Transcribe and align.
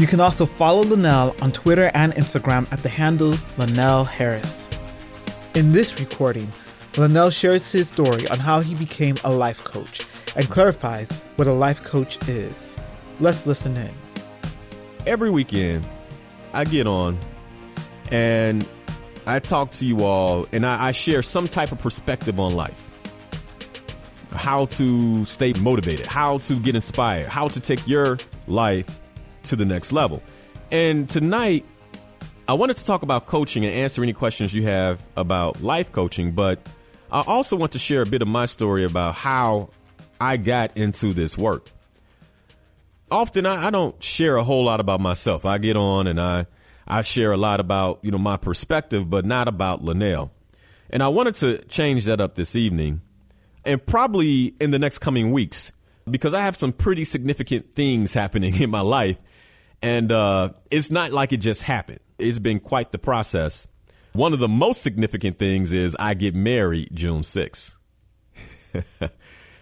You 0.00 0.06
can 0.06 0.18
also 0.18 0.46
follow 0.46 0.80
Linnell 0.80 1.36
on 1.42 1.52
Twitter 1.52 1.90
and 1.92 2.14
Instagram 2.14 2.66
at 2.72 2.82
the 2.82 2.88
handle 2.88 3.34
Linnell 3.58 4.04
Harris. 4.04 4.70
In 5.54 5.72
this 5.72 6.00
recording, 6.00 6.50
Linnell 6.96 7.28
shares 7.28 7.70
his 7.70 7.88
story 7.88 8.26
on 8.28 8.38
how 8.38 8.60
he 8.60 8.74
became 8.74 9.16
a 9.24 9.30
life 9.30 9.62
coach 9.62 10.06
and 10.36 10.48
clarifies 10.48 11.20
what 11.36 11.48
a 11.48 11.52
life 11.52 11.82
coach 11.82 12.16
is. 12.30 12.78
Let's 13.20 13.46
listen 13.46 13.76
in. 13.76 13.92
Every 15.06 15.28
weekend, 15.28 15.86
I 16.54 16.64
get 16.64 16.86
on 16.86 17.18
and 18.10 18.66
I 19.26 19.38
talk 19.38 19.70
to 19.72 19.84
you 19.84 20.02
all 20.02 20.46
and 20.50 20.64
I, 20.64 20.86
I 20.86 20.90
share 20.92 21.22
some 21.22 21.46
type 21.46 21.72
of 21.72 21.78
perspective 21.78 22.40
on 22.40 22.54
life 22.54 22.86
how 24.32 24.64
to 24.64 25.26
stay 25.26 25.52
motivated, 25.60 26.06
how 26.06 26.38
to 26.38 26.58
get 26.58 26.74
inspired, 26.74 27.26
how 27.26 27.48
to 27.48 27.60
take 27.60 27.86
your 27.86 28.16
life 28.46 29.02
to 29.44 29.56
the 29.56 29.64
next 29.64 29.92
level. 29.92 30.22
And 30.70 31.08
tonight, 31.08 31.64
I 32.48 32.54
wanted 32.54 32.76
to 32.78 32.84
talk 32.84 33.02
about 33.02 33.26
coaching 33.26 33.64
and 33.64 33.74
answer 33.74 34.02
any 34.02 34.12
questions 34.12 34.52
you 34.52 34.64
have 34.64 35.00
about 35.16 35.62
life 35.62 35.92
coaching, 35.92 36.32
but 36.32 36.58
I 37.10 37.22
also 37.26 37.56
want 37.56 37.72
to 37.72 37.78
share 37.78 38.02
a 38.02 38.06
bit 38.06 38.22
of 38.22 38.28
my 38.28 38.46
story 38.46 38.84
about 38.84 39.14
how 39.14 39.70
I 40.20 40.36
got 40.36 40.76
into 40.76 41.12
this 41.12 41.36
work. 41.38 41.68
Often 43.10 43.46
I, 43.46 43.68
I 43.68 43.70
don't 43.70 44.00
share 44.02 44.36
a 44.36 44.44
whole 44.44 44.64
lot 44.64 44.80
about 44.80 45.00
myself. 45.00 45.44
I 45.44 45.58
get 45.58 45.76
on 45.76 46.06
and 46.06 46.20
I 46.20 46.46
I 46.86 47.02
share 47.02 47.30
a 47.30 47.36
lot 47.36 47.60
about, 47.60 48.00
you 48.02 48.10
know, 48.10 48.18
my 48.18 48.36
perspective, 48.36 49.08
but 49.08 49.24
not 49.24 49.46
about 49.46 49.84
Linnell. 49.84 50.32
And 50.90 51.04
I 51.04 51.08
wanted 51.08 51.36
to 51.36 51.58
change 51.66 52.04
that 52.06 52.20
up 52.20 52.34
this 52.34 52.56
evening 52.56 53.00
and 53.64 53.84
probably 53.84 54.54
in 54.60 54.72
the 54.72 54.78
next 54.78 54.98
coming 54.98 55.30
weeks 55.30 55.70
because 56.10 56.34
I 56.34 56.40
have 56.40 56.56
some 56.56 56.72
pretty 56.72 57.04
significant 57.04 57.72
things 57.74 58.14
happening 58.14 58.54
in 58.60 58.70
my 58.70 58.80
life 58.80 59.18
and 59.82 60.12
uh, 60.12 60.50
it's 60.70 60.90
not 60.90 61.12
like 61.12 61.32
it 61.32 61.38
just 61.38 61.62
happened. 61.62 62.00
It's 62.18 62.38
been 62.38 62.60
quite 62.60 62.92
the 62.92 62.98
process. 62.98 63.66
One 64.12 64.32
of 64.32 64.38
the 64.38 64.48
most 64.48 64.82
significant 64.82 65.38
things 65.38 65.72
is 65.72 65.96
I 65.98 66.14
get 66.14 66.34
married 66.34 66.90
June 66.92 67.20
6th. 67.20 67.76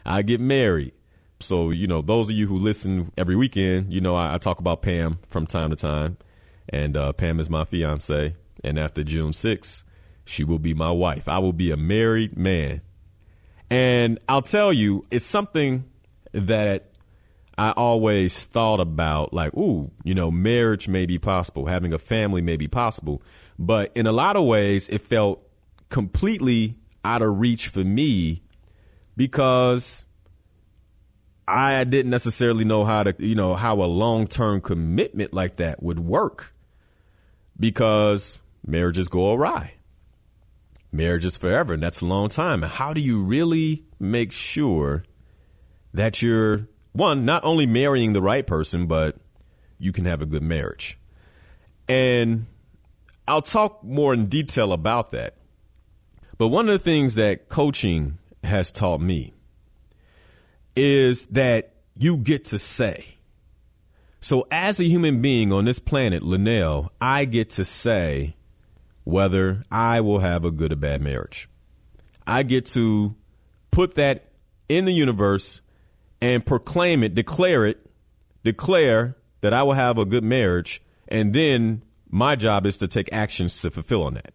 I 0.07 0.23
get 0.23 0.41
married. 0.41 0.93
So, 1.41 1.71
you 1.71 1.87
know, 1.87 2.03
those 2.03 2.31
of 2.31 2.37
you 2.37 2.49
who 2.49 2.57
listen 2.57 3.13
every 3.17 3.37
weekend, 3.37 3.93
you 3.93 4.01
know, 4.01 4.17
I, 4.17 4.35
I 4.35 4.39
talk 4.39 4.59
about 4.59 4.83
Pam 4.83 5.19
from 5.29 5.47
time 5.47 5.71
to 5.71 5.77
time. 5.77 6.17
And 6.71 6.97
uh, 6.97 7.13
Pam 7.13 7.39
is 7.41 7.49
my 7.49 7.65
fiance. 7.65 8.35
And 8.65 8.79
after 8.79 9.05
June 9.05 9.31
6th, 9.31 9.85
she 10.25 10.45
will 10.45 10.59
be 10.59 10.75
my 10.75 10.91
wife. 10.91 11.29
I 11.29 11.39
will 11.39 11.53
be 11.53 11.71
a 11.71 11.77
married 11.77 12.37
man. 12.37 12.81
And 13.71 14.19
I'll 14.29 14.43
tell 14.43 14.73
you, 14.73 15.05
it's 15.11 15.27
something 15.27 15.85
that 16.33 16.88
I 17.59 17.73
always 17.73 18.45
thought 18.45 18.79
about 18.79 19.35
like, 19.35 19.53
ooh, 19.57 19.91
you 20.05 20.15
know, 20.15 20.31
marriage 20.31 20.87
may 20.89 21.07
be 21.07 21.19
possible, 21.19 21.67
having 21.67 21.93
a 21.93 21.99
family 21.99 22.41
may 22.41 22.57
be 22.57 22.69
possible. 22.69 23.21
But 23.59 23.91
in 23.97 24.07
a 24.07 24.13
lot 24.13 24.37
of 24.37 24.45
ways, 24.45 24.89
it 24.89 25.01
felt 25.01 25.45
completely 25.89 26.77
out 27.05 27.21
of 27.21 27.41
reach 27.41 27.67
for 27.67 27.83
me 27.83 28.43
because 29.17 30.05
I 31.49 31.83
didn't 31.83 32.11
necessarily 32.11 32.65
know 32.65 32.85
how 32.85 33.03
to, 33.03 33.15
you 33.19 33.35
know, 33.35 33.57
how 33.57 33.83
a 33.83 33.87
long 33.87 34.29
term 34.29 34.61
commitment 34.61 35.35
like 35.35 35.57
that 35.57 35.83
would 35.83 35.99
work 35.99 36.53
because 37.59 38.39
marriages 38.65 39.09
go 39.09 39.33
awry. 39.33 39.75
Marriage 40.93 41.25
is 41.25 41.37
forever, 41.37 41.75
and 41.75 41.83
that's 41.83 42.03
a 42.03 42.07
long 42.07 42.29
time. 42.29 42.63
How 42.63 42.95
do 42.95 43.01
you 43.01 43.21
really 43.23 43.85
make 43.99 44.31
sure 44.31 45.05
that 45.93 46.23
you're 46.23 46.69
one, 46.99 47.25
not 47.25 47.45
only 47.45 47.67
marrying 47.67 48.13
the 48.13 48.21
right 48.21 48.47
person, 48.47 48.87
but 48.87 49.17
you 49.79 49.93
can 49.93 50.05
have 50.05 50.21
a 50.21 50.27
good 50.27 50.43
marriage. 50.43 50.99
And 51.89 52.47
I'll 53.27 53.43
talk 53.43 53.83
more 53.83 54.13
in 54.13 54.27
detail 54.27 54.73
about 54.73 55.13
that. 55.13 55.37
But 56.37 56.49
one 56.49 56.69
of 56.69 56.79
the 56.79 56.85
things 56.85 57.15
that 57.15 57.49
coaching 57.49 58.19
has 58.45 58.71
taught 58.71 59.01
me 59.01 59.33
is 60.77 61.27
that 61.27 61.75
you 61.97 62.17
get 62.17 62.45
to 62.47 62.59
say. 62.59 63.17
So, 64.21 64.47
as 64.51 64.81
a 64.81 64.85
human 64.85 65.23
being 65.23 65.53
on 65.53 65.65
this 65.65 65.79
planet, 65.79 66.23
Linnell, 66.23 66.93
I 67.01 67.25
get 67.25 67.51
to 67.51 67.65
say 67.65 68.35
whether 69.05 69.63
I 69.71 70.01
will 70.01 70.19
have 70.19 70.45
a 70.45 70.51
good 70.51 70.73
or 70.73 70.77
bad 70.77 71.01
marriage. 71.01 71.49
I 72.27 72.43
get 72.43 72.67
to 72.67 73.15
put 73.71 73.95
that 73.95 74.33
in 74.69 74.85
the 74.85 74.93
universe 74.93 75.61
and 76.21 76.45
proclaim 76.45 77.03
it, 77.03 77.15
declare 77.15 77.65
it, 77.67 77.85
declare 78.45 79.17
that 79.41 79.55
I 79.55 79.63
will 79.63 79.75
have 79.75 79.99
a 79.99 80.05
good 80.05 80.25
marriage, 80.25 80.81
and 81.07 81.35
then 81.35 81.83
my 82.09 82.37
job 82.37 82.67
is 82.67 82.77
to 82.79 82.89
take 82.89 83.09
actions 83.13 83.61
to 83.61 83.71
fulfill 83.71 84.05
on 84.05 84.15
that. 84.15 84.33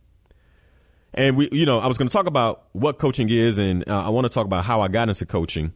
And 1.14 1.38
we, 1.38 1.50
you 1.52 1.66
know, 1.66 1.80
I 1.80 1.88
was 1.88 1.98
going 1.98 2.08
to 2.08 2.14
talk 2.14 2.26
about 2.26 2.66
what 2.72 2.98
coaching 2.98 3.30
is, 3.30 3.58
and 3.58 3.88
uh, 3.88 4.06
I 4.06 4.10
want 4.10 4.26
to 4.26 4.30
talk 4.30 4.46
about 4.46 4.66
how 4.66 4.82
I 4.82 4.88
got 4.88 5.10
into 5.10 5.26
coaching. 5.26 5.74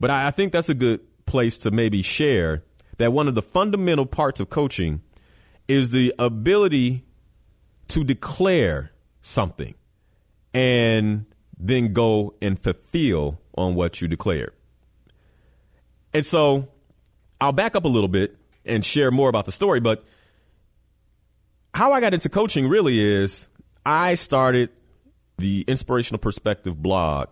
But 0.00 0.10
I, 0.10 0.28
I 0.28 0.30
think 0.30 0.52
that's 0.52 0.68
a 0.68 0.74
good 0.74 1.00
place 1.26 1.58
to 1.58 1.70
maybe 1.70 2.02
share 2.02 2.62
that 2.96 3.12
one 3.12 3.28
of 3.28 3.34
the 3.34 3.42
fundamental 3.42 4.06
parts 4.06 4.40
of 4.40 4.48
coaching 4.48 5.02
is 5.66 5.90
the 5.90 6.14
ability 6.18 7.04
to 7.88 8.04
declare 8.04 8.92
something 9.20 9.74
and 10.54 11.26
then 11.58 11.92
go 11.92 12.34
and 12.40 12.58
fulfill 12.58 13.40
on 13.56 13.74
what 13.74 14.00
you 14.00 14.08
declared. 14.08 14.52
And 16.12 16.24
so 16.24 16.68
I'll 17.40 17.52
back 17.52 17.76
up 17.76 17.84
a 17.84 17.88
little 17.88 18.08
bit 18.08 18.36
and 18.64 18.84
share 18.84 19.10
more 19.10 19.28
about 19.28 19.44
the 19.44 19.52
story. 19.52 19.80
But 19.80 20.02
how 21.74 21.92
I 21.92 22.00
got 22.00 22.14
into 22.14 22.28
coaching 22.28 22.68
really 22.68 23.00
is 23.00 23.46
I 23.84 24.14
started 24.14 24.70
the 25.38 25.64
Inspirational 25.68 26.18
Perspective 26.18 26.80
blog 26.80 27.28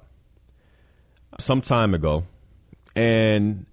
some 1.39 1.61
time 1.61 1.95
ago. 1.95 2.25
And 2.95 3.67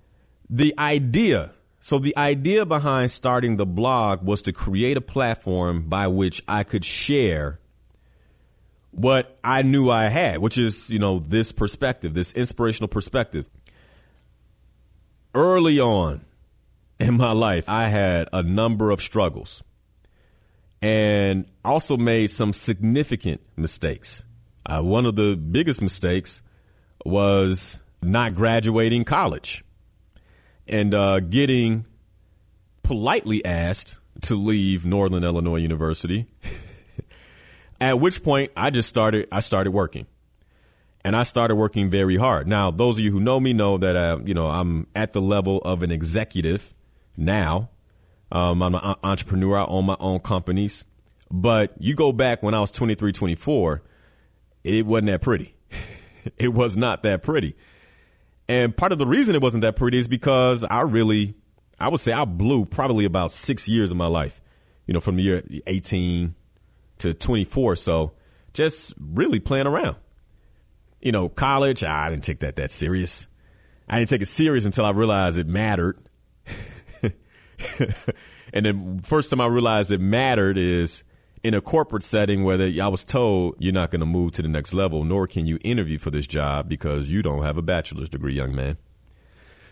the 0.50 0.74
idea, 0.78 1.52
so 1.82 2.00
the 2.00 2.16
idea 2.18 2.66
behind 2.66 3.12
starting 3.12 3.58
the 3.58 3.66
blog 3.66 4.24
was 4.24 4.42
to 4.44 4.52
create 4.52 4.98
a 4.98 5.02
platform 5.02 5.88
by 5.88 6.08
which 6.08 6.42
I 6.48 6.64
could 6.64 6.84
share 6.84 7.60
what 8.92 9.38
I 9.44 9.62
knew 9.62 9.90
I 9.90 10.10
had, 10.10 10.40
which 10.40 10.58
is, 10.58 10.90
you 10.90 11.00
know, 11.00 11.20
this 11.20 11.52
perspective, 11.52 12.14
this 12.14 12.34
inspirational 12.34 12.88
perspective 12.88 13.50
early 15.34 15.80
on 15.80 16.26
in 17.00 17.18
my 17.18 17.32
life, 17.32 17.68
I 17.68 17.88
had 17.88 18.30
a 18.32 18.44
number 18.44 18.92
of 18.92 19.02
struggles 19.02 19.64
and 20.82 21.46
also 21.64 21.98
made 21.98 22.32
some 22.32 22.54
significant 22.54 23.42
mistakes. 23.56 24.26
Uh, 24.66 24.82
one 24.82 25.06
of 25.06 25.16
the 25.16 25.36
biggest 25.36 25.82
mistakes 25.82 26.42
was 27.06 27.80
not 28.02 28.36
graduating 28.36 29.04
college 29.06 29.64
and 30.68 30.94
uh, 30.94 31.20
getting 31.20 31.86
politely 32.84 33.44
asked 33.44 33.98
to 34.22 34.36
leave 34.36 34.86
Northern 34.86 35.24
Illinois 35.24 35.58
University. 35.58 36.28
At 37.82 38.00
which 38.00 38.24
point, 38.24 38.52
I 38.56 38.70
just 38.70 38.88
started. 38.88 39.28
I 39.32 39.42
started 39.42 39.72
working 39.72 40.08
and 41.04 41.16
I 41.16 41.24
started 41.24 41.56
working 41.56 41.90
very 41.90 42.18
hard. 42.18 42.48
Now, 42.48 42.72
those 42.72 42.98
of 42.98 43.04
you 43.04 43.12
who 43.12 43.20
know 43.20 43.40
me 43.40 43.54
know 43.54 43.78
that 43.78 43.96
uh, 43.96 44.20
you 44.24 44.34
know 44.34 44.48
I'm 44.48 44.88
at 44.96 45.14
the 45.14 45.22
level 45.22 45.60
of 45.60 45.84
an 45.84 45.92
executive 45.92 46.74
now. 47.18 47.70
Um, 48.32 48.64
I'm 48.64 48.74
an 48.74 48.96
entrepreneur. 49.04 49.60
I 49.60 49.66
own 49.66 49.86
my 49.86 49.98
own 50.00 50.20
companies. 50.20 50.86
But 51.30 51.74
you 51.80 51.96
go 51.96 52.12
back 52.12 52.42
when 52.42 52.54
I 52.54 52.60
was 52.60 52.72
23, 52.72 53.12
24, 53.12 53.82
it 54.64 54.86
wasn't 54.86 55.08
that 55.08 55.22
pretty. 55.22 55.56
it 56.38 56.50
was 56.50 56.78
not 56.78 57.04
that 57.04 57.24
pretty. 57.24 57.56
And 58.48 58.76
part 58.76 58.92
of 58.92 58.98
the 58.98 59.06
reason 59.06 59.36
it 59.36 59.42
wasn't 59.42 59.62
that 59.62 59.76
pretty 59.76 59.98
is 59.98 60.08
because 60.08 60.64
I 60.64 60.82
really, 60.82 61.36
I 61.80 61.90
would 61.90 62.00
say 62.00 62.12
I 62.12 62.26
blew 62.26 62.66
probably 62.66 63.06
about 63.06 63.32
six 63.32 63.68
years 63.68 63.90
of 63.90 63.98
my 63.98 64.08
life, 64.08 64.42
you 64.86 64.94
know, 64.94 65.00
from 65.00 65.16
the 65.16 65.24
year 65.24 65.44
18 65.66 66.36
to 67.00 67.14
24. 67.14 67.76
So 67.78 68.14
just 68.54 68.94
really 69.00 69.40
playing 69.40 69.68
around 69.68 69.96
you 71.04 71.12
know, 71.12 71.28
college, 71.28 71.84
I 71.84 72.10
didn't 72.10 72.24
take 72.24 72.40
that 72.40 72.56
that 72.56 72.72
serious. 72.72 73.28
I 73.90 74.00
didn't 74.00 74.10
take 74.10 74.22
it 74.22 74.28
serious 74.28 74.66
until 74.66 74.86
I 74.86 74.92
realized 74.92 75.38
it 75.38 75.48
mattered. 75.48 76.00
and 78.54 78.66
then 78.66 79.00
first 79.00 79.30
time 79.30 79.42
I 79.42 79.46
realized 79.48 79.92
it 79.92 80.00
mattered 80.00 80.58
is 80.58 81.04
in 81.44 81.54
a 81.54 81.60
corporate 81.60 82.06
setting 82.06 82.46
where 82.46 82.56
they, 82.56 82.80
I 82.80 82.88
was 82.88 83.04
told 83.04 83.56
you're 83.60 83.74
not 83.74 83.92
going 83.92 84.00
to 84.00 84.06
move 84.06 84.32
to 84.34 84.42
the 84.42 84.48
next 84.48 84.74
level, 84.74 85.04
nor 85.04 85.28
can 85.28 85.46
you 85.46 85.60
interview 85.62 85.98
for 85.98 86.10
this 86.10 86.26
job 86.26 86.70
because 86.70 87.12
you 87.12 87.22
don't 87.22 87.44
have 87.44 87.58
a 87.58 87.62
bachelor's 87.62 88.08
degree, 88.08 88.34
young 88.34 88.56
man. 88.56 88.78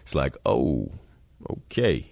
It's 0.01 0.13
like, 0.13 0.35
oh, 0.45 0.91
okay. 1.49 2.11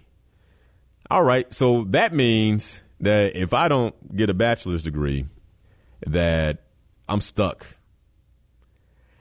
All 1.12 1.24
right. 1.24 1.54
So 1.54 1.84
that 1.90 2.14
means 2.14 2.82
that 3.02 3.36
if 3.36 3.54
I 3.54 3.68
don't 3.68 4.16
get 4.16 4.30
a 4.30 4.34
bachelor's 4.34 4.84
degree, 4.84 5.26
that 6.08 6.64
I'm 7.10 7.20
stuck. 7.20 7.76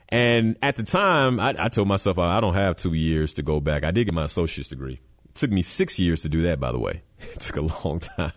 And 0.09 0.57
at 0.61 0.75
the 0.75 0.83
time, 0.83 1.39
I, 1.39 1.55
I 1.57 1.69
told 1.69 1.87
myself 1.87 2.17
I 2.17 2.39
don't 2.41 2.55
have 2.55 2.75
two 2.75 2.93
years 2.93 3.35
to 3.35 3.43
go 3.43 3.61
back. 3.61 3.83
I 3.83 3.91
did 3.91 4.05
get 4.05 4.13
my 4.13 4.25
associate's 4.25 4.69
degree. 4.69 4.99
It 5.25 5.35
took 5.35 5.51
me 5.51 5.61
six 5.61 5.99
years 5.99 6.23
to 6.23 6.29
do 6.29 6.41
that, 6.43 6.59
by 6.59 6.71
the 6.71 6.79
way. 6.79 7.03
It 7.19 7.41
took 7.41 7.57
a 7.57 7.85
long 7.85 7.99
time. 7.99 8.31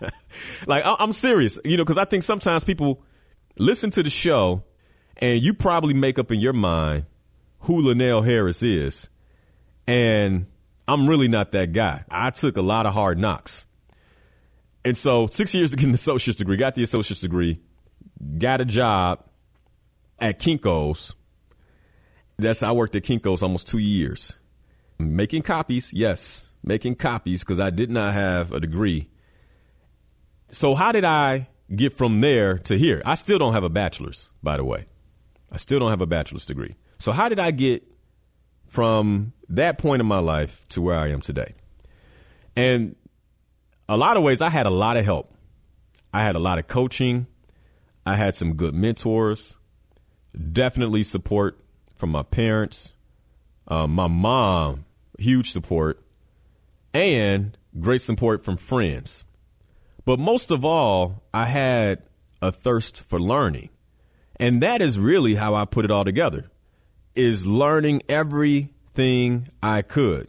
like, 0.66 0.84
I, 0.84 0.96
I'm 0.98 1.12
serious, 1.12 1.58
you 1.64 1.76
know, 1.76 1.84
because 1.84 1.98
I 1.98 2.04
think 2.04 2.24
sometimes 2.24 2.64
people 2.64 3.02
listen 3.56 3.90
to 3.90 4.02
the 4.02 4.10
show 4.10 4.64
and 5.18 5.40
you 5.40 5.54
probably 5.54 5.94
make 5.94 6.18
up 6.18 6.32
in 6.32 6.40
your 6.40 6.52
mind 6.52 7.06
who 7.60 7.80
Linnell 7.80 8.22
Harris 8.22 8.62
is. 8.62 9.08
And 9.86 10.46
I'm 10.88 11.08
really 11.08 11.28
not 11.28 11.52
that 11.52 11.72
guy. 11.72 12.04
I 12.10 12.30
took 12.30 12.56
a 12.56 12.62
lot 12.62 12.86
of 12.86 12.92
hard 12.92 13.18
knocks. 13.18 13.66
And 14.84 14.98
so, 14.98 15.28
six 15.28 15.54
years 15.54 15.70
to 15.70 15.76
get 15.76 15.86
an 15.86 15.94
associate's 15.94 16.38
degree, 16.38 16.56
got 16.56 16.74
the 16.74 16.82
associate's 16.82 17.20
degree, 17.20 17.60
got 18.38 18.60
a 18.60 18.64
job 18.64 19.26
at 20.24 20.38
Kinko's. 20.38 21.14
That's 22.38 22.62
I 22.62 22.72
worked 22.72 22.96
at 22.96 23.02
Kinko's 23.02 23.42
almost 23.42 23.68
two 23.68 23.78
years. 23.78 24.36
Making 24.98 25.42
copies, 25.42 25.92
yes, 25.92 26.48
making 26.62 26.94
copies 26.94 27.44
because 27.44 27.60
I 27.60 27.68
did 27.68 27.90
not 27.90 28.14
have 28.14 28.50
a 28.50 28.58
degree. 28.58 29.10
So 30.50 30.74
how 30.74 30.92
did 30.92 31.04
I 31.04 31.48
get 31.74 31.92
from 31.92 32.22
there 32.22 32.58
to 32.58 32.78
here? 32.78 33.02
I 33.04 33.16
still 33.16 33.38
don't 33.38 33.52
have 33.52 33.64
a 33.64 33.68
bachelor's, 33.68 34.30
by 34.42 34.56
the 34.56 34.64
way. 34.64 34.86
I 35.52 35.58
still 35.58 35.78
don't 35.78 35.90
have 35.90 36.00
a 36.00 36.06
bachelor's 36.06 36.46
degree. 36.46 36.74
So 36.98 37.12
how 37.12 37.28
did 37.28 37.38
I 37.38 37.50
get 37.50 37.86
from 38.66 39.34
that 39.50 39.76
point 39.76 40.00
in 40.00 40.06
my 40.06 40.20
life 40.20 40.64
to 40.70 40.80
where 40.80 40.98
I 40.98 41.08
am 41.08 41.20
today? 41.20 41.54
And 42.56 42.96
a 43.90 43.96
lot 43.98 44.16
of 44.16 44.22
ways, 44.22 44.40
I 44.40 44.48
had 44.48 44.64
a 44.64 44.70
lot 44.70 44.96
of 44.96 45.04
help. 45.04 45.28
I 46.14 46.22
had 46.22 46.34
a 46.34 46.38
lot 46.38 46.58
of 46.58 46.66
coaching. 46.66 47.26
I 48.06 48.14
had 48.16 48.34
some 48.34 48.54
good 48.54 48.74
mentors. 48.74 49.54
Definitely 50.52 51.02
support 51.02 51.60
from 51.94 52.10
my 52.10 52.22
parents, 52.22 52.92
uh, 53.68 53.86
my 53.86 54.08
mom, 54.08 54.84
huge 55.18 55.50
support, 55.50 56.02
and 56.92 57.56
great 57.78 58.02
support 58.02 58.44
from 58.44 58.56
friends. 58.56 59.24
But 60.04 60.18
most 60.18 60.50
of 60.50 60.64
all, 60.64 61.22
I 61.32 61.46
had 61.46 62.02
a 62.42 62.52
thirst 62.52 63.02
for 63.04 63.18
learning. 63.18 63.70
And 64.36 64.62
that 64.62 64.82
is 64.82 64.98
really 64.98 65.36
how 65.36 65.54
I 65.54 65.64
put 65.64 65.84
it 65.84 65.90
all 65.90 66.04
together 66.04 66.44
is 67.14 67.46
learning 67.46 68.02
everything 68.08 69.48
I 69.62 69.82
could. 69.82 70.28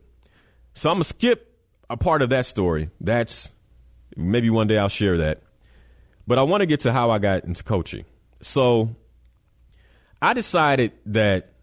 So 0.73 0.89
I'm 0.89 0.95
going 0.95 1.03
to 1.03 1.09
skip 1.09 1.51
a 1.89 1.97
part 1.97 2.21
of 2.21 2.29
that 2.29 2.45
story. 2.45 2.89
That's 3.01 3.53
maybe 4.15 4.49
one 4.49 4.67
day 4.67 4.77
I'll 4.77 4.89
share 4.89 5.17
that. 5.17 5.39
But 6.27 6.37
I 6.37 6.43
want 6.43 6.61
to 6.61 6.65
get 6.65 6.81
to 6.81 6.91
how 6.91 7.09
I 7.11 7.19
got 7.19 7.43
into 7.43 7.63
coaching. 7.63 8.05
So 8.41 8.95
I 10.21 10.33
decided 10.33 10.93
that 11.07 11.53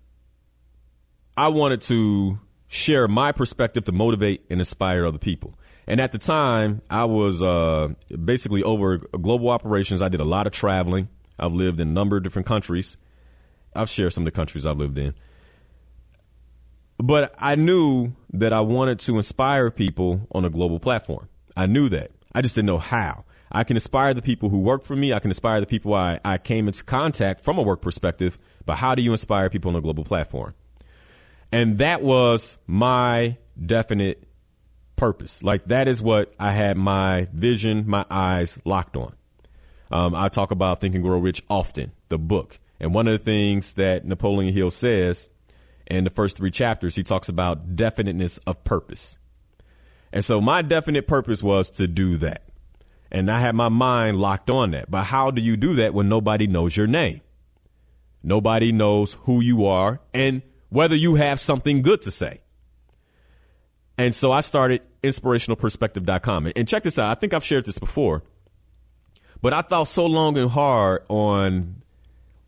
I 1.36 1.48
wanted 1.48 1.82
to 1.82 2.38
share 2.68 3.08
my 3.08 3.32
perspective 3.32 3.84
to 3.84 3.92
motivate 3.92 4.44
and 4.50 4.60
inspire 4.60 5.06
other 5.06 5.18
people. 5.18 5.58
And 5.86 6.00
at 6.00 6.12
the 6.12 6.18
time, 6.18 6.82
I 6.88 7.04
was 7.04 7.42
uh, 7.42 7.88
basically 8.24 8.62
over 8.62 8.98
global 8.98 9.50
operations. 9.50 10.00
I 10.00 10.08
did 10.08 10.20
a 10.20 10.24
lot 10.24 10.46
of 10.46 10.52
traveling. 10.52 11.08
I've 11.38 11.52
lived 11.52 11.80
in 11.80 11.88
a 11.88 11.92
number 11.92 12.16
of 12.16 12.22
different 12.22 12.46
countries. 12.46 12.96
I've 13.74 13.90
shared 13.90 14.12
some 14.12 14.22
of 14.22 14.26
the 14.26 14.36
countries 14.36 14.64
I've 14.64 14.78
lived 14.78 14.98
in. 14.98 15.14
But 16.98 17.34
I 17.38 17.56
knew 17.56 18.12
that 18.32 18.52
I 18.52 18.60
wanted 18.60 19.00
to 19.00 19.16
inspire 19.16 19.70
people 19.70 20.28
on 20.32 20.44
a 20.44 20.50
global 20.50 20.78
platform. 20.78 21.28
I 21.56 21.66
knew 21.66 21.88
that. 21.88 22.12
I 22.34 22.42
just 22.42 22.54
didn't 22.54 22.66
know 22.66 22.78
how. 22.78 23.24
I 23.52 23.64
can 23.64 23.76
inspire 23.76 24.14
the 24.14 24.22
people 24.22 24.48
who 24.48 24.62
work 24.62 24.82
for 24.82 24.96
me. 24.96 25.12
I 25.12 25.20
can 25.20 25.30
inspire 25.30 25.60
the 25.60 25.66
people 25.66 25.92
I, 25.92 26.18
I 26.24 26.38
came 26.38 26.66
into 26.66 26.82
contact 26.82 27.42
from 27.42 27.58
a 27.58 27.62
work 27.62 27.82
perspective. 27.82 28.38
But 28.64 28.76
how 28.76 28.94
do 28.94 29.02
you 29.02 29.12
inspire 29.12 29.50
people 29.50 29.70
on 29.70 29.76
a 29.76 29.80
global 29.82 30.04
platform? 30.04 30.54
And 31.52 31.78
that 31.78 32.02
was 32.02 32.56
my 32.66 33.36
definite 33.64 34.26
purpose. 34.96 35.42
Like 35.42 35.66
that 35.66 35.86
is 35.86 36.00
what 36.00 36.32
I 36.38 36.52
had 36.52 36.78
my 36.78 37.28
vision, 37.32 37.84
my 37.86 38.06
eyes 38.10 38.58
locked 38.64 38.96
on. 38.96 39.14
Um, 39.90 40.14
I 40.14 40.28
talk 40.28 40.50
about 40.50 40.80
Think 40.80 40.94
and 40.94 41.04
Grow 41.04 41.18
Rich 41.18 41.42
often, 41.50 41.92
the 42.08 42.18
book. 42.18 42.56
And 42.80 42.94
one 42.94 43.06
of 43.06 43.12
the 43.12 43.18
things 43.18 43.74
that 43.74 44.06
Napoleon 44.06 44.54
Hill 44.54 44.70
says 44.70 45.28
in 45.86 46.04
the 46.04 46.10
first 46.10 46.38
three 46.38 46.50
chapters, 46.50 46.96
he 46.96 47.02
talks 47.02 47.28
about 47.28 47.76
definiteness 47.76 48.38
of 48.38 48.64
purpose. 48.64 49.18
And 50.10 50.24
so 50.24 50.40
my 50.40 50.62
definite 50.62 51.06
purpose 51.06 51.42
was 51.42 51.68
to 51.72 51.86
do 51.86 52.16
that. 52.18 52.51
And 53.12 53.30
I 53.30 53.40
had 53.40 53.54
my 53.54 53.68
mind 53.68 54.18
locked 54.18 54.48
on 54.48 54.70
that. 54.70 54.90
But 54.90 55.04
how 55.04 55.30
do 55.30 55.42
you 55.42 55.58
do 55.58 55.74
that 55.74 55.92
when 55.92 56.08
nobody 56.08 56.46
knows 56.46 56.76
your 56.76 56.86
name? 56.86 57.20
Nobody 58.24 58.72
knows 58.72 59.18
who 59.24 59.42
you 59.42 59.66
are 59.66 60.00
and 60.14 60.40
whether 60.70 60.96
you 60.96 61.16
have 61.16 61.38
something 61.38 61.82
good 61.82 62.00
to 62.02 62.10
say. 62.10 62.40
And 63.98 64.14
so 64.14 64.32
I 64.32 64.40
started 64.40 64.86
inspirationalperspective.com. 65.02 66.52
And 66.56 66.66
check 66.66 66.84
this 66.84 66.98
out. 66.98 67.10
I 67.10 67.14
think 67.14 67.34
I've 67.34 67.44
shared 67.44 67.66
this 67.66 67.78
before, 67.78 68.22
but 69.42 69.52
I 69.52 69.60
thought 69.60 69.84
so 69.84 70.06
long 70.06 70.38
and 70.38 70.50
hard 70.50 71.04
on 71.10 71.82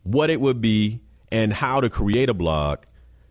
what 0.03 0.31
it 0.31 0.41
would 0.41 0.62
be 0.62 1.00
and 1.31 1.53
how 1.53 1.83
to 1.83 1.91
create 1.91 2.31
a 2.31 2.35
blog 2.35 2.79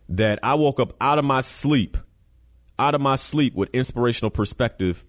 that 0.08 0.38
I 0.44 0.54
woke 0.54 0.78
up 0.78 0.94
out 1.00 1.18
of 1.18 1.24
my 1.24 1.40
sleep, 1.40 1.96
out 2.78 2.94
of 2.94 3.00
my 3.00 3.16
sleep 3.16 3.54
with 3.54 3.74
inspirational 3.74 4.30
perspective 4.30 5.02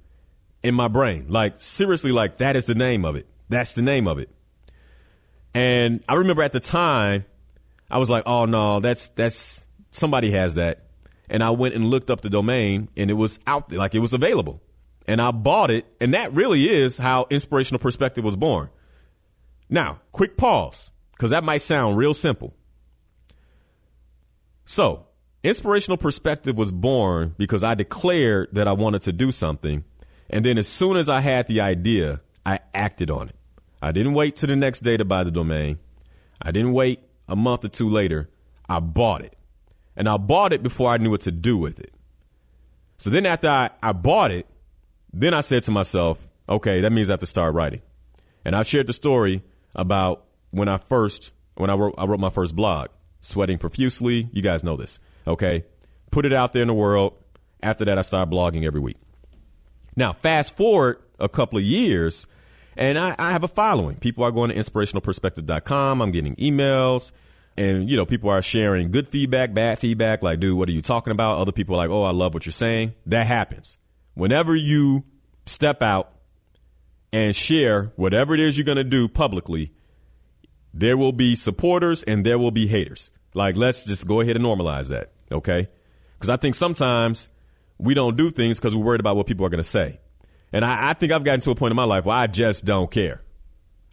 in 0.65 0.75
my 0.75 0.87
brain. 0.87 1.27
Like 1.29 1.55
seriously, 1.59 2.11
like 2.11 2.37
that 2.37 2.55
is 2.55 2.65
the 2.65 2.75
name 2.75 3.05
of 3.05 3.15
it. 3.15 3.27
That's 3.49 3.73
the 3.73 3.81
name 3.81 4.07
of 4.07 4.17
it. 4.17 4.29
And 5.53 6.03
I 6.09 6.15
remember 6.15 6.41
at 6.43 6.51
the 6.51 6.59
time, 6.59 7.25
I 7.89 7.99
was 7.99 8.09
like, 8.09 8.23
oh 8.25 8.45
no, 8.45 8.79
that's, 8.79 9.09
that's, 9.09 9.65
somebody 9.91 10.31
has 10.31 10.55
that. 10.55 10.81
And 11.29 11.41
I 11.43 11.51
went 11.51 11.75
and 11.75 11.85
looked 11.85 12.09
up 12.09 12.21
the 12.21 12.29
domain 12.29 12.89
and 12.97 13.09
it 13.09 13.13
was 13.13 13.39
out 13.47 13.69
there, 13.69 13.79
like 13.79 13.95
it 13.95 13.99
was 13.99 14.13
available. 14.13 14.61
And 15.07 15.21
I 15.21 15.31
bought 15.31 15.69
it. 15.69 15.85
And 16.01 16.13
that 16.13 16.33
really 16.33 16.63
is 16.69 16.97
how 16.97 17.27
inspirational 17.29 17.79
perspective 17.79 18.23
was 18.23 18.35
born. 18.35 18.69
Now, 19.69 20.01
quick 20.11 20.35
pause, 20.35 20.91
because 21.11 21.31
that 21.31 21.43
might 21.43 21.61
sound 21.61 21.97
real 21.97 22.13
simple. 22.13 22.53
So, 24.65 25.07
inspirational 25.43 25.97
perspective 25.97 26.57
was 26.57 26.71
born 26.71 27.35
because 27.37 27.63
I 27.63 27.75
declared 27.75 28.49
that 28.53 28.67
I 28.67 28.73
wanted 28.73 29.03
to 29.03 29.13
do 29.13 29.31
something. 29.31 29.83
And 30.29 30.45
then 30.45 30.57
as 30.57 30.67
soon 30.67 30.97
as 30.97 31.09
I 31.09 31.19
had 31.19 31.47
the 31.47 31.61
idea, 31.61 32.21
I 32.45 32.59
acted 32.73 33.09
on 33.09 33.29
it. 33.29 33.35
I 33.81 33.91
didn't 33.91 34.13
wait 34.13 34.35
to 34.37 34.47
the 34.47 34.55
next 34.55 34.81
day 34.81 34.97
to 34.97 35.05
buy 35.05 35.23
the 35.23 35.31
domain. 35.31 35.79
I 36.41 36.51
didn't 36.51 36.73
wait 36.73 37.01
a 37.27 37.35
month 37.35 37.65
or 37.65 37.69
two 37.69 37.89
later. 37.89 38.29
I 38.67 38.79
bought 38.79 39.21
it. 39.21 39.35
And 39.95 40.09
I 40.09 40.17
bought 40.17 40.53
it 40.53 40.63
before 40.63 40.91
I 40.91 40.97
knew 40.97 41.11
what 41.11 41.21
to 41.21 41.31
do 41.31 41.57
with 41.57 41.79
it. 41.79 41.93
So 42.97 43.09
then 43.09 43.25
after 43.25 43.49
I, 43.49 43.69
I 43.81 43.91
bought 43.93 44.31
it, 44.31 44.47
then 45.13 45.33
I 45.33 45.41
said 45.41 45.63
to 45.63 45.71
myself, 45.71 46.25
okay, 46.49 46.81
that 46.81 46.91
means 46.91 47.09
I 47.09 47.13
have 47.13 47.19
to 47.21 47.25
start 47.25 47.53
writing. 47.53 47.81
And 48.43 48.55
I 48.55 48.63
shared 48.63 48.87
the 48.87 48.93
story 48.93 49.43
about 49.73 50.25
when 50.51 50.67
I 50.67 50.77
first, 50.77 51.31
when 51.55 51.69
I 51.69 51.73
wrote, 51.73 51.95
I 51.97 52.05
wrote 52.05 52.19
my 52.19 52.29
first 52.29 52.55
blog, 52.55 52.89
sweating 53.21 53.57
profusely. 53.57 54.29
You 54.33 54.41
guys 54.41 54.63
know 54.63 54.75
this. 54.75 54.99
Okay. 55.27 55.63
Put 56.11 56.25
it 56.25 56.33
out 56.33 56.53
there 56.53 56.61
in 56.61 56.67
the 56.67 56.73
world. 56.73 57.13
After 57.61 57.85
that, 57.85 57.97
I 57.97 58.01
started 58.01 58.33
blogging 58.33 58.65
every 58.65 58.79
week. 58.79 58.97
Now, 59.95 60.13
fast 60.13 60.57
forward 60.57 61.01
a 61.19 61.29
couple 61.29 61.57
of 61.57 61.63
years, 61.63 62.27
and 62.75 62.99
I, 62.99 63.15
I 63.17 63.31
have 63.31 63.43
a 63.43 63.47
following. 63.47 63.97
People 63.97 64.23
are 64.23 64.31
going 64.31 64.49
to 64.49 64.55
inspirationalperspective.com. 64.55 66.01
I'm 66.01 66.11
getting 66.11 66.35
emails 66.35 67.11
and 67.57 67.89
you 67.89 67.95
know 67.95 68.05
people 68.05 68.29
are 68.29 68.41
sharing 68.41 68.91
good 68.91 69.07
feedback 69.07 69.53
bad 69.53 69.79
feedback 69.79 70.21
like 70.21 70.39
dude 70.39 70.57
what 70.57 70.67
are 70.69 70.73
you 70.73 70.81
talking 70.81 71.11
about? 71.11 71.39
Other 71.39 71.51
people 71.51 71.75
are 71.75 71.77
like 71.77 71.89
oh 71.89 72.03
i 72.03 72.11
love 72.11 72.33
what 72.33 72.45
you're 72.45 72.53
saying. 72.53 72.93
That 73.05 73.27
happens. 73.27 73.77
Whenever 74.13 74.55
you 74.55 75.03
step 75.45 75.81
out 75.81 76.11
and 77.13 77.35
share 77.35 77.91
whatever 77.95 78.33
it 78.33 78.39
is 78.39 78.57
you're 78.57 78.65
going 78.65 78.77
to 78.77 78.83
do 78.83 79.07
publicly 79.07 79.71
there 80.73 80.97
will 80.97 81.13
be 81.13 81.35
supporters 81.35 82.03
and 82.03 82.25
there 82.25 82.37
will 82.37 82.51
be 82.51 82.67
haters. 82.67 83.09
Like 83.33 83.55
let's 83.55 83.85
just 83.85 84.07
go 84.07 84.21
ahead 84.21 84.35
and 84.35 84.45
normalize 84.45 84.89
that 84.89 85.11
okay? 85.31 85.69
Because 86.13 86.29
i 86.29 86.37
think 86.37 86.55
sometimes 86.55 87.29
we 87.77 87.93
don't 87.93 88.15
do 88.15 88.29
things 88.29 88.59
because 88.59 88.75
we're 88.75 88.83
worried 88.83 88.99
about 88.99 89.15
what 89.15 89.27
people 89.27 89.45
are 89.45 89.49
going 89.49 89.57
to 89.57 89.63
say 89.63 89.99
and 90.53 90.63
I, 90.63 90.91
I, 90.91 90.93
think 90.93 91.11
i've 91.11 91.23
gotten 91.23 91.41
to 91.41 91.51
a 91.51 91.55
point 91.55 91.71
in 91.71 91.75
my 91.75 91.83
life 91.83 92.05
where 92.05 92.15
i 92.15 92.27
just 92.27 92.65
don't 92.65 92.89
care 92.89 93.21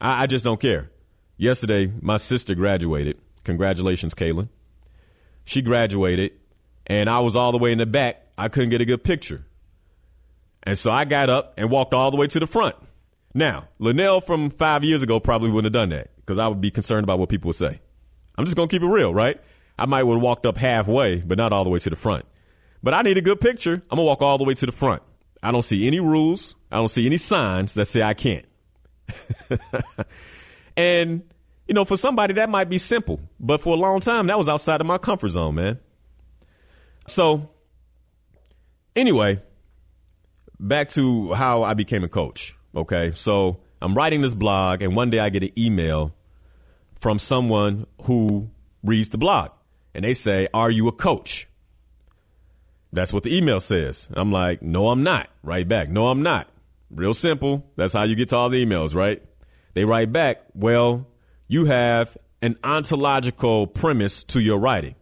I, 0.01 0.25
I 0.25 0.27
just 0.27 0.45
don't 0.45 0.61
care 0.61 0.91
yesterday 1.37 1.93
my 2.01 2.17
sister 2.17 2.55
graduated 2.55 3.19
Congratulations, 3.45 4.15
Kaylin. 4.15 4.49
She 5.45 5.63
graduated, 5.63 6.33
and 6.87 7.11
I 7.11 7.21
was 7.21 7.35
all 7.35 7.53
the 7.53 7.59
way 7.59 7.73
in 7.73 7.79
the 7.79 7.87
back. 7.87 8.23
I 8.39 8.49
couldn't 8.49 8.71
get 8.71 8.81
a 8.81 8.85
good 8.85 9.03
picture. 9.03 9.45
And 10.63 10.79
so 10.79 10.91
I 10.91 11.05
got 11.05 11.29
up 11.29 11.55
and 11.59 11.71
walked 11.71 11.93
all 11.93 12.11
the 12.11 12.17
way 12.17 12.29
to 12.29 12.39
the 12.39 12.47
front. 12.47 12.77
Now, 13.35 13.69
Linnell 13.79 14.21
from 14.21 14.51
five 14.51 14.85
years 14.85 15.03
ago 15.03 15.19
probably 15.19 15.51
wouldn't 15.51 15.75
have 15.75 15.81
done 15.81 15.89
that 15.89 16.15
because 16.17 16.39
I 16.39 16.47
would 16.47 16.61
be 16.61 16.71
concerned 16.71 17.05
about 17.05 17.19
what 17.19 17.29
people 17.29 17.49
would 17.49 17.57
say. 17.57 17.81
I'm 18.37 18.45
just 18.45 18.57
going 18.57 18.69
to 18.69 18.73
keep 18.73 18.83
it 18.83 18.87
real, 18.87 19.13
right? 19.13 19.41
I 19.79 19.87
might 19.87 20.07
have 20.07 20.21
walked 20.21 20.47
up 20.47 20.57
halfway, 20.57 21.21
but 21.21 21.39
not 21.39 21.53
all 21.53 21.65
the 21.65 21.71
way 21.71 21.81
to 21.81 21.91
the 21.91 21.97
front. 21.97 22.25
But 22.83 22.95
I 22.95 23.03
need 23.03 23.19
a 23.19 23.23
good 23.23 23.41
picture. 23.41 23.83
I'm 23.91 23.97
to 23.97 24.03
walk 24.03 24.23
all 24.23 24.39
the 24.39 24.45
way 24.45 24.55
to 24.55 24.67
the 24.67 24.73
front. 24.73 25.03
I 25.43 25.53
don't 25.53 25.63
see 25.63 25.87
any 25.87 26.01
rules. 26.01 26.57
I 26.71 26.77
don't 26.77 26.89
see 26.89 27.07
any 27.07 27.17
signs 27.17 27.75
that 27.75 27.87
say 27.87 28.03
I 28.03 28.15
can't. 28.15 28.47
and, 30.77 31.23
you 31.67 31.75
know, 31.75 31.85
for 31.85 31.97
somebody 31.97 32.35
that 32.35 32.49
might 32.49 32.69
be 32.69 32.79
simple, 32.79 33.21
but 33.39 33.61
for 33.61 33.75
a 33.75 33.79
long 33.79 34.01
time, 34.01 34.27
that 34.29 34.39
was 34.39 34.49
outside 34.49 34.81
of 34.81 34.87
my 34.87 34.99
comfort 34.99 35.29
zone, 35.31 35.57
man. 35.57 35.79
So, 37.07 37.51
anyway, 38.95 39.43
back 40.59 40.89
to 40.91 41.33
how 41.35 41.63
I 41.63 41.75
became 41.75 42.05
a 42.05 42.09
coach. 42.09 42.57
Okay. 42.75 43.13
So 43.15 43.61
I'm 43.81 43.95
writing 43.95 44.23
this 44.23 44.35
blog, 44.35 44.83
and 44.83 44.97
one 44.97 45.11
day 45.11 45.19
I 45.19 45.29
get 45.29 45.43
an 45.43 45.59
email 45.59 46.15
from 46.99 47.19
someone 47.19 47.87
who 48.05 48.51
reads 48.83 49.11
the 49.11 49.19
blog, 49.19 49.51
and 49.95 50.05
they 50.05 50.15
say, 50.15 50.49
Are 50.55 50.71
you 50.71 50.89
a 50.89 50.93
coach? 50.93 51.49
That's 52.93 53.13
what 53.13 53.23
the 53.23 53.37
email 53.37 53.61
says. 53.61 54.09
I'm 54.13 54.31
like, 54.31 54.63
No, 54.63 54.89
I'm 54.89 55.03
not. 55.03 55.29
Right 55.43 55.67
back, 55.67 55.89
No, 55.89 56.09
I'm 56.09 56.23
not. 56.23 56.49
Real 56.91 57.15
simple. 57.15 57.65
That's 57.77 57.95
how 57.95 58.03
you 58.03 58.15
get 58.15 58.29
to 58.31 58.37
all 58.37 58.51
the 58.51 58.65
emails, 58.65 58.95
right? 58.95 59.23
They 59.75 59.85
write 59.85 60.13
back, 60.13 60.43
Well, 60.55 61.07
you 61.49 61.67
have 61.67 62.17
an 62.43 62.59
ontological 62.65 63.67
premise 63.67 64.25
to 64.25 64.41
your 64.41 64.59
writing. 64.59 64.97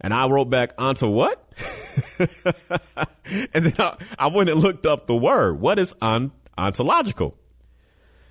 And 0.00 0.14
I 0.14 0.28
wrote 0.28 0.48
back, 0.48 0.72
onto 0.78 1.08
what? 1.08 1.44
and 3.52 3.66
then 3.66 3.74
I, 3.78 3.96
I, 4.18 4.26
went 4.28 4.48
and 4.48 4.60
looked 4.60 4.86
up 4.86 5.06
the 5.06 5.16
word. 5.16 5.60
What 5.60 5.78
is 5.78 5.94
on, 6.00 6.32
ontological? 6.56 7.36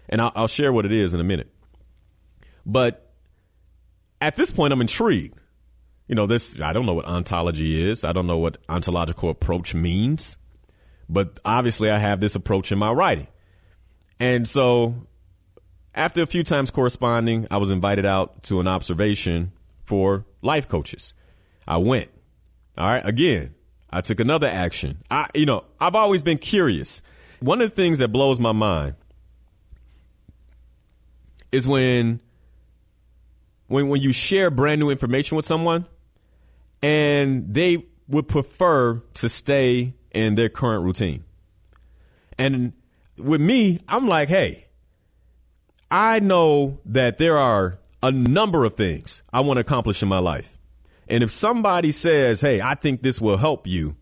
And 0.07 0.21
I'll, 0.21 0.31
I'll 0.35 0.47
share 0.47 0.73
what 0.73 0.85
it 0.85 0.91
is 0.91 1.13
in 1.13 1.19
a 1.19 1.23
minute. 1.23 1.51
But 2.65 3.13
at 4.19 4.35
this 4.35 4.51
point, 4.51 4.73
I'm 4.73 4.81
intrigued. 4.81 5.38
You 6.09 6.15
know, 6.15 6.25
this, 6.25 6.59
I 6.59 6.73
don't 6.73 6.87
know 6.87 6.95
what 6.95 7.05
ontology 7.05 7.87
is. 7.87 8.03
I 8.03 8.13
don't 8.13 8.25
know 8.25 8.39
what 8.39 8.57
ontological 8.67 9.29
approach 9.29 9.75
means. 9.75 10.37
But 11.07 11.39
obviously, 11.45 11.91
I 11.91 11.99
have 11.99 12.19
this 12.19 12.33
approach 12.33 12.71
in 12.71 12.79
my 12.79 12.91
writing. 12.91 13.27
And 14.19 14.49
so, 14.49 15.07
after 15.93 16.23
a 16.23 16.25
few 16.25 16.43
times 16.43 16.71
corresponding, 16.71 17.45
I 17.51 17.57
was 17.57 17.69
invited 17.69 18.07
out 18.07 18.41
to 18.43 18.59
an 18.59 18.67
observation 18.67 19.51
for 19.83 20.25
life 20.41 20.67
coaches. 20.67 21.13
I 21.67 21.77
went. 21.77 22.09
All 22.75 22.87
right. 22.87 23.05
Again, 23.05 23.53
I 23.91 24.01
took 24.01 24.19
another 24.19 24.47
action. 24.47 25.03
I, 25.11 25.27
you 25.35 25.45
know, 25.45 25.63
I've 25.79 25.95
always 25.95 26.23
been 26.23 26.39
curious. 26.39 27.03
One 27.39 27.61
of 27.61 27.69
the 27.69 27.75
things 27.75 27.99
that 27.99 28.07
blows 28.07 28.39
my 28.39 28.51
mind 28.51 28.95
is 31.51 31.67
when, 31.67 32.19
when, 33.67 33.89
when 33.89 34.01
you 34.01 34.11
share 34.11 34.49
brand 34.49 34.79
new 34.79 34.89
information 34.89 35.35
with 35.35 35.45
someone 35.45 35.85
and 36.81 37.53
they 37.53 37.85
would 38.07 38.27
prefer 38.27 39.01
to 39.15 39.29
stay 39.29 39.93
in 40.11 40.35
their 40.35 40.49
current 40.49 40.83
routine. 40.83 41.23
And 42.37 42.73
with 43.17 43.41
me, 43.41 43.79
I'm 43.87 44.07
like, 44.07 44.29
hey, 44.29 44.67
I 45.91 46.19
know 46.19 46.79
that 46.85 47.17
there 47.17 47.37
are 47.37 47.79
a 48.01 48.11
number 48.11 48.65
of 48.65 48.75
things 48.75 49.21
I 49.33 49.41
want 49.41 49.57
to 49.57 49.61
accomplish 49.61 50.01
in 50.01 50.09
my 50.09 50.19
life. 50.19 50.53
And 51.07 51.23
if 51.23 51.31
somebody 51.31 51.91
says, 51.91 52.41
hey, 52.41 52.61
I 52.61 52.75
think 52.75 53.01
this 53.01 53.19
will 53.19 53.37
help 53.37 53.67
you, 53.67 53.97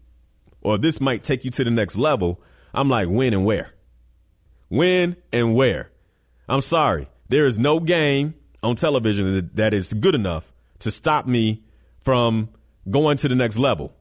or 0.62 0.78
this 0.78 1.00
might 1.00 1.24
take 1.24 1.46
you 1.46 1.52
to 1.52 1.64
the 1.64 1.72
next 1.72 1.98
level, 1.98 2.42
I'm 2.74 2.90
like, 2.90 3.08
when 3.08 3.34
and 3.34 3.46
where? 3.46 3.74
When 4.68 5.16
and 5.32 5.56
where? 5.56 5.92
I'm 6.50 6.62
sorry. 6.62 7.08
There 7.30 7.46
is 7.46 7.58
no 7.58 7.80
game 7.80 8.36
on 8.62 8.76
television 8.76 9.50
that 9.54 9.74
is 9.74 9.94
good 9.94 10.16
enough 10.16 10.52
to 10.80 10.92
stop 10.92 11.26
me 11.26 11.64
from 12.02 12.50
going 12.90 13.18
to 13.18 13.28
the 13.28 13.36
next 13.36 13.58
level 13.58 13.94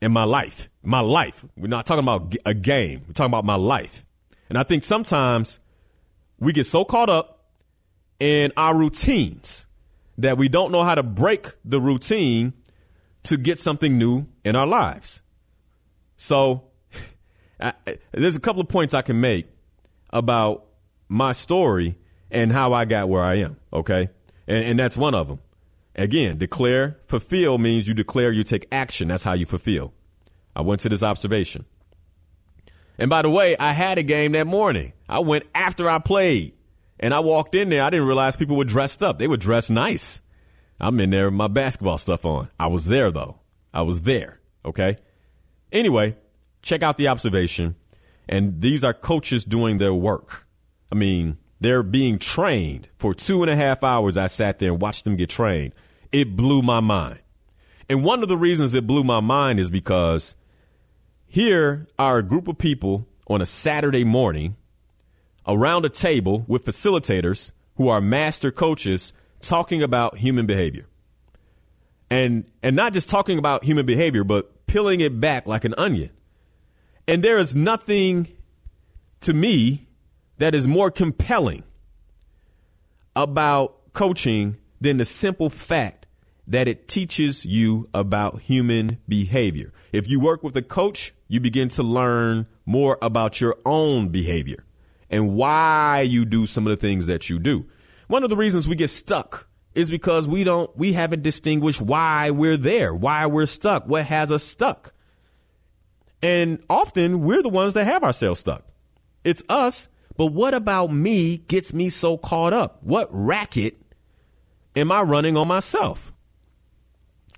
in 0.00 0.12
my 0.12 0.24
life. 0.24 0.68
My 0.82 1.00
life. 1.00 1.44
We're 1.56 1.68
not 1.68 1.86
talking 1.86 2.02
about 2.02 2.34
a 2.44 2.54
game. 2.54 3.04
We're 3.06 3.14
talking 3.14 3.30
about 3.30 3.44
my 3.44 3.54
life. 3.54 4.04
And 4.48 4.58
I 4.58 4.64
think 4.64 4.84
sometimes 4.84 5.58
we 6.38 6.52
get 6.52 6.64
so 6.64 6.84
caught 6.84 7.08
up 7.08 7.50
in 8.18 8.52
our 8.56 8.76
routines 8.76 9.66
that 10.18 10.36
we 10.36 10.48
don't 10.48 10.72
know 10.72 10.84
how 10.84 10.94
to 10.94 11.02
break 11.02 11.52
the 11.64 11.80
routine 11.80 12.52
to 13.24 13.36
get 13.36 13.58
something 13.58 13.96
new 13.96 14.26
in 14.44 14.56
our 14.56 14.66
lives. 14.66 15.22
So 16.16 16.64
I, 17.60 17.72
there's 18.12 18.36
a 18.36 18.40
couple 18.40 18.60
of 18.60 18.68
points 18.68 18.94
I 18.94 19.02
can 19.02 19.20
make 19.20 19.46
about 20.10 20.66
my 21.08 21.32
story 21.32 21.96
and 22.30 22.52
how 22.52 22.72
I 22.72 22.84
got 22.84 23.08
where 23.08 23.22
I 23.22 23.34
am. 23.36 23.56
Okay. 23.72 24.08
And, 24.46 24.64
and 24.64 24.78
that's 24.78 24.96
one 24.96 25.14
of 25.14 25.28
them. 25.28 25.38
Again, 25.94 26.38
declare, 26.38 26.98
fulfill 27.06 27.58
means 27.58 27.86
you 27.86 27.94
declare, 27.94 28.32
you 28.32 28.44
take 28.44 28.66
action. 28.72 29.08
That's 29.08 29.24
how 29.24 29.34
you 29.34 29.46
fulfill. 29.46 29.92
I 30.56 30.62
went 30.62 30.80
to 30.82 30.88
this 30.88 31.02
observation. 31.02 31.66
And 32.98 33.10
by 33.10 33.22
the 33.22 33.30
way, 33.30 33.56
I 33.58 33.72
had 33.72 33.98
a 33.98 34.02
game 34.02 34.32
that 34.32 34.46
morning. 34.46 34.92
I 35.08 35.18
went 35.18 35.44
after 35.54 35.88
I 35.88 35.98
played. 35.98 36.54
And 37.00 37.12
I 37.12 37.20
walked 37.20 37.54
in 37.54 37.68
there. 37.68 37.82
I 37.82 37.90
didn't 37.90 38.06
realize 38.06 38.36
people 38.36 38.56
were 38.56 38.64
dressed 38.64 39.02
up. 39.02 39.18
They 39.18 39.26
were 39.26 39.36
dressed 39.36 39.70
nice. 39.70 40.20
I'm 40.80 41.00
in 41.00 41.10
there 41.10 41.26
with 41.26 41.34
my 41.34 41.48
basketball 41.48 41.98
stuff 41.98 42.24
on. 42.24 42.48
I 42.58 42.68
was 42.68 42.86
there 42.86 43.10
though. 43.10 43.40
I 43.74 43.82
was 43.82 44.02
there. 44.02 44.40
Okay. 44.64 44.96
Anyway, 45.72 46.16
check 46.62 46.82
out 46.82 46.98
the 46.98 47.08
observation. 47.08 47.76
And 48.28 48.60
these 48.60 48.84
are 48.84 48.92
coaches 48.92 49.44
doing 49.44 49.78
their 49.78 49.94
work. 49.94 50.46
I 50.90 50.94
mean, 50.94 51.38
they're 51.62 51.82
being 51.82 52.18
trained 52.18 52.88
for 52.98 53.14
two 53.14 53.42
and 53.42 53.50
a 53.50 53.56
half 53.56 53.84
hours. 53.84 54.16
I 54.16 54.26
sat 54.26 54.58
there 54.58 54.72
and 54.72 54.80
watched 54.80 55.04
them 55.04 55.16
get 55.16 55.30
trained. 55.30 55.74
It 56.10 56.36
blew 56.36 56.62
my 56.62 56.80
mind. 56.80 57.20
And 57.88 58.04
one 58.04 58.22
of 58.22 58.28
the 58.28 58.36
reasons 58.36 58.74
it 58.74 58.86
blew 58.86 59.04
my 59.04 59.20
mind 59.20 59.60
is 59.60 59.70
because 59.70 60.34
here 61.26 61.86
are 61.98 62.18
a 62.18 62.22
group 62.22 62.48
of 62.48 62.58
people 62.58 63.06
on 63.26 63.40
a 63.40 63.46
Saturday 63.46 64.04
morning 64.04 64.56
around 65.46 65.84
a 65.84 65.88
table 65.88 66.44
with 66.46 66.64
facilitators 66.64 67.52
who 67.76 67.88
are 67.88 68.00
master 68.00 68.50
coaches 68.50 69.12
talking 69.40 69.82
about 69.82 70.18
human 70.18 70.46
behavior. 70.46 70.86
And 72.10 72.44
and 72.62 72.76
not 72.76 72.92
just 72.92 73.08
talking 73.08 73.38
about 73.38 73.64
human 73.64 73.86
behavior, 73.86 74.24
but 74.24 74.66
peeling 74.66 75.00
it 75.00 75.20
back 75.20 75.46
like 75.46 75.64
an 75.64 75.74
onion. 75.78 76.10
And 77.08 77.22
there 77.22 77.38
is 77.38 77.56
nothing 77.56 78.28
to 79.20 79.32
me 79.32 79.88
that 80.42 80.56
is 80.56 80.66
more 80.66 80.90
compelling 80.90 81.62
about 83.14 83.92
coaching 83.92 84.56
than 84.80 84.96
the 84.96 85.04
simple 85.04 85.48
fact 85.48 86.06
that 86.48 86.66
it 86.66 86.88
teaches 86.88 87.46
you 87.46 87.88
about 87.94 88.40
human 88.40 88.98
behavior. 89.06 89.72
If 89.92 90.10
you 90.10 90.18
work 90.18 90.42
with 90.42 90.56
a 90.56 90.62
coach, 90.62 91.14
you 91.28 91.38
begin 91.38 91.68
to 91.68 91.84
learn 91.84 92.48
more 92.66 92.98
about 93.00 93.40
your 93.40 93.56
own 93.64 94.08
behavior 94.08 94.64
and 95.08 95.36
why 95.36 96.00
you 96.00 96.24
do 96.24 96.46
some 96.46 96.66
of 96.66 96.72
the 96.72 96.76
things 96.76 97.06
that 97.06 97.30
you 97.30 97.38
do. 97.38 97.68
One 98.08 98.24
of 98.24 98.30
the 98.30 98.36
reasons 98.36 98.66
we 98.66 98.74
get 98.74 98.90
stuck 98.90 99.46
is 99.76 99.90
because 99.90 100.26
we 100.26 100.42
don't, 100.42 100.76
we 100.76 100.92
haven't 100.92 101.22
distinguished 101.22 101.80
why 101.80 102.32
we're 102.32 102.56
there, 102.56 102.92
why 102.92 103.26
we're 103.26 103.46
stuck, 103.46 103.86
what 103.86 104.06
has 104.06 104.32
us 104.32 104.42
stuck. 104.42 104.92
And 106.20 106.64
often 106.68 107.20
we're 107.20 107.42
the 107.42 107.48
ones 107.48 107.74
that 107.74 107.84
have 107.84 108.02
ourselves 108.02 108.40
stuck. 108.40 108.66
It's 109.22 109.44
us, 109.48 109.86
but 110.16 110.26
what 110.26 110.54
about 110.54 110.92
me 110.92 111.38
gets 111.38 111.72
me 111.72 111.88
so 111.88 112.16
caught 112.16 112.52
up? 112.52 112.82
What 112.82 113.08
racket 113.10 113.76
am 114.76 114.92
I 114.92 115.02
running 115.02 115.36
on 115.36 115.48
myself 115.48 116.12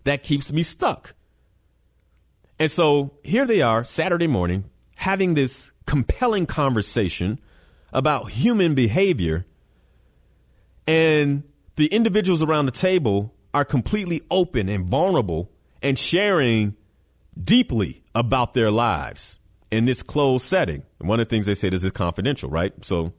that 0.04 0.22
keeps 0.22 0.52
me 0.52 0.62
stuck? 0.62 1.14
And 2.58 2.70
so 2.70 3.14
here 3.22 3.46
they 3.46 3.62
are, 3.62 3.84
Saturday 3.84 4.26
morning, 4.26 4.64
having 4.96 5.34
this 5.34 5.72
compelling 5.86 6.46
conversation 6.46 7.40
about 7.92 8.30
human 8.30 8.74
behavior. 8.74 9.46
And 10.86 11.44
the 11.76 11.86
individuals 11.86 12.42
around 12.42 12.66
the 12.66 12.72
table 12.72 13.34
are 13.52 13.64
completely 13.64 14.22
open 14.30 14.68
and 14.68 14.86
vulnerable 14.86 15.50
and 15.82 15.98
sharing 15.98 16.76
deeply 17.42 18.04
about 18.14 18.54
their 18.54 18.70
lives 18.70 19.38
in 19.74 19.86
this 19.86 20.02
closed 20.02 20.44
setting. 20.44 20.84
And 21.00 21.08
one 21.08 21.18
of 21.18 21.26
the 21.26 21.30
things 21.30 21.46
they 21.46 21.54
said 21.54 21.74
is 21.74 21.82
it's 21.82 21.96
confidential, 21.96 22.48
right? 22.48 22.72
So 22.84 23.12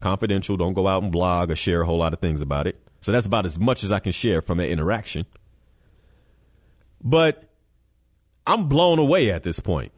confidential, 0.00 0.56
don't 0.56 0.74
go 0.74 0.88
out 0.88 1.02
and 1.02 1.12
blog 1.12 1.50
or 1.50 1.56
share 1.56 1.82
a 1.82 1.86
whole 1.86 1.98
lot 1.98 2.12
of 2.12 2.18
things 2.18 2.40
about 2.40 2.66
it. 2.66 2.80
So 3.00 3.12
that's 3.12 3.26
about 3.26 3.46
as 3.46 3.58
much 3.58 3.84
as 3.84 3.92
I 3.92 4.00
can 4.00 4.12
share 4.12 4.42
from 4.42 4.58
that 4.58 4.68
interaction. 4.68 5.24
But 7.02 7.44
I'm 8.46 8.68
blown 8.68 8.98
away 8.98 9.30
at 9.30 9.44
this 9.44 9.60
point. 9.60 9.92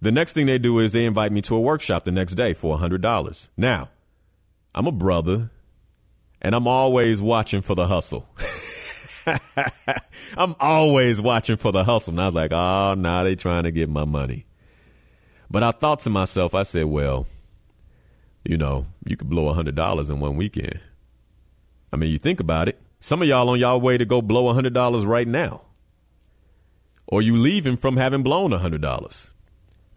The 0.00 0.10
next 0.10 0.32
thing 0.32 0.46
they 0.46 0.58
do 0.58 0.78
is 0.78 0.92
they 0.92 1.04
invite 1.04 1.32
me 1.32 1.42
to 1.42 1.56
a 1.56 1.60
workshop 1.60 2.04
the 2.04 2.12
next 2.12 2.34
day 2.34 2.54
for 2.54 2.78
$100. 2.78 3.48
Now, 3.56 3.90
I'm 4.74 4.86
a 4.86 4.92
brother 4.92 5.50
and 6.40 6.54
I'm 6.54 6.66
always 6.66 7.20
watching 7.20 7.60
for 7.60 7.74
the 7.74 7.88
hustle. 7.88 8.28
I'm 10.36 10.56
always 10.58 11.20
watching 11.20 11.56
for 11.56 11.72
the 11.72 11.84
hustle. 11.84 12.14
And 12.14 12.22
I 12.22 12.26
was 12.26 12.34
like, 12.34 12.52
oh, 12.52 12.94
now 12.96 13.24
they 13.24 13.34
trying 13.34 13.64
to 13.64 13.70
get 13.70 13.90
my 13.90 14.04
money. 14.04 14.46
But 15.50 15.62
I 15.62 15.70
thought 15.70 16.00
to 16.00 16.10
myself, 16.10 16.54
I 16.54 16.62
said, 16.62 16.86
well, 16.86 17.26
you 18.44 18.56
know, 18.56 18.86
you 19.04 19.16
could 19.16 19.28
blow 19.28 19.52
$100 19.52 20.10
in 20.10 20.20
one 20.20 20.36
weekend. 20.36 20.80
I 21.92 21.96
mean, 21.96 22.10
you 22.10 22.18
think 22.18 22.40
about 22.40 22.68
it. 22.68 22.80
Some 23.00 23.22
of 23.22 23.28
y'all 23.28 23.48
on 23.48 23.58
y'all 23.58 23.80
way 23.80 23.96
to 23.96 24.04
go 24.04 24.20
blow 24.20 24.52
$100 24.52 25.06
right 25.06 25.28
now. 25.28 25.62
Or 27.06 27.22
you 27.22 27.36
leaving 27.36 27.76
from 27.76 27.96
having 27.96 28.22
blown 28.22 28.50
$100. 28.50 29.30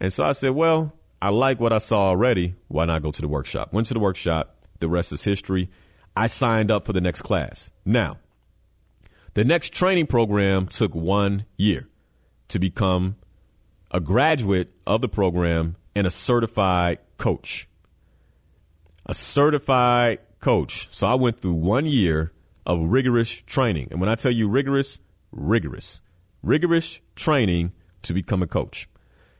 And 0.00 0.12
so 0.12 0.24
I 0.24 0.32
said, 0.32 0.50
well, 0.50 0.94
I 1.20 1.28
like 1.28 1.60
what 1.60 1.72
I 1.72 1.78
saw 1.78 2.08
already. 2.08 2.54
Why 2.68 2.86
not 2.86 3.02
go 3.02 3.12
to 3.12 3.20
the 3.20 3.28
workshop? 3.28 3.72
Went 3.72 3.86
to 3.88 3.94
the 3.94 4.00
workshop. 4.00 4.56
The 4.80 4.88
rest 4.88 5.12
is 5.12 5.22
history. 5.22 5.70
I 6.16 6.26
signed 6.26 6.70
up 6.70 6.86
for 6.86 6.92
the 6.92 7.00
next 7.00 7.22
class. 7.22 7.70
Now, 7.84 8.18
the 9.34 9.44
next 9.44 9.72
training 9.72 10.06
program 10.06 10.66
took 10.66 10.94
one 10.94 11.44
year 11.56 11.88
to 12.48 12.58
become 12.58 13.16
a 13.92 14.00
graduate 14.00 14.72
of 14.86 15.02
the 15.02 15.08
program 15.08 15.76
and 15.94 16.06
a 16.06 16.10
certified 16.10 16.98
coach. 17.18 17.68
A 19.06 19.14
certified 19.14 20.18
coach. 20.40 20.88
So 20.90 21.06
I 21.06 21.14
went 21.14 21.40
through 21.40 21.54
one 21.54 21.84
year 21.86 22.32
of 22.64 22.80
rigorous 22.80 23.30
training. 23.30 23.88
And 23.90 24.00
when 24.00 24.08
I 24.08 24.14
tell 24.14 24.32
you 24.32 24.48
rigorous, 24.48 24.98
rigorous, 25.30 26.00
rigorous 26.42 27.00
training 27.14 27.72
to 28.02 28.14
become 28.14 28.42
a 28.42 28.46
coach. 28.46 28.88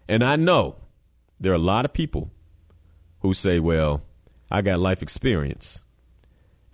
And 0.09 0.23
I 0.23 0.37
know 0.37 0.76
there 1.40 1.52
are 1.52 1.56
a 1.56 1.59
lot 1.59 1.85
of 1.85 1.92
people 1.92 2.30
who 3.21 3.32
say, 3.32 3.59
well, 3.59 4.02
I 4.50 4.61
got 4.61 4.80
life 4.80 5.02
experience. 5.02 5.82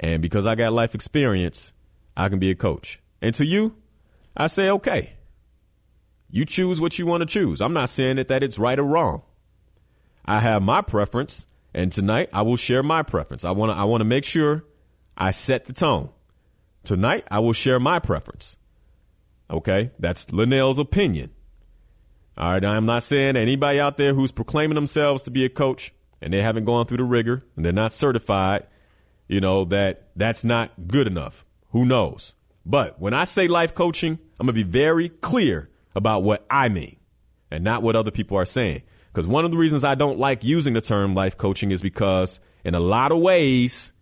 And 0.01 0.21
because 0.21 0.47
I 0.47 0.55
got 0.55 0.73
life 0.73 0.95
experience, 0.95 1.73
I 2.17 2.29
can 2.29 2.39
be 2.39 2.51
a 2.51 2.55
coach. 2.55 3.01
And 3.23 3.35
to 3.37 3.45
you, 3.45 3.77
I 4.37 4.49
say, 4.49 4.69
okay, 4.71 5.15
you 6.31 6.45
choose 6.45 6.81
what 6.81 6.99
you 6.99 7.07
want 7.07 7.23
to 7.23 7.27
choose. 7.27 7.61
I'm 7.61 7.73
not 7.73 7.89
saying 7.89 8.17
that, 8.17 8.29
that 8.29 8.43
it's 8.43 8.59
right 8.59 8.79
or 8.79 8.85
wrong. 8.85 9.23
I 10.25 10.41
have 10.41 10.63
my 10.63 10.83
preference, 10.83 11.47
and 11.73 11.91
tonight 11.91 12.29
I 12.33 12.43
will 12.43 12.57
share 12.57 12.83
my 12.83 13.03
preference. 13.03 13.45
I 13.45 13.51
want 13.53 13.73
to 13.73 13.79
I 13.79 13.85
want 13.85 14.03
to 14.03 14.05
make 14.05 14.25
sure 14.25 14.65
I 15.17 15.31
set 15.31 15.65
the 15.65 15.73
tone. 15.73 16.11
Tonight 16.85 17.25
I 17.31 17.39
will 17.39 17.53
share 17.53 17.81
my 17.81 17.99
preference. 17.99 18.57
Okay, 19.51 19.91
that's 19.99 20.27
Linnell's 20.27 20.79
opinion. 20.79 21.31
All 22.37 22.53
right, 22.53 22.65
I'm 22.65 22.87
not 22.87 23.03
saying 23.03 23.37
anybody 23.37 23.81
out 23.81 23.97
there 23.97 24.15
who's 24.15 24.31
proclaiming 24.31 24.75
themselves 24.75 25.23
to 25.25 25.31
be 25.31 25.45
a 25.45 25.49
coach 25.49 25.93
and 26.21 26.33
they 26.33 26.43
haven't 26.43 26.65
gone 26.65 26.87
through 26.87 26.99
the 26.99 27.05
rigor 27.05 27.45
and 27.57 27.65
they're 27.65 27.73
not 27.73 27.93
certified, 27.93 28.67
you 29.27 29.41
know, 29.41 29.65
that 29.65 30.11
that's 30.15 30.45
not 30.45 30.71
good 30.87 31.07
enough. 31.07 31.45
Who 31.71 31.85
knows? 31.85 32.35
But 32.65 33.01
when 33.01 33.15
I 33.15 33.25
say 33.25 33.49
life 33.49 33.75
coaching, 33.75 34.19
I'm 34.39 34.47
going 34.47 34.55
to 34.55 34.65
be 34.65 34.71
very 34.71 35.09
clear 35.09 35.71
about 35.99 36.23
what 36.23 36.47
I 36.49 36.69
mean 36.71 36.97
and 37.51 37.63
not 37.65 37.83
what 37.83 37.97
other 37.97 38.13
people 38.13 38.39
are 38.39 38.47
saying. 38.47 38.83
Because 39.13 39.27
one 39.27 39.45
of 39.45 39.51
the 39.51 39.57
reasons 39.57 39.83
I 39.85 39.97
don't 39.97 40.19
like 40.19 40.45
using 40.45 40.75
the 40.75 40.81
term 40.81 41.15
life 41.15 41.37
coaching 41.37 41.73
is 41.73 41.83
because, 41.83 42.39
in 42.65 42.75
a 42.77 42.81
lot 42.81 43.11
of 43.11 43.19
ways, 43.19 43.93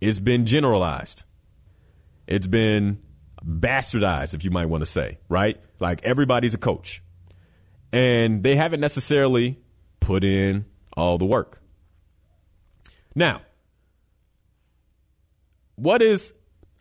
it's 0.00 0.18
been 0.18 0.46
generalized. 0.46 1.24
It's 2.26 2.46
been 2.46 3.02
bastardized, 3.44 4.34
if 4.34 4.44
you 4.44 4.50
might 4.50 4.66
want 4.66 4.80
to 4.80 4.86
say, 4.86 5.18
right? 5.28 5.60
Like 5.78 6.02
everybody's 6.04 6.54
a 6.54 6.58
coach. 6.58 7.02
And 7.92 8.42
they 8.42 8.56
haven't 8.56 8.80
necessarily 8.80 9.60
put 10.00 10.24
in 10.24 10.64
all 10.96 11.18
the 11.18 11.26
work. 11.26 11.60
Now, 13.14 13.42
what 15.74 16.00
is 16.00 16.32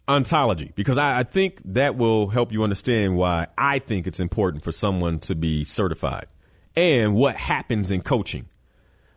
ontology? 0.07 0.71
Because 0.75 0.97
I, 0.97 1.19
I, 1.19 1.23
think 1.23 1.61
that 1.65 1.95
will 1.95 2.27
help 2.27 2.51
you 2.51 2.63
understand 2.63 3.17
why 3.17 3.47
I 3.57 3.79
think 3.79 4.07
it's 4.07 4.19
important 4.19 4.63
for 4.63 4.71
someone 4.71 5.19
to 5.21 5.35
be 5.35 5.63
certified 5.63 6.27
and 6.75 7.13
what 7.13 7.35
happens 7.35 7.91
in 7.91 8.01
coaching. 8.01 8.47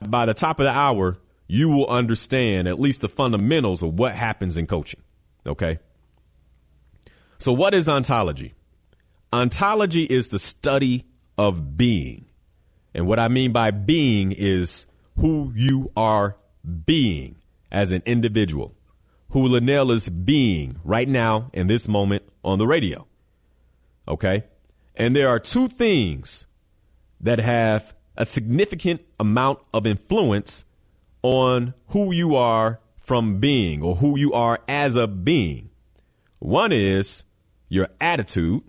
By 0.01 0.27
the 0.27 0.35
top 0.35 0.61
of 0.61 0.65
the 0.65 0.73
hour, 0.73 1.19
you 1.49 1.71
will 1.71 1.89
understand 1.89 2.69
at 2.69 2.79
least 2.79 3.01
the 3.01 3.09
fundamentals 3.09 3.83
of 3.83 3.99
what 3.99 4.15
happens 4.15 4.57
in 4.57 4.67
coaching. 4.67 5.01
Okay. 5.47 5.79
So, 7.39 7.53
what 7.53 7.75
is 7.75 7.89
ontology? 7.89 8.55
Ontology 9.33 10.05
is 10.05 10.29
the 10.29 10.39
study 10.39 11.05
of 11.37 11.77
being. 11.77 12.27
And 12.95 13.07
what 13.07 13.19
I 13.19 13.29
mean 13.29 13.53
by 13.53 13.71
being 13.71 14.33
is 14.33 14.87
who 15.17 15.53
you 15.55 15.93
are 15.97 16.37
being 16.85 17.37
as 17.71 17.93
an 17.93 18.03
individual, 18.07 18.75
who 19.31 19.47
Linnell 19.47 19.91
is 19.91 20.09
being 20.09 20.79
right 20.85 21.09
now 21.09 21.51
in 21.53 21.67
this 21.67 21.89
moment 21.89 22.23
on 22.43 22.59
the 22.59 22.67
radio. 22.67 23.07
Okay? 24.07 24.45
And 24.95 25.15
there 25.15 25.29
are 25.29 25.39
two 25.39 25.69
things 25.69 26.47
that 27.21 27.39
have 27.39 27.95
a 28.17 28.25
significant 28.25 29.03
amount 29.21 29.61
of 29.73 29.87
influence 29.87 30.65
on 31.23 31.75
who 31.89 32.13
you 32.13 32.37
are 32.37 32.81
from 32.99 33.39
being 33.39 33.83
or 33.83 33.97
who 33.97 34.19
you 34.19 34.33
are 34.33 34.61
as 34.67 34.97
a 34.97 35.07
being. 35.07 35.71
One 36.39 36.73
is 36.73 37.25
your 37.69 37.89
attitude. 38.01 38.63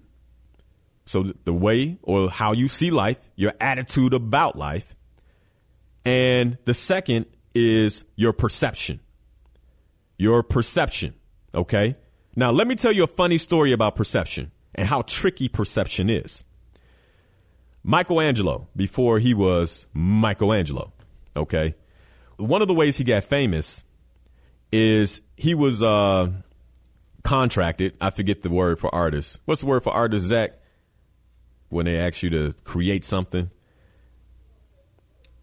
So 1.06 1.34
the 1.44 1.54
way 1.54 1.98
or 2.04 2.30
how 2.30 2.52
you 2.52 2.68
see 2.68 2.92
life, 2.92 3.18
your 3.36 3.54
attitude 3.60 4.14
about 4.14 4.56
life. 4.56 4.96
And 6.06 6.58
the 6.66 6.74
second 6.74 7.26
is 7.56 8.04
your 8.16 8.34
perception. 8.34 9.00
Your 10.20 10.44
perception. 10.44 11.16
Okay. 11.56 11.96
Now, 12.36 12.52
let 12.52 12.68
me 12.68 12.76
tell 12.76 12.92
you 12.92 13.04
a 13.04 13.08
funny 13.08 13.38
story 13.38 13.72
about 13.72 13.96
perception 13.96 14.52
and 14.76 14.88
how 14.88 15.02
tricky 15.02 15.50
perception 15.50 16.10
is. 16.10 16.44
Michelangelo, 17.84 18.68
before 18.76 19.20
he 19.20 19.34
was 19.34 19.88
Michelangelo, 19.94 20.92
okay, 21.36 21.74
one 22.38 22.62
of 22.62 22.68
the 22.68 22.74
ways 22.74 22.98
he 22.98 23.04
got 23.04 23.24
famous 23.24 23.84
is 24.72 25.22
he 25.38 25.56
was 25.56 25.82
uh, 25.82 26.30
contracted. 27.24 27.96
I 28.02 28.10
forget 28.10 28.42
the 28.42 28.50
word 28.50 28.78
for 28.78 28.94
artist. 28.94 29.40
What's 29.46 29.62
the 29.62 29.68
word 29.68 29.84
for 29.84 29.94
artist, 29.94 30.26
Zach? 30.26 30.54
When 31.70 31.86
they 31.86 31.98
ask 31.98 32.24
you 32.24 32.30
to 32.32 32.54
create 32.64 33.06
something, 33.06 33.50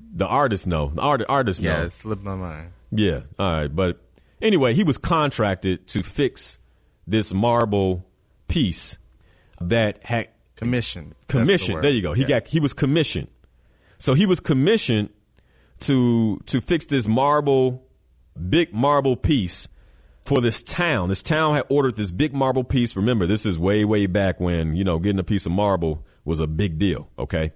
the 0.00 0.26
artist 0.26 0.66
know. 0.66 0.90
The 0.94 1.00
art, 1.00 1.22
artist 1.28 1.60
yeah, 1.60 1.78
know. 1.78 1.84
it 1.84 1.92
slipped 1.92 2.22
my 2.22 2.34
mind. 2.34 2.72
Yeah, 2.90 3.20
all 3.38 3.52
right. 3.52 3.74
But 3.74 4.00
anyway, 4.40 4.74
he 4.74 4.84
was 4.84 4.98
contracted 4.98 5.86
to 5.88 6.02
fix 6.02 6.58
this 7.06 7.32
marble 7.32 8.06
piece 8.48 8.98
that 9.60 10.02
had 10.04 10.28
Commissioned. 10.56 11.10
That's 11.10 11.26
the 11.26 11.32
commissioned. 11.44 11.82
There 11.82 11.90
you 11.90 12.00
go. 12.02 12.14
He 12.14 12.22
Yeah. 12.22 12.28
got 12.40 12.46
he 12.48 12.60
was 12.60 12.72
commissioned. 12.72 13.28
So 13.98 14.14
he 14.14 14.24
was 14.24 14.40
commissioned 14.40 15.10
to 15.80 16.38
to 16.46 16.60
fix 16.62 16.86
this 16.86 17.06
marble, 17.06 17.84
big 18.48 18.72
marble 18.72 19.16
piece 19.16 19.68
for 20.24 20.40
this 20.40 20.62
town. 20.62 21.10
This 21.10 21.22
town 21.22 21.54
had 21.54 21.64
ordered 21.68 21.96
this 21.96 22.10
big 22.10 22.32
marble 22.34 22.64
piece. 22.64 22.96
Remember, 22.96 23.26
this 23.26 23.44
is 23.44 23.58
way 23.58 23.84
way 23.84 24.06
back 24.06 24.40
when 24.40 24.74
you 24.74 24.82
know 24.82 24.98
getting 24.98 25.18
a 25.18 25.24
piece 25.24 25.44
of 25.44 25.52
marble 25.52 26.06
was 26.24 26.40
a 26.40 26.46
big 26.46 26.78
deal. 26.78 27.10
Okay, 27.18 27.50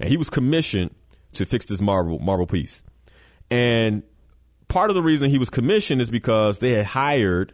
and 0.00 0.08
he 0.08 0.16
was 0.16 0.30
commissioned 0.30 0.90
to 1.34 1.44
fix 1.44 1.66
this 1.66 1.82
marble 1.82 2.18
marble 2.18 2.46
piece, 2.46 2.82
and 3.50 4.02
part 4.68 4.90
of 4.90 4.96
the 4.96 5.02
reason 5.02 5.30
he 5.30 5.38
was 5.38 5.50
commissioned 5.50 6.00
is 6.00 6.10
because 6.10 6.58
they 6.58 6.72
had 6.72 6.86
hired 6.86 7.52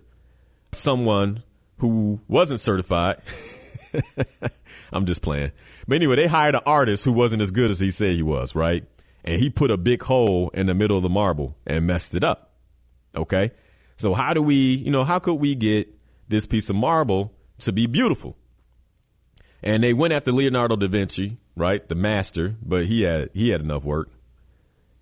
someone 0.73 1.43
who 1.79 2.21
wasn't 2.29 2.61
certified. 2.61 3.21
I'm 4.93 5.07
just 5.07 5.23
playing. 5.23 5.53
But 5.87 5.97
anyway, 5.97 6.17
they 6.17 6.27
hired 6.27 6.55
an 6.55 6.63
artist 6.67 7.05
who 7.05 7.13
wasn't 7.13 7.43
as 7.43 7.51
good 7.51 7.71
as 7.71 7.81
he 7.81 7.91
said 7.91 8.15
he 8.15 8.23
was, 8.23 8.55
right? 8.55 8.85
And 9.25 9.41
he 9.41 9.51
put 9.51 9.71
a 9.71 9.77
big 9.77 10.03
hole 10.03 10.51
in 10.51 10.67
the 10.67 10.75
middle 10.75 10.97
of 10.97 11.03
the 11.03 11.09
marble 11.09 11.57
and 11.67 11.87
messed 11.87 12.15
it 12.15 12.25
up. 12.25 12.53
Okay? 13.17 13.53
So 13.97 14.15
how 14.15 14.35
do 14.35 14.43
we, 14.43 14.55
you 14.55 14.91
know, 14.91 15.05
how 15.05 15.19
could 15.19 15.35
we 15.35 15.55
get 15.55 15.89
this 16.29 16.47
piece 16.47 16.69
of 16.69 16.77
marble 16.77 17.33
to 17.61 17.73
be 17.73 17.87
beautiful? 17.87 18.37
And 19.63 19.83
they 19.83 19.95
went 19.95 20.13
after 20.13 20.31
Leonardo 20.31 20.77
da 20.77 20.89
Vinci, 20.89 21.39
right? 21.57 21.89
The 21.89 21.95
master, 21.95 22.57
but 22.61 22.85
he 22.87 23.03
had 23.03 23.31
he 23.33 23.49
had 23.49 23.63
enough 23.63 23.85
work. 23.85 24.11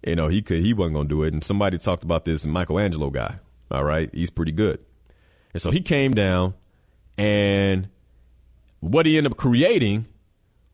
You 0.05 0.17
know, 0.17 0.29
he 0.29 0.43
could 0.43 0.61
he 0.61 0.75
wasn't 0.75 0.97
gonna 0.97 1.09
do 1.09 1.23
it. 1.23 1.33
And 1.33 1.45
somebody 1.45 1.79
talked 1.79 2.03
about 2.03 2.25
this 2.25 2.47
Michelangelo 2.47 3.11
guy. 3.11 3.37
All 3.71 3.85
right. 3.85 4.11
He's 4.13 4.31
pretty 4.31 4.53
good. 4.53 4.85
And 5.53 5.63
so 5.63 5.71
he 5.71 5.81
came 5.81 6.13
down 6.13 6.55
and 7.19 7.89
what 8.81 9.07
he 9.07 9.17
ended 9.17 9.33
up 9.33 9.39
creating 9.39 10.07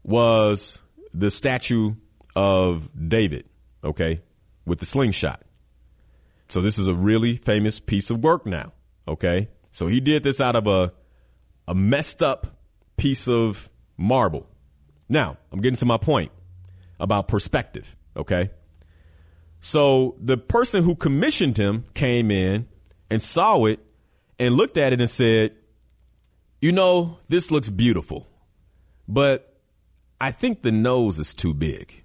was 0.03 0.81
the 1.13 1.31
statue 1.31 1.95
of 2.35 2.89
David, 3.09 3.45
okay, 3.85 4.23
with 4.65 4.79
the 4.79 4.87
slingshot. 4.87 5.43
So 6.49 6.63
this 6.63 6.79
is 6.79 6.89
a 6.89 6.95
really 6.95 7.37
famous 7.37 7.81
piece 7.81 8.09
of 8.11 8.23
work 8.23 8.47
now, 8.47 8.73
okay? 9.07 9.49
So 9.73 9.87
he 9.87 10.01
did 10.01 10.23
this 10.23 10.41
out 10.41 10.57
of 10.57 10.67
a 10.67 10.93
a 11.67 11.75
messed 11.75 12.23
up 12.23 12.47
piece 12.97 13.29
of 13.29 13.69
marble. 13.99 14.47
Now, 15.09 15.37
I'm 15.53 15.61
getting 15.61 15.77
to 15.77 15.87
my 15.87 15.99
point 15.99 16.33
about 16.99 17.29
perspective, 17.29 17.95
okay? 18.17 18.51
So 19.61 20.17
the 20.21 20.37
person 20.37 20.85
who 20.85 20.95
commissioned 20.95 21.57
him 21.57 21.85
came 21.95 22.31
in 22.31 22.69
and 23.11 23.23
saw 23.23 23.65
it 23.65 23.81
and 24.39 24.55
looked 24.55 24.79
at 24.79 24.93
it 24.93 25.01
and 25.01 25.11
said, 25.11 25.55
you 26.61 26.73
know, 26.73 27.19
this 27.29 27.51
looks 27.51 27.71
beautiful, 27.71 28.27
but 29.07 29.57
I 30.21 30.31
think 30.33 30.63
the 30.63 30.73
nose 30.73 31.19
is 31.19 31.33
too 31.33 31.55
big. 31.55 32.03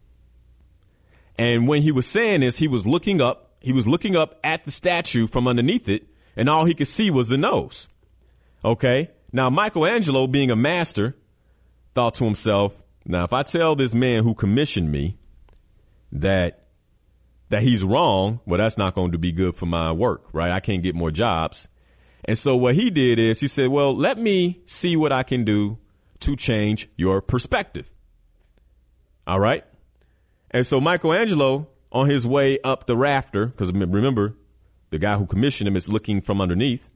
And 1.38 1.68
when 1.68 1.82
he 1.82 1.92
was 1.92 2.06
saying 2.06 2.42
this, 2.42 2.58
he 2.58 2.68
was 2.68 2.86
looking 2.86 3.22
up 3.22 3.54
he 3.64 3.72
was 3.72 3.88
looking 3.88 4.16
up 4.16 4.38
at 4.44 4.66
the 4.66 4.72
statue 4.72 5.26
from 5.26 5.48
underneath 5.48 5.88
it, 5.88 6.06
and 6.36 6.50
all 6.50 6.66
he 6.66 6.74
could 6.74 6.88
see 6.88 7.10
was 7.10 7.30
the 7.30 7.38
nose. 7.38 7.88
Okay? 8.64 9.10
Now, 9.32 9.50
Michelangelo, 9.50 10.28
being 10.28 10.52
a 10.52 10.56
master, 10.56 11.16
thought 11.96 12.16
to 12.16 12.26
himself, 12.26 12.78
now, 13.06 13.24
if 13.24 13.34
I 13.34 13.44
tell 13.44 13.76
this 13.76 13.96
man 13.96 14.24
who 14.24 14.34
commissioned 14.34 14.92
me 14.92 15.18
that 16.12 16.63
that 17.54 17.62
he's 17.62 17.84
wrong, 17.84 18.40
well, 18.48 18.58
that's 18.58 18.80
not 18.80 18.96
going 18.96 19.12
to 19.12 19.20
be 19.20 19.32
good 19.32 19.54
for 19.54 19.68
my 19.68 19.92
work, 19.92 20.26
right? 20.34 20.52
I 20.52 20.60
can't 20.60 20.82
get 20.82 20.96
more 20.96 21.12
jobs. 21.12 21.68
And 22.26 22.36
so 22.36 22.56
what 22.56 22.74
he 22.74 22.90
did 22.90 23.20
is 23.20 23.42
he 23.42 23.48
said, 23.48 23.70
well, 23.70 23.96
let 23.96 24.18
me 24.18 24.64
see 24.66 24.96
what 24.96 25.12
I 25.12 25.22
can 25.22 25.44
do 25.44 25.78
to 26.22 26.36
change 26.36 26.90
your 26.98 27.22
perspective. 27.22 27.92
All 29.28 29.40
right. 29.40 29.64
And 30.50 30.66
so 30.66 30.82
Michelangelo, 30.82 31.68
on 31.92 32.10
his 32.10 32.26
way 32.26 32.58
up 32.64 32.88
the 32.88 32.98
rafter, 32.98 33.46
because 33.46 33.72
remember, 33.72 34.36
the 34.90 34.98
guy 34.98 35.16
who 35.18 35.28
commissioned 35.28 35.68
him 35.68 35.76
is 35.76 35.88
looking 35.88 36.22
from 36.22 36.42
underneath, 36.42 36.90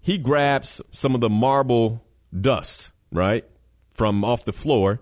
he 0.00 0.18
grabs 0.18 0.82
some 0.90 1.14
of 1.14 1.20
the 1.20 1.30
marble 1.30 2.04
dust, 2.38 2.90
right, 3.12 3.44
from 3.92 4.24
off 4.24 4.44
the 4.44 4.52
floor, 4.52 5.00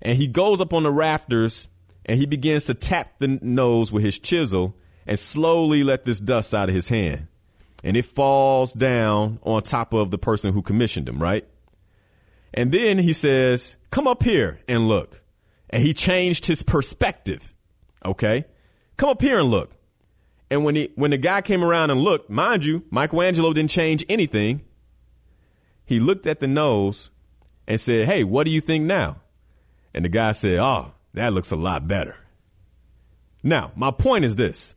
and 0.00 0.16
he 0.16 0.28
goes 0.28 0.62
up 0.62 0.72
on 0.72 0.84
the 0.84 0.90
rafters 0.90 1.68
and 2.08 2.18
he 2.18 2.24
begins 2.24 2.64
to 2.64 2.74
tap 2.74 3.18
the 3.18 3.28
nose 3.28 3.92
with 3.92 4.02
his 4.02 4.18
chisel 4.18 4.74
and 5.06 5.18
slowly 5.18 5.84
let 5.84 6.06
this 6.06 6.18
dust 6.18 6.54
out 6.54 6.70
of 6.70 6.74
his 6.74 6.88
hand. 6.88 7.28
And 7.84 7.96
it 7.96 8.06
falls 8.06 8.72
down 8.72 9.38
on 9.42 9.62
top 9.62 9.92
of 9.92 10.10
the 10.10 10.18
person 10.18 10.54
who 10.54 10.62
commissioned 10.62 11.08
him, 11.08 11.22
right? 11.22 11.46
And 12.54 12.72
then 12.72 12.98
he 12.98 13.12
says, 13.12 13.76
Come 13.90 14.08
up 14.08 14.22
here 14.22 14.60
and 14.66 14.88
look. 14.88 15.20
And 15.70 15.82
he 15.82 15.92
changed 15.92 16.46
his 16.46 16.62
perspective. 16.62 17.52
Okay? 18.04 18.46
Come 18.96 19.10
up 19.10 19.20
here 19.20 19.38
and 19.38 19.50
look. 19.50 19.72
And 20.50 20.64
when 20.64 20.74
he 20.74 20.90
when 20.94 21.10
the 21.10 21.18
guy 21.18 21.42
came 21.42 21.62
around 21.62 21.90
and 21.90 22.00
looked, 22.00 22.30
mind 22.30 22.64
you, 22.64 22.84
Michelangelo 22.90 23.52
didn't 23.52 23.70
change 23.70 24.04
anything. 24.08 24.62
He 25.84 26.00
looked 26.00 26.26
at 26.26 26.40
the 26.40 26.48
nose 26.48 27.10
and 27.66 27.78
said, 27.78 28.06
Hey, 28.06 28.24
what 28.24 28.44
do 28.44 28.50
you 28.50 28.62
think 28.62 28.86
now? 28.86 29.18
And 29.92 30.06
the 30.06 30.08
guy 30.08 30.32
said, 30.32 30.58
Oh, 30.58 30.94
that 31.14 31.32
looks 31.32 31.50
a 31.50 31.56
lot 31.56 31.88
better. 31.88 32.16
Now, 33.42 33.72
my 33.76 33.90
point 33.90 34.24
is 34.24 34.36
this 34.36 34.74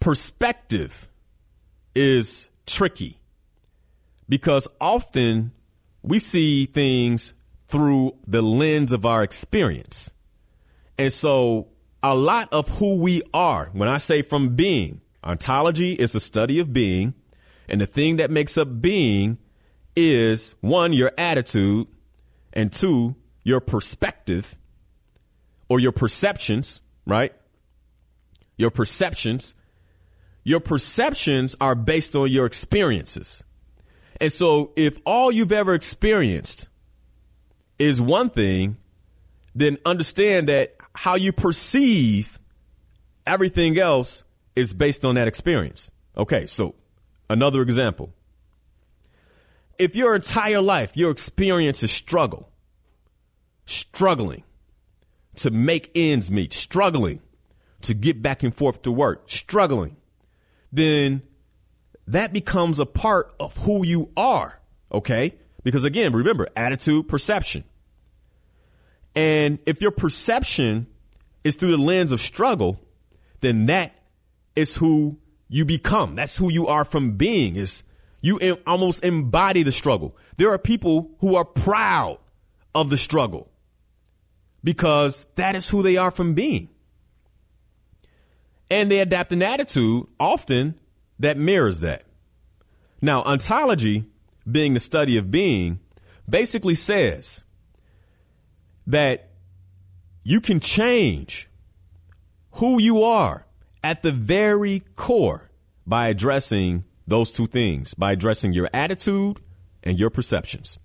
perspective 0.00 1.08
is 1.94 2.48
tricky 2.66 3.18
because 4.28 4.68
often 4.80 5.52
we 6.02 6.18
see 6.18 6.66
things 6.66 7.34
through 7.66 8.16
the 8.26 8.42
lens 8.42 8.92
of 8.92 9.06
our 9.06 9.22
experience. 9.22 10.12
And 10.98 11.12
so 11.12 11.68
a 12.02 12.14
lot 12.14 12.52
of 12.52 12.68
who 12.68 12.96
we 13.00 13.22
are, 13.32 13.70
when 13.72 13.88
I 13.88 13.96
say 13.96 14.22
from 14.22 14.54
being, 14.54 15.00
ontology 15.24 15.92
is 15.94 16.12
the 16.12 16.20
study 16.20 16.60
of 16.60 16.72
being. 16.72 17.14
And 17.68 17.80
the 17.80 17.86
thing 17.86 18.16
that 18.16 18.30
makes 18.30 18.58
up 18.58 18.82
being 18.82 19.38
is 19.96 20.54
one, 20.60 20.92
your 20.92 21.12
attitude, 21.16 21.86
and 22.52 22.70
two, 22.72 23.16
your 23.44 23.60
perspective 23.60 24.56
or 25.68 25.78
your 25.78 25.92
perceptions, 25.92 26.80
right? 27.06 27.32
Your 28.56 28.70
perceptions. 28.70 29.54
Your 30.42 30.60
perceptions 30.60 31.54
are 31.60 31.74
based 31.74 32.16
on 32.16 32.30
your 32.30 32.46
experiences. 32.46 33.44
And 34.20 34.32
so 34.32 34.72
if 34.76 34.98
all 35.06 35.30
you've 35.30 35.52
ever 35.52 35.74
experienced 35.74 36.68
is 37.78 38.00
one 38.00 38.30
thing, 38.30 38.76
then 39.54 39.78
understand 39.84 40.48
that 40.48 40.74
how 40.94 41.14
you 41.14 41.32
perceive 41.32 42.38
everything 43.26 43.78
else 43.78 44.24
is 44.56 44.72
based 44.74 45.04
on 45.04 45.16
that 45.16 45.28
experience. 45.28 45.90
Okay, 46.16 46.46
so 46.46 46.74
another 47.28 47.62
example. 47.62 48.12
If 49.78 49.96
your 49.96 50.14
entire 50.14 50.60
life, 50.60 50.96
your 50.96 51.10
experience 51.10 51.82
is 51.82 51.90
struggle, 51.90 52.48
struggling 53.66 54.44
to 55.36 55.50
make 55.50 55.90
ends 55.94 56.30
meet, 56.30 56.52
struggling 56.52 57.20
to 57.82 57.94
get 57.94 58.22
back 58.22 58.42
and 58.42 58.54
forth 58.54 58.82
to 58.82 58.92
work, 58.92 59.30
struggling, 59.30 59.96
then 60.72 61.22
that 62.06 62.32
becomes 62.32 62.80
a 62.80 62.86
part 62.86 63.34
of 63.38 63.56
who 63.58 63.84
you 63.84 64.10
are. 64.16 64.60
Okay. 64.92 65.36
Because 65.62 65.84
again, 65.84 66.12
remember 66.12 66.48
attitude, 66.54 67.08
perception. 67.08 67.64
And 69.14 69.58
if 69.66 69.80
your 69.80 69.90
perception 69.90 70.86
is 71.42 71.56
through 71.56 71.76
the 71.76 71.82
lens 71.82 72.12
of 72.12 72.20
struggle, 72.20 72.80
then 73.40 73.66
that 73.66 73.94
is 74.56 74.76
who 74.76 75.18
you 75.48 75.64
become. 75.64 76.14
That's 76.14 76.36
who 76.36 76.50
you 76.50 76.66
are 76.66 76.84
from 76.84 77.12
being 77.16 77.56
is 77.56 77.82
you 78.20 78.58
almost 78.66 79.04
embody 79.04 79.62
the 79.62 79.72
struggle. 79.72 80.16
There 80.36 80.50
are 80.50 80.58
people 80.58 81.10
who 81.20 81.36
are 81.36 81.44
proud 81.44 82.18
of 82.74 82.90
the 82.90 82.96
struggle 82.96 83.50
because 84.64 85.26
that 85.34 85.54
is 85.54 85.68
who 85.68 85.82
they 85.82 85.98
are 85.98 86.10
from 86.10 86.34
being. 86.34 86.70
And 88.70 88.90
they 88.90 89.00
adapt 89.00 89.30
an 89.32 89.42
attitude 89.42 90.06
often 90.18 90.80
that 91.18 91.36
mirrors 91.36 91.80
that. 91.80 92.04
Now, 93.02 93.22
ontology, 93.22 94.06
being 94.50 94.72
the 94.72 94.80
study 94.80 95.18
of 95.18 95.30
being, 95.30 95.80
basically 96.28 96.74
says 96.74 97.44
that 98.86 99.30
you 100.22 100.40
can 100.40 100.60
change 100.60 101.48
who 102.52 102.80
you 102.80 103.02
are 103.02 103.46
at 103.82 104.02
the 104.02 104.12
very 104.12 104.80
core 104.96 105.50
by 105.86 106.08
addressing 106.08 106.84
those 107.06 107.30
two 107.30 107.46
things, 107.46 107.92
by 107.92 108.12
addressing 108.12 108.54
your 108.54 108.70
attitude 108.72 109.42
and 109.82 110.00
your 110.00 110.08
perceptions. 110.08 110.78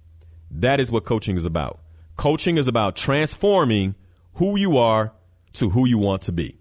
That 0.51 0.81
is 0.81 0.91
what 0.91 1.05
coaching 1.05 1.37
is 1.37 1.45
about. 1.45 1.79
Coaching 2.19 2.57
is 2.57 2.67
about 2.67 2.97
transforming 2.97 3.95
who 4.33 4.57
you 4.57 4.77
are 4.77 5.13
to 5.53 5.69
who 5.69 5.87
you 5.87 5.97
want 5.97 6.23
to 6.23 6.33
be. 6.33 6.57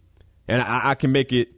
And 0.47 0.63
I, 0.63 0.91
I 0.91 0.95
can 0.95 1.11
make 1.11 1.33
it 1.33 1.49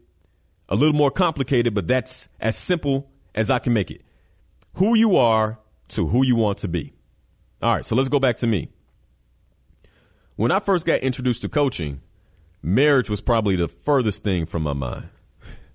a 0.70 0.74
little 0.74 0.94
more 0.94 1.10
complicated, 1.10 1.74
but 1.74 1.86
that's 1.86 2.26
as 2.40 2.56
simple 2.56 3.10
as 3.34 3.50
I 3.50 3.58
can 3.58 3.74
make 3.74 3.90
it. 3.90 4.00
Who 4.76 4.94
you 4.94 5.18
are 5.18 5.58
to 5.88 6.06
who 6.06 6.24
you 6.24 6.34
want 6.34 6.56
to 6.60 6.68
be. 6.68 6.94
All 7.60 7.74
right, 7.74 7.84
so 7.84 7.94
let's 7.94 8.08
go 8.08 8.18
back 8.18 8.38
to 8.38 8.46
me. 8.46 8.70
When 10.36 10.50
I 10.50 10.60
first 10.60 10.86
got 10.86 11.00
introduced 11.00 11.42
to 11.42 11.50
coaching, 11.50 12.00
marriage 12.62 13.10
was 13.10 13.20
probably 13.20 13.56
the 13.56 13.68
furthest 13.68 14.24
thing 14.24 14.46
from 14.46 14.62
my 14.62 14.72
mind. 14.72 15.10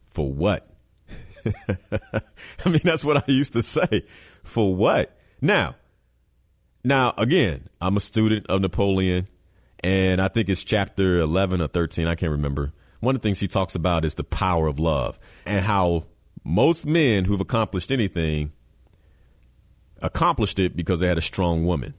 For 0.07 0.33
what? 0.33 0.65
I 1.45 2.69
mean, 2.69 2.81
that's 2.83 3.05
what 3.05 3.17
I 3.17 3.31
used 3.31 3.53
to 3.53 3.61
say. 3.61 4.07
For 4.41 4.75
what? 4.75 5.15
Now, 5.41 5.75
now, 6.85 7.13
again, 7.17 7.67
I'm 7.81 7.97
a 7.97 7.99
student 7.99 8.47
of 8.47 8.61
Napoleon, 8.61 9.27
and 9.79 10.21
I 10.21 10.27
think 10.27 10.49
it's 10.49 10.63
chapter 10.63 11.17
11 11.19 11.61
or 11.61 11.67
13. 11.67 12.07
I 12.07 12.15
can't 12.15 12.31
remember. 12.31 12.73
One 12.99 13.15
of 13.15 13.21
the 13.21 13.27
things 13.27 13.39
he 13.39 13.47
talks 13.47 13.75
about 13.75 14.05
is 14.05 14.13
the 14.13 14.23
power 14.23 14.67
of 14.67 14.79
love 14.79 15.19
and 15.45 15.65
how 15.65 16.05
most 16.43 16.85
men 16.85 17.25
who've 17.25 17.41
accomplished 17.41 17.91
anything 17.91 18.51
accomplished 20.01 20.59
it 20.59 20.75
because 20.75 20.99
they 20.99 21.07
had 21.07 21.17
a 21.17 21.21
strong 21.21 21.65
woman. 21.65 21.93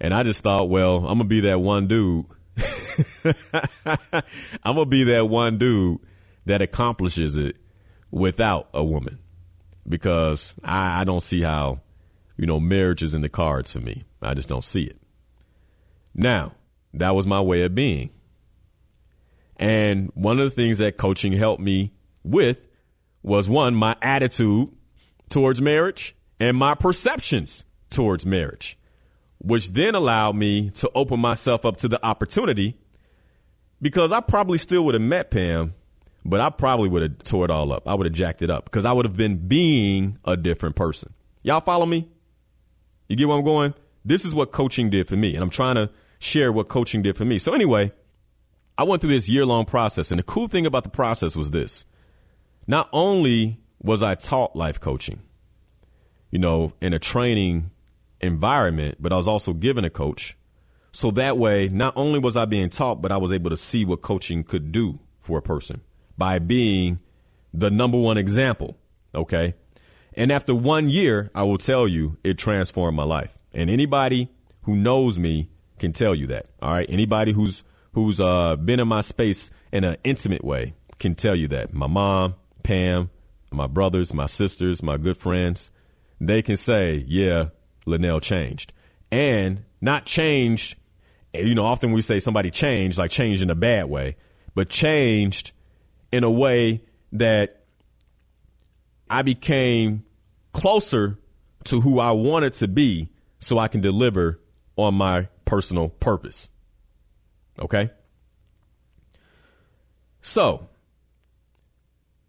And 0.00 0.12
I 0.14 0.22
just 0.22 0.42
thought, 0.42 0.68
well, 0.68 0.98
I'm 0.98 1.18
going 1.18 1.18
to 1.18 1.24
be 1.24 1.40
that 1.40 1.60
one 1.60 1.86
dude. 1.86 2.26
I'm 4.64 4.74
going 4.74 4.84
to 4.84 4.86
be 4.86 5.04
that 5.04 5.28
one 5.28 5.58
dude 5.58 6.00
that 6.46 6.62
accomplishes 6.62 7.36
it 7.36 7.56
without 8.10 8.68
a 8.74 8.84
woman 8.84 9.18
because 9.88 10.54
I, 10.64 11.02
I 11.02 11.04
don't 11.04 11.22
see 11.22 11.42
how 11.42 11.80
you 12.40 12.46
know, 12.46 12.58
marriage 12.58 13.02
is 13.02 13.12
in 13.12 13.20
the 13.20 13.28
cards 13.28 13.70
for 13.70 13.80
me. 13.80 14.02
I 14.22 14.32
just 14.32 14.48
don't 14.48 14.64
see 14.64 14.84
it. 14.84 14.96
Now, 16.14 16.54
that 16.94 17.14
was 17.14 17.26
my 17.26 17.42
way 17.42 17.60
of 17.64 17.74
being. 17.74 18.08
And 19.56 20.10
one 20.14 20.38
of 20.38 20.44
the 20.46 20.50
things 20.50 20.78
that 20.78 20.96
coaching 20.96 21.32
helped 21.32 21.60
me 21.60 21.92
with 22.24 22.66
was 23.22 23.50
one, 23.50 23.74
my 23.74 23.94
attitude 24.00 24.70
towards 25.28 25.60
marriage 25.60 26.16
and 26.40 26.56
my 26.56 26.74
perceptions 26.74 27.66
towards 27.90 28.24
marriage, 28.24 28.78
which 29.36 29.72
then 29.72 29.94
allowed 29.94 30.34
me 30.34 30.70
to 30.70 30.90
open 30.94 31.20
myself 31.20 31.66
up 31.66 31.76
to 31.76 31.88
the 31.88 32.02
opportunity 32.02 32.78
because 33.82 34.12
I 34.12 34.20
probably 34.20 34.56
still 34.56 34.86
would 34.86 34.94
have 34.94 35.02
met 35.02 35.30
Pam, 35.30 35.74
but 36.24 36.40
I 36.40 36.48
probably 36.48 36.88
would 36.88 37.02
have 37.02 37.18
tore 37.18 37.44
it 37.44 37.50
all 37.50 37.70
up. 37.70 37.86
I 37.86 37.92
would 37.92 38.06
have 38.06 38.14
jacked 38.14 38.40
it 38.40 38.48
up 38.48 38.64
because 38.64 38.86
I 38.86 38.94
would 38.94 39.04
have 39.04 39.16
been 39.18 39.46
being 39.46 40.18
a 40.24 40.38
different 40.38 40.74
person. 40.74 41.12
Y'all 41.42 41.60
follow 41.60 41.84
me? 41.84 42.08
You 43.10 43.16
get 43.16 43.28
where 43.28 43.36
I'm 43.36 43.44
going? 43.44 43.74
This 44.04 44.24
is 44.24 44.34
what 44.34 44.52
coaching 44.52 44.88
did 44.88 45.08
for 45.08 45.16
me. 45.16 45.34
And 45.34 45.42
I'm 45.42 45.50
trying 45.50 45.74
to 45.74 45.90
share 46.20 46.52
what 46.52 46.68
coaching 46.68 47.02
did 47.02 47.16
for 47.16 47.26
me. 47.26 47.38
So, 47.38 47.52
anyway, 47.52 47.92
I 48.78 48.84
went 48.84 49.02
through 49.02 49.10
this 49.10 49.28
year 49.28 49.44
long 49.44 49.66
process. 49.66 50.10
And 50.10 50.18
the 50.18 50.22
cool 50.22 50.46
thing 50.46 50.64
about 50.64 50.84
the 50.84 50.90
process 50.90 51.36
was 51.36 51.50
this 51.50 51.84
not 52.66 52.88
only 52.92 53.58
was 53.82 54.02
I 54.02 54.14
taught 54.14 54.56
life 54.56 54.80
coaching, 54.80 55.20
you 56.30 56.38
know, 56.38 56.72
in 56.80 56.94
a 56.94 56.98
training 57.00 57.72
environment, 58.20 58.98
but 59.00 59.12
I 59.12 59.16
was 59.16 59.26
also 59.28 59.52
given 59.52 59.84
a 59.84 59.90
coach 59.90 60.36
So 60.92 61.10
that 61.12 61.38
way, 61.38 61.68
not 61.68 61.94
only 61.96 62.18
was 62.18 62.36
I 62.36 62.44
being 62.44 62.68
taught, 62.68 63.00
but 63.00 63.12
I 63.12 63.16
was 63.16 63.32
able 63.32 63.50
to 63.50 63.56
see 63.56 63.84
what 63.84 64.02
coaching 64.02 64.42
could 64.42 64.72
do 64.72 64.98
for 65.18 65.38
a 65.38 65.42
person 65.42 65.82
by 66.18 66.38
being 66.38 66.98
the 67.54 67.70
number 67.70 67.98
one 67.98 68.18
example. 68.18 68.76
Okay. 69.14 69.54
And 70.14 70.32
after 70.32 70.54
one 70.54 70.88
year, 70.88 71.30
I 71.34 71.42
will 71.44 71.58
tell 71.58 71.86
you 71.86 72.18
it 72.24 72.38
transformed 72.38 72.96
my 72.96 73.04
life. 73.04 73.36
And 73.52 73.70
anybody 73.70 74.28
who 74.62 74.76
knows 74.76 75.18
me 75.18 75.50
can 75.78 75.92
tell 75.92 76.14
you 76.14 76.26
that. 76.28 76.46
All 76.60 76.72
right. 76.72 76.86
Anybody 76.88 77.32
who's 77.32 77.64
who's 77.92 78.20
uh, 78.20 78.56
been 78.56 78.80
in 78.80 78.88
my 78.88 79.00
space 79.00 79.50
in 79.72 79.84
an 79.84 79.96
intimate 80.04 80.44
way 80.44 80.74
can 80.98 81.14
tell 81.14 81.34
you 81.34 81.48
that. 81.48 81.72
My 81.72 81.86
mom, 81.86 82.34
Pam, 82.62 83.10
my 83.50 83.66
brothers, 83.66 84.14
my 84.14 84.26
sisters, 84.26 84.82
my 84.82 84.96
good 84.96 85.16
friends, 85.16 85.70
they 86.20 86.42
can 86.42 86.56
say, 86.56 87.04
yeah, 87.08 87.46
Linnell 87.86 88.20
changed. 88.20 88.72
And 89.10 89.64
not 89.80 90.04
changed, 90.04 90.76
you 91.34 91.54
know, 91.54 91.64
often 91.64 91.92
we 91.92 92.02
say 92.02 92.20
somebody 92.20 92.50
changed, 92.50 92.98
like 92.98 93.10
changed 93.10 93.42
in 93.42 93.50
a 93.50 93.54
bad 93.54 93.86
way, 93.86 94.16
but 94.54 94.68
changed 94.68 95.52
in 96.12 96.22
a 96.22 96.30
way 96.30 96.82
that 97.12 97.59
I 99.10 99.22
became 99.22 100.04
closer 100.52 101.18
to 101.64 101.80
who 101.80 101.98
I 101.98 102.12
wanted 102.12 102.54
to 102.54 102.68
be 102.68 103.10
so 103.40 103.58
I 103.58 103.66
can 103.66 103.80
deliver 103.80 104.40
on 104.76 104.94
my 104.94 105.28
personal 105.44 105.88
purpose. 105.88 106.50
Okay? 107.58 107.90
So, 110.22 110.68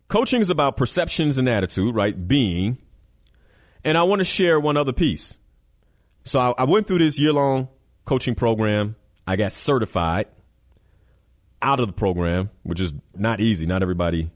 coaching 0.08 0.42
is 0.42 0.50
about 0.50 0.76
perceptions 0.76 1.38
and 1.38 1.48
attitude, 1.48 1.94
right? 1.94 2.28
Being. 2.28 2.80
And 3.84 3.98
I 3.98 4.04
want 4.04 4.20
to 4.20 4.26
share 4.26 4.60
one 4.60 4.76
other 4.76 4.94
piece. 4.94 5.36
So, 6.24 6.40
I, 6.40 6.54
I 6.58 6.64
went 6.64 6.88
through 6.88 7.00
this 7.00 7.20
year 7.20 7.32
long 7.32 7.70
coaching 8.06 8.34
program. 8.34 8.96
I 9.28 9.36
got 9.36 9.52
certified 9.52 10.28
out 11.62 11.80
of 11.80 11.86
the 11.86 11.94
program, 11.94 12.50
which 12.64 12.82
is 12.82 12.92
not 13.14 13.40
easy. 13.40 13.68
Not 13.68 13.84
everybody 13.84 14.32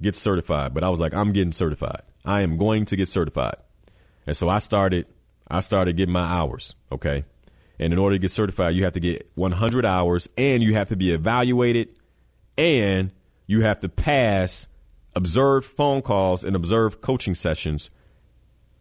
gets 0.00 0.18
certified, 0.18 0.74
but 0.74 0.84
I 0.84 0.90
was 0.90 0.98
like, 0.98 1.14
I'm 1.14 1.32
getting 1.32 1.52
certified. 1.52 2.02
I 2.24 2.42
am 2.42 2.56
going 2.56 2.84
to 2.86 2.96
get 2.96 3.08
certified. 3.08 3.56
And 4.26 4.36
so 4.36 4.48
I 4.48 4.58
started 4.58 5.06
I 5.48 5.60
started 5.60 5.96
getting 5.96 6.12
my 6.12 6.24
hours, 6.24 6.74
okay? 6.90 7.24
And 7.78 7.92
in 7.92 7.98
order 7.98 8.16
to 8.16 8.18
get 8.18 8.30
certified, 8.30 8.74
you 8.74 8.84
have 8.84 8.94
to 8.94 9.00
get 9.00 9.30
100 9.34 9.86
hours 9.86 10.28
and 10.36 10.62
you 10.62 10.74
have 10.74 10.88
to 10.88 10.96
be 10.96 11.12
evaluated 11.12 11.94
and 12.58 13.12
you 13.46 13.60
have 13.60 13.80
to 13.80 13.88
pass 13.88 14.66
observed 15.14 15.66
phone 15.66 16.02
calls 16.02 16.42
and 16.42 16.56
observed 16.56 17.00
coaching 17.00 17.34
sessions 17.34 17.90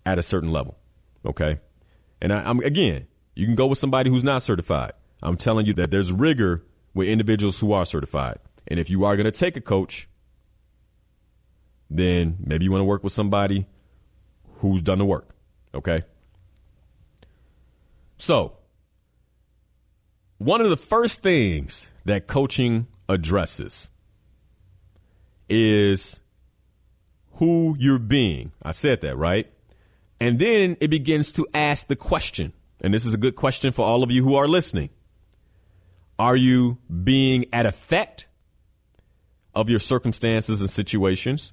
at 0.06 0.18
a 0.18 0.24
certain 0.24 0.52
level. 0.52 0.78
Okay. 1.26 1.60
And 2.22 2.34
I, 2.34 2.50
am 2.50 2.60
again, 2.60 3.08
you 3.36 3.46
can 3.46 3.56
go 3.56 3.68
with 3.68 3.78
somebody 3.78 4.10
who's 4.10 4.24
not 4.24 4.42
certified. 4.42 4.94
I'm 5.22 5.38
telling 5.38 5.66
you 5.66 5.74
that 5.74 5.92
there's 5.92 6.12
rigor 6.12 6.64
with 6.94 7.08
individuals 7.08 7.60
who 7.60 7.74
are 7.74 7.86
certified. 7.86 8.38
And 8.68 8.80
if 8.80 8.90
you 8.90 9.04
are 9.06 9.16
going 9.16 9.26
to 9.26 9.32
take 9.32 9.58
a 9.58 9.62
coach, 9.62 10.08
then 11.90 12.38
maybe 12.40 12.66
you 12.66 12.72
want 12.72 12.82
to 12.82 12.86
work 12.86 13.04
with 13.04 13.14
somebody 13.14 13.68
who's 14.60 14.82
done 14.82 15.00
the 15.00 15.06
work. 15.06 15.36
Okay. 15.74 16.04
So, 18.18 18.58
one 20.38 20.62
of 20.62 20.70
the 20.70 20.78
first 20.78 21.22
things 21.22 21.92
that 22.06 22.28
coaching 22.28 22.88
addresses 23.08 23.90
is 25.50 26.20
who 27.34 27.76
you're 27.80 28.00
being. 28.00 28.52
I 28.64 28.72
said 28.72 29.02
that, 29.02 29.18
right? 29.18 29.52
And 30.20 30.40
then 30.40 30.78
it 30.80 30.90
begins 30.90 31.32
to 31.34 31.46
ask 31.54 31.88
the 31.88 31.96
question, 31.96 32.54
and 32.82 32.94
this 32.94 33.06
is 33.06 33.14
a 33.14 33.18
good 33.18 33.36
question 33.36 33.72
for 33.72 33.86
all 33.86 34.04
of 34.04 34.12
you 34.12 34.24
who 34.24 34.36
are 34.36 34.48
listening. 34.48 34.90
Are 36.18 36.36
you 36.36 36.78
being 37.04 37.46
at 37.52 37.66
effect 37.66 38.28
of 39.54 39.70
your 39.70 39.80
circumstances 39.80 40.62
and 40.62 40.70
situations? 40.70 41.52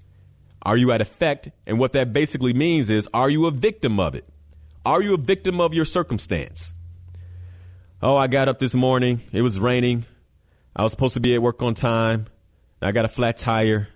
Are 0.63 0.77
you 0.77 0.93
at 0.93 1.01
effect? 1.01 1.51
And 1.67 1.79
what 1.79 1.93
that 1.93 2.13
basically 2.13 2.53
means 2.53 2.89
is, 2.89 3.09
are 3.13 3.29
you 3.29 3.47
a 3.47 3.51
victim 3.51 3.99
of 3.99 4.15
it? 4.15 4.27
Are 4.85 5.03
you 5.03 5.15
a 5.15 5.19
victim 5.19 5.61
of 5.61 5.75
your 5.75 5.85
circumstance? 5.85 6.75
Oh, 8.01 8.17
I 8.17 8.27
got 8.27 8.49
up 8.49 8.59
this 8.59 8.75
morning. 8.75 9.23
It 9.33 9.43
was 9.43 9.61
raining. 9.61 10.07
I 10.75 10.83
was 10.83 10.93
supposed 10.93 11.15
to 11.15 11.21
be 11.21 11.35
at 11.35 11.43
work 11.43 11.63
on 11.63 11.75
time. 11.75 12.27
I 12.81 12.93
got 12.93 13.05
a 13.05 13.09
flat 13.09 13.37
tire. 13.37 13.89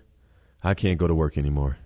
I 0.63 0.73
can't 0.73 0.97
go 0.97 1.07
to 1.07 1.15
work 1.15 1.37
anymore. 1.37 1.77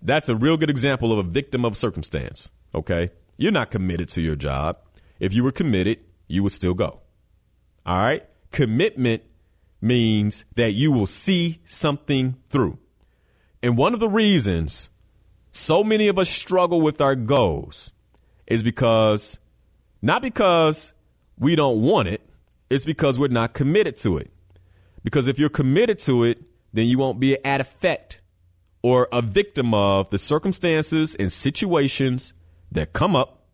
That's 0.00 0.28
a 0.28 0.36
real 0.36 0.56
good 0.56 0.70
example 0.70 1.12
of 1.12 1.18
a 1.18 1.22
victim 1.22 1.64
of 1.64 1.76
circumstance. 1.76 2.50
Okay. 2.74 3.10
You're 3.36 3.52
not 3.52 3.70
committed 3.70 4.08
to 4.10 4.20
your 4.20 4.36
job. 4.36 4.82
If 5.18 5.34
you 5.34 5.42
were 5.42 5.52
committed, 5.52 6.00
you 6.26 6.42
would 6.42 6.52
still 6.52 6.74
go. 6.74 7.00
All 7.84 7.98
right. 7.98 8.24
Commitment 8.50 9.22
means 9.80 10.44
that 10.54 10.72
you 10.72 10.92
will 10.92 11.06
see 11.06 11.60
something 11.64 12.36
through. 12.48 12.78
And 13.64 13.78
one 13.78 13.94
of 13.94 14.00
the 14.00 14.10
reasons 14.10 14.90
so 15.50 15.82
many 15.82 16.08
of 16.08 16.18
us 16.18 16.28
struggle 16.28 16.82
with 16.82 17.00
our 17.00 17.14
goals 17.14 17.92
is 18.46 18.62
because, 18.62 19.38
not 20.02 20.20
because 20.20 20.92
we 21.38 21.56
don't 21.56 21.80
want 21.80 22.08
it, 22.08 22.20
it's 22.68 22.84
because 22.84 23.18
we're 23.18 23.28
not 23.28 23.54
committed 23.54 23.96
to 24.00 24.18
it. 24.18 24.30
Because 25.02 25.28
if 25.28 25.38
you're 25.38 25.48
committed 25.48 25.98
to 26.00 26.24
it, 26.24 26.42
then 26.74 26.84
you 26.84 26.98
won't 26.98 27.18
be 27.18 27.42
at 27.42 27.62
effect 27.62 28.20
or 28.82 29.08
a 29.10 29.22
victim 29.22 29.72
of 29.72 30.10
the 30.10 30.18
circumstances 30.18 31.14
and 31.14 31.32
situations 31.32 32.34
that 32.70 32.92
come 32.92 33.16
up 33.16 33.46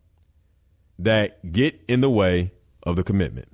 that 0.99 1.53
get 1.53 1.79
in 1.87 2.01
the 2.01 2.09
way 2.09 2.51
of 2.83 2.97
the 2.97 3.03
commitment. 3.05 3.47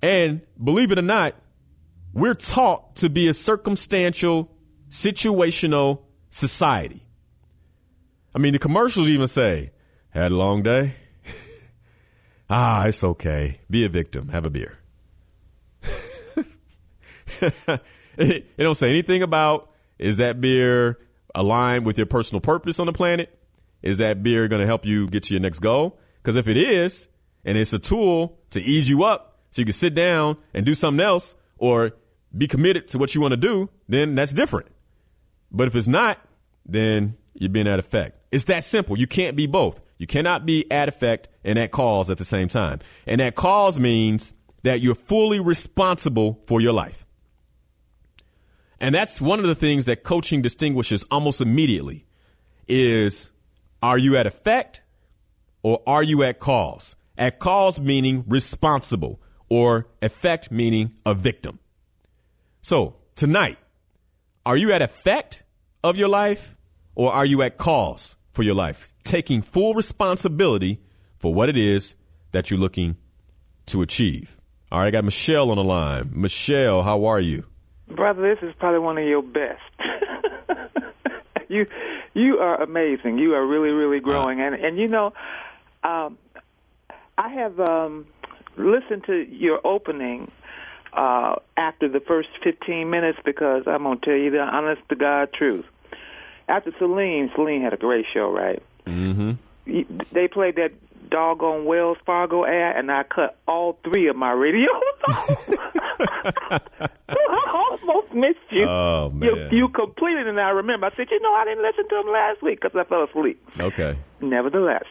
And 0.00 0.40
believe 0.62 0.90
it 0.90 0.98
or 0.98 1.02
not, 1.02 1.34
we're 2.12 2.34
taught 2.34 2.96
to 2.96 3.08
be 3.08 3.28
a 3.28 3.34
circumstantial, 3.34 4.50
situational 4.90 6.02
society. 6.30 7.06
I 8.34 8.38
mean, 8.38 8.52
the 8.52 8.58
commercials 8.58 9.08
even 9.08 9.28
say, 9.28 9.72
had 10.10 10.32
a 10.32 10.36
long 10.36 10.62
day? 10.62 10.94
ah, 12.50 12.84
it's 12.86 13.02
okay. 13.02 13.60
Be 13.70 13.84
a 13.84 13.88
victim. 13.88 14.28
Have 14.28 14.46
a 14.46 14.50
beer. 14.50 14.78
it, 18.16 18.56
don't 18.56 18.74
say 18.74 18.90
anything 18.90 19.22
about 19.22 19.70
is 19.98 20.16
that 20.18 20.40
beer 20.40 20.98
aligned 21.34 21.84
with 21.86 21.98
your 21.98 22.06
personal 22.06 22.40
purpose 22.40 22.80
on 22.80 22.86
the 22.86 22.92
planet? 22.92 23.36
Is 23.82 23.98
that 23.98 24.22
beer 24.22 24.48
going 24.48 24.60
to 24.60 24.66
help 24.66 24.84
you 24.84 25.08
get 25.08 25.24
to 25.24 25.34
your 25.34 25.40
next 25.40 25.60
goal? 25.60 25.98
Because 26.22 26.36
if 26.36 26.48
it 26.48 26.56
is, 26.56 27.08
and 27.44 27.56
it's 27.56 27.72
a 27.72 27.78
tool 27.78 28.38
to 28.50 28.60
ease 28.60 28.90
you 28.90 29.04
up 29.04 29.38
so 29.50 29.62
you 29.62 29.66
can 29.66 29.72
sit 29.72 29.94
down 29.94 30.36
and 30.52 30.66
do 30.66 30.74
something 30.74 31.04
else 31.04 31.34
or 31.58 31.92
be 32.36 32.46
committed 32.46 32.88
to 32.88 32.98
what 32.98 33.14
you 33.14 33.20
want 33.20 33.32
to 33.32 33.36
do, 33.36 33.70
then 33.88 34.14
that's 34.14 34.32
different. 34.32 34.68
But 35.50 35.68
if 35.68 35.74
it's 35.74 35.88
not, 35.88 36.18
then 36.66 37.16
you're 37.34 37.50
being 37.50 37.68
at 37.68 37.78
effect. 37.78 38.18
It's 38.30 38.44
that 38.44 38.64
simple. 38.64 38.98
You 38.98 39.06
can't 39.06 39.36
be 39.36 39.46
both. 39.46 39.80
You 39.96 40.06
cannot 40.06 40.46
be 40.46 40.70
at 40.70 40.88
effect 40.88 41.28
and 41.44 41.58
at 41.58 41.70
cause 41.70 42.10
at 42.10 42.18
the 42.18 42.24
same 42.24 42.48
time. 42.48 42.80
And 43.06 43.20
at 43.20 43.34
cause 43.34 43.78
means 43.78 44.34
that 44.62 44.80
you're 44.80 44.94
fully 44.94 45.40
responsible 45.40 46.40
for 46.46 46.60
your 46.60 46.72
life. 46.72 47.06
And 48.80 48.94
that's 48.94 49.20
one 49.20 49.40
of 49.40 49.46
the 49.46 49.54
things 49.54 49.86
that 49.86 50.04
coaching 50.04 50.42
distinguishes 50.42 51.04
almost 51.10 51.40
immediately 51.40 52.06
is 52.68 53.30
are 53.82 53.98
you 53.98 54.16
at 54.16 54.26
effect 54.26 54.82
or 55.62 55.82
are 55.86 56.02
you 56.02 56.22
at 56.22 56.38
cause? 56.38 56.94
At 57.16 57.38
cause 57.38 57.80
meaning 57.80 58.24
responsible 58.28 59.20
or 59.48 59.86
effect 60.02 60.50
meaning 60.50 60.92
a 61.04 61.14
victim. 61.14 61.58
So 62.62 62.96
tonight, 63.14 63.58
are 64.44 64.56
you 64.56 64.72
at 64.72 64.82
effect 64.82 65.42
of 65.82 65.96
your 65.96 66.08
life 66.08 66.56
or 66.94 67.12
are 67.12 67.24
you 67.24 67.42
at 67.42 67.58
cause 67.58 68.16
for 68.32 68.42
your 68.42 68.54
life? 68.54 68.92
Taking 69.04 69.42
full 69.42 69.74
responsibility 69.74 70.80
for 71.18 71.32
what 71.32 71.48
it 71.48 71.56
is 71.56 71.94
that 72.32 72.50
you're 72.50 72.60
looking 72.60 72.96
to 73.66 73.82
achieve. 73.82 74.36
All 74.70 74.80
right, 74.80 74.88
I 74.88 74.90
got 74.90 75.04
Michelle 75.04 75.50
on 75.50 75.56
the 75.56 75.64
line. 75.64 76.10
Michelle, 76.12 76.82
how 76.82 77.06
are 77.06 77.20
you? 77.20 77.44
Brother, 77.88 78.34
this 78.34 78.46
is 78.46 78.54
probably 78.58 78.80
one 78.80 78.98
of 78.98 79.04
your 79.04 79.22
best. 79.22 79.62
you 81.48 81.66
you 82.12 82.38
are 82.38 82.60
amazing. 82.62 83.18
You 83.18 83.34
are 83.34 83.46
really, 83.46 83.70
really 83.70 84.00
growing. 84.00 84.40
Uh, 84.40 84.44
and 84.44 84.54
and 84.56 84.78
you 84.78 84.88
know, 84.88 85.12
um, 85.82 86.18
I 87.16 87.28
have 87.30 87.58
um, 87.60 88.06
listened 88.58 89.04
to 89.04 89.14
your 89.30 89.60
opening 89.66 90.30
uh, 90.92 91.36
after 91.56 91.88
the 91.88 92.00
first 92.00 92.28
15 92.42 92.88
minutes 92.90 93.18
because 93.24 93.64
I'm 93.66 93.82
going 93.84 93.98
to 94.00 94.04
tell 94.04 94.14
you 94.14 94.30
the 94.30 94.40
honest 94.40 94.82
to 94.88 94.96
God 94.96 95.32
truth. 95.32 95.64
After 96.48 96.72
Celine, 96.78 97.30
Celine 97.34 97.62
had 97.62 97.72
a 97.74 97.76
great 97.76 98.06
show, 98.12 98.30
right? 98.32 98.62
Mm-hmm. 98.86 99.32
They 100.12 100.28
played 100.28 100.56
that 100.56 100.72
doggone 101.10 101.64
Wells 101.66 101.98
Fargo 102.06 102.44
ad, 102.44 102.76
and 102.76 102.90
I 102.90 103.02
cut 103.02 103.36
all 103.46 103.78
three 103.84 104.08
of 104.08 104.16
my 104.16 104.32
radios 104.32 104.70
off. 105.08 105.48
I 107.08 107.50
almost 107.52 108.14
missed 108.14 108.38
you. 108.50 108.64
Oh 108.64 109.10
man, 109.10 109.50
you, 109.50 109.58
you 109.58 109.68
completed, 109.68 110.26
and 110.26 110.40
I 110.40 110.50
remember. 110.50 110.86
I 110.86 110.90
said, 110.96 111.08
you 111.10 111.20
know, 111.20 111.32
I 111.34 111.44
didn't 111.44 111.62
listen 111.62 111.88
to 111.88 111.94
them 111.96 112.12
last 112.12 112.42
week 112.42 112.60
because 112.60 112.76
I 112.78 112.84
fell 112.88 113.04
asleep. 113.04 113.42
Okay. 113.58 113.96
Nevertheless, 114.20 114.84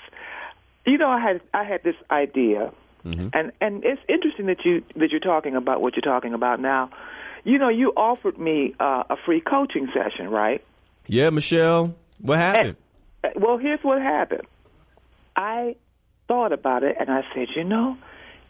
You 0.86 0.98
know, 0.98 1.10
I 1.10 1.20
had 1.20 1.42
I 1.54 1.64
had 1.64 1.84
this 1.84 1.96
idea, 2.12 2.72
mm-hmm. 3.14 3.28
and 3.34 3.52
and 3.62 3.84
it's 3.84 4.02
interesting 4.08 4.48
that 4.48 4.66
you 4.66 4.84
that 4.96 5.12
you're 5.12 5.20
talking 5.20 5.56
about 5.56 5.82
what 5.82 5.96
you're 5.96 6.02
talking 6.02 6.34
about 6.34 6.60
now. 6.60 6.90
You 7.44 7.58
know, 7.58 7.70
you 7.70 7.94
offered 7.96 8.38
me 8.38 8.76
uh, 8.80 9.04
a 9.10 9.16
free 9.26 9.42
coaching 9.42 9.88
session, 9.94 10.30
right? 10.30 10.64
Yeah, 11.08 11.30
Michelle. 11.30 11.96
What 12.20 12.40
happened? 12.40 12.76
And, 13.24 13.38
uh, 13.38 13.40
well, 13.40 13.58
here's 13.58 13.80
what 13.82 14.02
happened. 14.02 14.44
I 15.36 15.76
thought 16.28 16.52
about 16.52 16.84
it, 16.84 16.98
and 17.00 17.10
I 17.10 17.22
said, 17.34 17.48
you 17.56 17.64
know, 17.64 17.98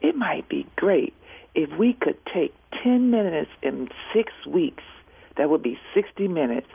it 0.01 0.15
might 0.15 0.49
be 0.49 0.65
great 0.75 1.13
if 1.53 1.69
we 1.77 1.93
could 1.93 2.17
take 2.33 2.53
10 2.83 3.11
minutes 3.11 3.51
in 3.61 3.89
six 4.13 4.31
weeks. 4.47 4.83
That 5.37 5.49
would 5.49 5.61
be 5.61 5.77
60 5.93 6.27
minutes, 6.27 6.67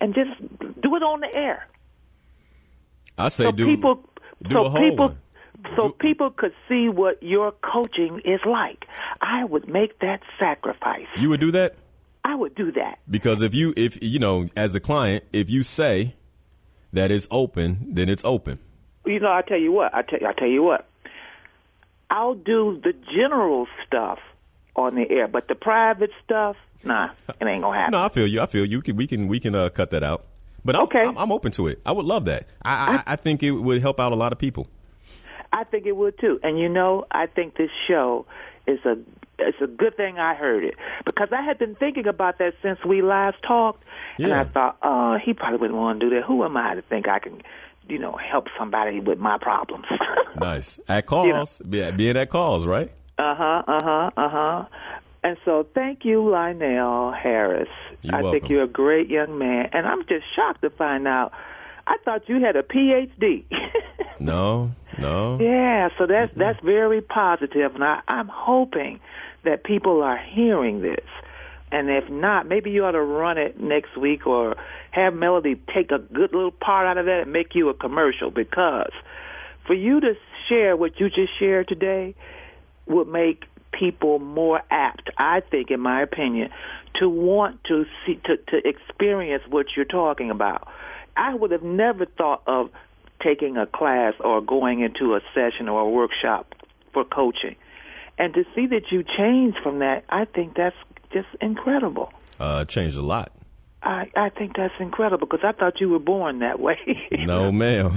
and 0.00 0.14
just 0.14 0.30
do 0.80 0.96
it 0.96 1.02
on 1.02 1.20
the 1.20 1.34
air. 1.34 1.66
I 3.18 3.28
say 3.28 3.44
so 3.44 3.52
do 3.52 3.66
people 3.66 4.04
do 4.42 4.52
so 4.52 4.64
a 4.64 4.70
whole 4.70 4.80
people 4.80 5.08
one. 5.08 5.18
So 5.76 5.90
people 5.90 6.30
could 6.30 6.52
see 6.68 6.88
what 6.88 7.22
your 7.22 7.52
coaching 7.52 8.20
is 8.24 8.40
like. 8.46 8.84
I 9.20 9.44
would 9.44 9.68
make 9.68 9.98
that 10.00 10.20
sacrifice. 10.38 11.06
You 11.16 11.28
would 11.30 11.40
do 11.40 11.50
that 11.52 11.74
I 12.24 12.34
would 12.34 12.54
do 12.54 12.70
that. 12.72 12.98
because 13.08 13.40
if 13.42 13.54
you 13.54 13.72
if 13.76 14.02
you 14.02 14.18
know 14.18 14.48
as 14.56 14.72
the 14.72 14.80
client, 14.80 15.24
if 15.32 15.48
you 15.48 15.62
say 15.62 16.14
that 16.92 17.10
it's 17.10 17.26
open, 17.30 17.86
then 17.90 18.08
it's 18.08 18.24
open. 18.24 18.58
You 19.06 19.18
know, 19.20 19.32
I 19.32 19.40
tell 19.42 19.58
you 19.58 19.72
what. 19.72 19.94
I 19.94 20.02
tell 20.02 20.18
I 20.26 20.32
tell 20.34 20.48
you 20.48 20.62
what. 20.62 20.86
I'll 22.10 22.34
do 22.34 22.80
the 22.82 22.92
general 23.16 23.66
stuff 23.86 24.18
on 24.76 24.94
the 24.94 25.08
air, 25.10 25.26
but 25.28 25.48
the 25.48 25.54
private 25.54 26.10
stuff, 26.24 26.56
nah, 26.84 27.10
it 27.40 27.46
ain't 27.46 27.62
gonna 27.62 27.76
happen. 27.78 27.92
No, 27.92 28.04
I 28.04 28.08
feel 28.08 28.26
you. 28.26 28.40
I 28.40 28.46
feel 28.46 28.64
you. 28.64 28.78
We 28.78 28.82
can 28.82 28.96
we 28.96 29.06
can, 29.06 29.28
we 29.28 29.40
can 29.40 29.54
uh, 29.54 29.68
cut 29.70 29.90
that 29.90 30.02
out. 30.02 30.26
But 30.64 30.76
I'm, 30.76 30.82
Okay. 30.82 31.06
I'm, 31.06 31.16
I'm 31.16 31.32
open 31.32 31.52
to 31.52 31.66
it. 31.68 31.80
I 31.86 31.92
would 31.92 32.04
love 32.04 32.26
that. 32.26 32.46
I, 32.62 32.96
I 33.06 33.12
I 33.12 33.16
think 33.16 33.42
it 33.42 33.52
would 33.52 33.80
help 33.80 33.98
out 34.00 34.12
a 34.12 34.16
lot 34.16 34.32
of 34.32 34.38
people. 34.38 34.68
I 35.52 35.64
think 35.64 35.86
it 35.86 35.96
would 35.96 36.18
too. 36.18 36.40
And 36.42 36.58
you 36.58 36.68
know, 36.68 37.04
I 37.10 37.26
think 37.26 37.56
this 37.56 37.70
show 37.86 38.26
is 38.66 38.78
a 38.84 38.96
it's 39.38 39.60
a 39.60 39.66
good 39.66 39.96
thing 39.96 40.18
I 40.18 40.34
heard 40.34 40.64
it 40.64 40.74
because 41.04 41.28
I 41.32 41.42
had 41.42 41.58
been 41.58 41.76
thinking 41.76 42.06
about 42.06 42.38
that 42.38 42.54
since 42.62 42.78
we 42.84 43.02
last 43.02 43.36
talked, 43.46 43.84
and 44.18 44.32
I 44.32 44.44
thought, 44.44 44.78
oh, 44.82 45.16
he 45.24 45.32
probably 45.32 45.58
wouldn't 45.58 45.78
want 45.78 46.00
to 46.00 46.08
do 46.10 46.16
that. 46.16 46.24
Who 46.24 46.44
am 46.44 46.56
I 46.56 46.74
to 46.74 46.82
think 46.82 47.08
I 47.08 47.20
can, 47.20 47.40
you 47.88 47.98
know, 47.98 48.16
help 48.16 48.46
somebody 48.58 49.00
with 49.00 49.18
my 49.18 49.38
problems? 49.38 49.86
Nice 50.38 50.78
at 50.88 51.06
cause, 51.06 51.58
be, 51.58 51.90
being 51.92 52.16
at 52.16 52.30
cause, 52.30 52.64
right? 52.64 52.92
Uh 53.18 53.34
huh. 53.34 53.62
Uh 53.66 53.80
huh. 53.82 54.10
Uh 54.16 54.28
huh. 54.28 54.64
And 55.24 55.36
so, 55.44 55.66
thank 55.74 56.04
you, 56.04 56.28
Lionel 56.28 57.10
Harris. 57.12 57.68
You're 58.02 58.14
I 58.14 58.22
welcome. 58.22 58.40
think 58.40 58.50
you're 58.50 58.62
a 58.62 58.68
great 58.68 59.08
young 59.08 59.36
man, 59.36 59.70
and 59.72 59.84
I'm 59.84 60.02
just 60.02 60.24
shocked 60.36 60.62
to 60.62 60.70
find 60.70 61.08
out. 61.08 61.32
I 61.88 61.96
thought 62.04 62.28
you 62.28 62.40
had 62.40 62.56
a 62.56 62.62
PhD. 62.62 63.44
No, 64.20 64.72
no. 64.98 65.38
yeah, 65.40 65.90
so 65.96 66.08
that's 66.08 66.32
that's 66.34 66.58
very 66.64 67.00
positive, 67.00 67.76
and 67.76 67.84
I, 67.84 68.00
I'm 68.08 68.26
hoping 68.26 68.98
that 69.44 69.62
people 69.62 70.02
are 70.02 70.18
hearing 70.18 70.82
this. 70.82 71.06
And 71.70 71.88
if 71.88 72.10
not, 72.10 72.48
maybe 72.48 72.70
you 72.72 72.84
ought 72.84 72.92
to 72.92 73.00
run 73.00 73.38
it 73.38 73.60
next 73.60 73.96
week, 73.96 74.26
or 74.26 74.56
have 74.90 75.14
Melody 75.14 75.54
take 75.72 75.92
a 75.92 76.00
good 76.00 76.32
little 76.32 76.50
part 76.50 76.88
out 76.88 76.98
of 76.98 77.06
that 77.06 77.20
and 77.22 77.32
make 77.32 77.54
you 77.54 77.68
a 77.68 77.74
commercial. 77.74 78.32
Because 78.32 78.90
for 79.68 79.74
you 79.74 80.00
to 80.00 80.14
share 80.48 80.76
what 80.76 80.98
you 80.98 81.10
just 81.10 81.38
shared 81.38 81.68
today, 81.68 82.16
would 82.88 83.06
make 83.06 83.44
people 83.70 84.18
more 84.18 84.62
apt, 84.70 85.10
I 85.16 85.40
think, 85.48 85.70
in 85.70 85.78
my 85.78 86.02
opinion, 86.02 86.50
to 86.96 87.08
want 87.08 87.62
to 87.64 87.84
see 88.04 88.16
to, 88.24 88.36
to 88.36 88.68
experience 88.68 89.44
what 89.48 89.66
you're 89.76 89.84
talking 89.84 90.30
about. 90.30 90.66
I 91.18 91.34
would 91.34 91.50
have 91.50 91.62
never 91.62 92.06
thought 92.06 92.42
of 92.46 92.70
taking 93.22 93.56
a 93.56 93.66
class 93.66 94.14
or 94.20 94.40
going 94.40 94.80
into 94.80 95.14
a 95.14 95.20
session 95.34 95.68
or 95.68 95.80
a 95.80 95.88
workshop 95.88 96.54
for 96.92 97.04
coaching. 97.04 97.56
And 98.18 98.32
to 98.34 98.44
see 98.54 98.66
that 98.68 98.90
you 98.90 99.02
changed 99.02 99.58
from 99.62 99.80
that, 99.80 100.04
I 100.08 100.24
think 100.24 100.56
that's 100.56 100.76
just 101.12 101.28
incredible. 101.40 102.12
Uh, 102.38 102.64
changed 102.64 102.96
a 102.96 103.02
lot. 103.02 103.32
I, 103.82 104.10
I 104.16 104.28
think 104.30 104.56
that's 104.56 104.74
incredible 104.80 105.26
because 105.28 105.44
I 105.44 105.52
thought 105.52 105.80
you 105.80 105.88
were 105.88 106.00
born 106.00 106.40
that 106.40 106.58
way. 106.60 106.78
No, 107.26 107.52
ma'am. 107.52 107.92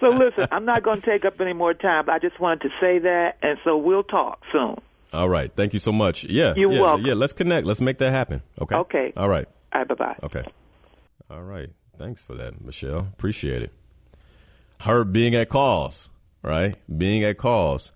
so 0.00 0.08
listen, 0.08 0.46
I'm 0.50 0.64
not 0.64 0.82
going 0.82 1.00
to 1.00 1.06
take 1.06 1.24
up 1.24 1.40
any 1.40 1.52
more 1.52 1.74
time. 1.74 2.06
But 2.06 2.12
I 2.12 2.18
just 2.18 2.40
wanted 2.40 2.62
to 2.62 2.68
say 2.80 2.98
that, 3.00 3.36
and 3.42 3.58
so 3.64 3.76
we'll 3.76 4.02
talk 4.02 4.40
soon. 4.50 4.76
All 5.12 5.28
right. 5.28 5.52
Thank 5.54 5.74
you 5.74 5.78
so 5.78 5.92
much. 5.92 6.24
Yeah. 6.24 6.54
You're 6.56 6.72
yeah, 6.72 6.80
welcome. 6.80 7.06
Yeah. 7.06 7.14
Let's 7.14 7.32
connect. 7.34 7.66
Let's 7.66 7.80
make 7.80 7.98
that 7.98 8.12
happen. 8.12 8.42
Okay. 8.60 8.76
Okay. 8.76 9.12
All 9.16 9.28
right. 9.28 9.46
All 9.72 9.80
right, 9.80 9.88
bye 9.88 9.94
bye. 9.94 10.16
Okay. 10.22 10.44
All 11.30 11.42
right. 11.42 11.70
Thanks 11.96 12.24
for 12.24 12.34
that, 12.34 12.60
Michelle. 12.60 12.98
Appreciate 12.98 13.62
it. 13.62 13.72
Her 14.80 15.04
being 15.04 15.34
at 15.36 15.48
cause, 15.48 16.08
right? 16.42 16.74
Being 16.98 17.22
at 17.22 17.38
cause. 17.38 17.92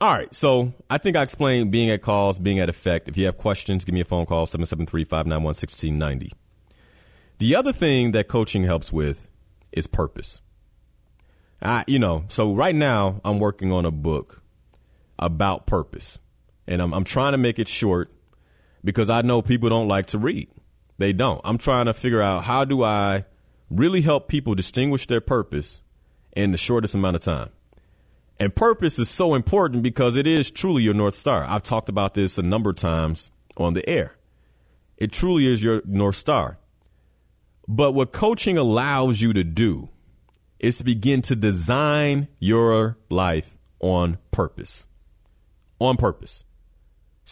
All 0.00 0.12
right. 0.12 0.32
So 0.32 0.72
I 0.88 0.98
think 0.98 1.16
I 1.16 1.22
explained 1.22 1.72
being 1.72 1.90
at 1.90 2.02
cause, 2.02 2.38
being 2.38 2.60
at 2.60 2.68
effect. 2.68 3.08
If 3.08 3.16
you 3.16 3.26
have 3.26 3.36
questions, 3.36 3.84
give 3.84 3.94
me 3.94 4.02
a 4.02 4.04
phone 4.04 4.26
call, 4.26 4.46
773 4.46 5.04
591 5.04 5.44
1690. 5.46 6.32
The 7.38 7.56
other 7.56 7.72
thing 7.72 8.12
that 8.12 8.28
coaching 8.28 8.64
helps 8.64 8.92
with 8.92 9.28
is 9.72 9.88
purpose. 9.88 10.42
I, 11.60 11.84
you 11.88 11.98
know, 11.98 12.24
so 12.28 12.54
right 12.54 12.74
now 12.74 13.20
I'm 13.24 13.40
working 13.40 13.72
on 13.72 13.84
a 13.84 13.90
book 13.90 14.42
about 15.18 15.66
purpose, 15.66 16.18
and 16.66 16.80
I'm, 16.80 16.92
I'm 16.92 17.04
trying 17.04 17.32
to 17.32 17.38
make 17.38 17.58
it 17.58 17.68
short 17.68 18.10
because 18.84 19.10
I 19.10 19.22
know 19.22 19.42
people 19.42 19.68
don't 19.68 19.88
like 19.88 20.06
to 20.06 20.18
read. 20.18 20.48
They 21.02 21.12
don't. 21.12 21.40
I'm 21.42 21.58
trying 21.58 21.86
to 21.86 21.94
figure 21.94 22.22
out 22.22 22.44
how 22.44 22.64
do 22.64 22.84
I 22.84 23.24
really 23.68 24.02
help 24.02 24.28
people 24.28 24.54
distinguish 24.54 25.08
their 25.08 25.20
purpose 25.20 25.80
in 26.36 26.52
the 26.52 26.56
shortest 26.56 26.94
amount 26.94 27.16
of 27.16 27.22
time. 27.22 27.50
And 28.38 28.54
purpose 28.54 29.00
is 29.00 29.08
so 29.08 29.34
important 29.34 29.82
because 29.82 30.14
it 30.14 30.28
is 30.28 30.48
truly 30.48 30.84
your 30.84 30.94
North 30.94 31.16
Star. 31.16 31.42
I've 31.42 31.64
talked 31.64 31.88
about 31.88 32.14
this 32.14 32.38
a 32.38 32.42
number 32.42 32.70
of 32.70 32.76
times 32.76 33.32
on 33.56 33.74
the 33.74 33.88
air. 33.88 34.14
It 34.96 35.10
truly 35.10 35.52
is 35.52 35.60
your 35.60 35.82
North 35.84 36.14
Star. 36.14 36.58
But 37.66 37.94
what 37.94 38.12
coaching 38.12 38.56
allows 38.56 39.20
you 39.20 39.32
to 39.32 39.42
do 39.42 39.88
is 40.60 40.78
to 40.78 40.84
begin 40.84 41.20
to 41.22 41.34
design 41.34 42.28
your 42.38 42.96
life 43.10 43.58
on 43.80 44.18
purpose. 44.30 44.86
On 45.80 45.96
purpose. 45.96 46.44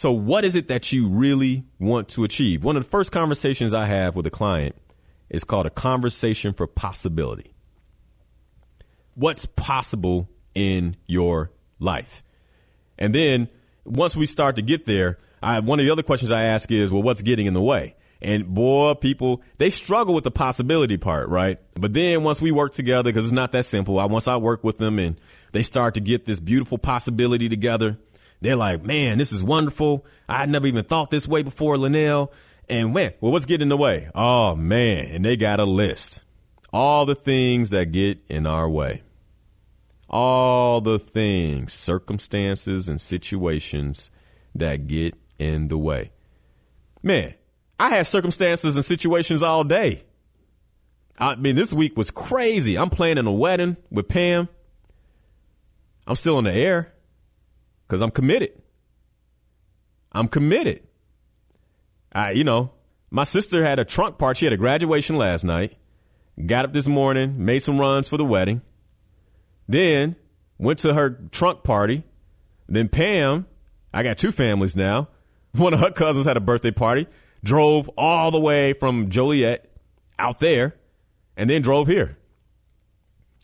So, 0.01 0.11
what 0.11 0.43
is 0.43 0.55
it 0.55 0.67
that 0.69 0.91
you 0.91 1.07
really 1.07 1.63
want 1.77 2.07
to 2.09 2.23
achieve? 2.23 2.63
One 2.63 2.75
of 2.75 2.83
the 2.83 2.89
first 2.89 3.11
conversations 3.11 3.71
I 3.71 3.85
have 3.85 4.15
with 4.15 4.25
a 4.25 4.31
client 4.31 4.75
is 5.29 5.43
called 5.43 5.67
a 5.67 5.69
conversation 5.69 6.53
for 6.53 6.65
possibility. 6.65 7.53
What's 9.13 9.45
possible 9.45 10.27
in 10.55 10.97
your 11.05 11.51
life? 11.77 12.23
And 12.97 13.13
then 13.13 13.47
once 13.85 14.15
we 14.15 14.25
start 14.25 14.55
to 14.55 14.63
get 14.63 14.87
there, 14.87 15.19
I, 15.39 15.59
one 15.59 15.79
of 15.79 15.85
the 15.85 15.91
other 15.91 16.01
questions 16.01 16.31
I 16.31 16.45
ask 16.45 16.71
is, 16.71 16.91
well, 16.91 17.03
what's 17.03 17.21
getting 17.21 17.45
in 17.45 17.53
the 17.53 17.61
way? 17.61 17.93
And 18.23 18.47
boy, 18.47 18.95
people, 18.95 19.43
they 19.59 19.69
struggle 19.69 20.15
with 20.15 20.23
the 20.23 20.31
possibility 20.31 20.97
part, 20.97 21.29
right? 21.29 21.59
But 21.75 21.93
then 21.93 22.23
once 22.23 22.41
we 22.41 22.51
work 22.51 22.73
together, 22.73 23.11
because 23.11 23.25
it's 23.25 23.33
not 23.33 23.51
that 23.51 23.65
simple, 23.65 23.99
I, 23.99 24.05
once 24.05 24.27
I 24.27 24.37
work 24.37 24.63
with 24.63 24.79
them 24.79 24.97
and 24.97 25.21
they 25.51 25.61
start 25.61 25.93
to 25.93 25.99
get 25.99 26.25
this 26.25 26.39
beautiful 26.39 26.79
possibility 26.79 27.49
together, 27.49 27.99
they're 28.41 28.55
like, 28.55 28.83
man, 28.83 29.19
this 29.19 29.31
is 29.31 29.43
wonderful. 29.43 30.05
I 30.27 30.39
had 30.39 30.49
never 30.49 30.65
even 30.67 30.83
thought 30.83 31.11
this 31.11 31.27
way 31.27 31.43
before, 31.43 31.77
Linnell. 31.77 32.33
And 32.67 32.93
when? 32.93 33.13
Well, 33.21 33.31
what's 33.31 33.45
getting 33.45 33.63
in 33.63 33.69
the 33.69 33.77
way? 33.77 34.09
Oh, 34.15 34.55
man. 34.55 35.05
And 35.11 35.23
they 35.23 35.37
got 35.37 35.59
a 35.59 35.65
list. 35.65 36.25
All 36.73 37.05
the 37.05 37.15
things 37.15 37.69
that 37.69 37.91
get 37.91 38.19
in 38.27 38.47
our 38.47 38.67
way. 38.67 39.03
All 40.09 40.81
the 40.81 40.97
things, 40.97 41.71
circumstances, 41.73 42.89
and 42.89 42.99
situations 42.99 44.09
that 44.55 44.87
get 44.87 45.15
in 45.37 45.67
the 45.67 45.77
way. 45.77 46.11
Man, 47.03 47.35
I 47.79 47.89
had 47.89 48.07
circumstances 48.07 48.75
and 48.75 48.83
situations 48.83 49.43
all 49.43 49.63
day. 49.63 50.03
I 51.17 51.35
mean, 51.35 51.55
this 51.55 51.73
week 51.73 51.95
was 51.95 52.09
crazy. 52.09 52.77
I'm 52.77 52.89
planning 52.89 53.27
a 53.27 53.31
wedding 53.31 53.77
with 53.91 54.07
Pam. 54.07 54.49
I'm 56.07 56.15
still 56.15 56.39
in 56.39 56.45
the 56.45 56.53
air 56.53 56.93
because 57.91 58.01
I'm 58.01 58.11
committed. 58.11 58.53
I'm 60.13 60.29
committed. 60.29 60.81
I, 62.13 62.31
you 62.31 62.45
know, 62.45 62.71
my 63.09 63.25
sister 63.25 63.65
had 63.65 63.79
a 63.79 63.85
trunk 63.85 64.17
party. 64.17 64.37
She 64.37 64.45
had 64.45 64.53
a 64.53 64.57
graduation 64.57 65.17
last 65.17 65.43
night. 65.43 65.75
Got 66.45 66.63
up 66.63 66.71
this 66.71 66.87
morning, 66.87 67.43
made 67.43 67.59
some 67.59 67.77
runs 67.77 68.07
for 68.07 68.15
the 68.15 68.23
wedding. 68.23 68.61
Then 69.67 70.15
went 70.57 70.79
to 70.79 70.93
her 70.93 71.09
trunk 71.31 71.65
party. 71.65 72.03
Then 72.69 72.87
Pam, 72.87 73.45
I 73.93 74.03
got 74.03 74.17
two 74.17 74.31
families 74.31 74.73
now. 74.73 75.09
One 75.51 75.73
of 75.73 75.81
her 75.81 75.91
cousins 75.91 76.25
had 76.25 76.37
a 76.37 76.41
birthday 76.41 76.71
party. 76.71 77.07
Drove 77.43 77.89
all 77.97 78.31
the 78.31 78.39
way 78.39 78.71
from 78.71 79.09
Joliet 79.09 79.69
out 80.17 80.39
there, 80.39 80.77
and 81.35 81.49
then 81.49 81.61
drove 81.61 81.89
here. 81.89 82.17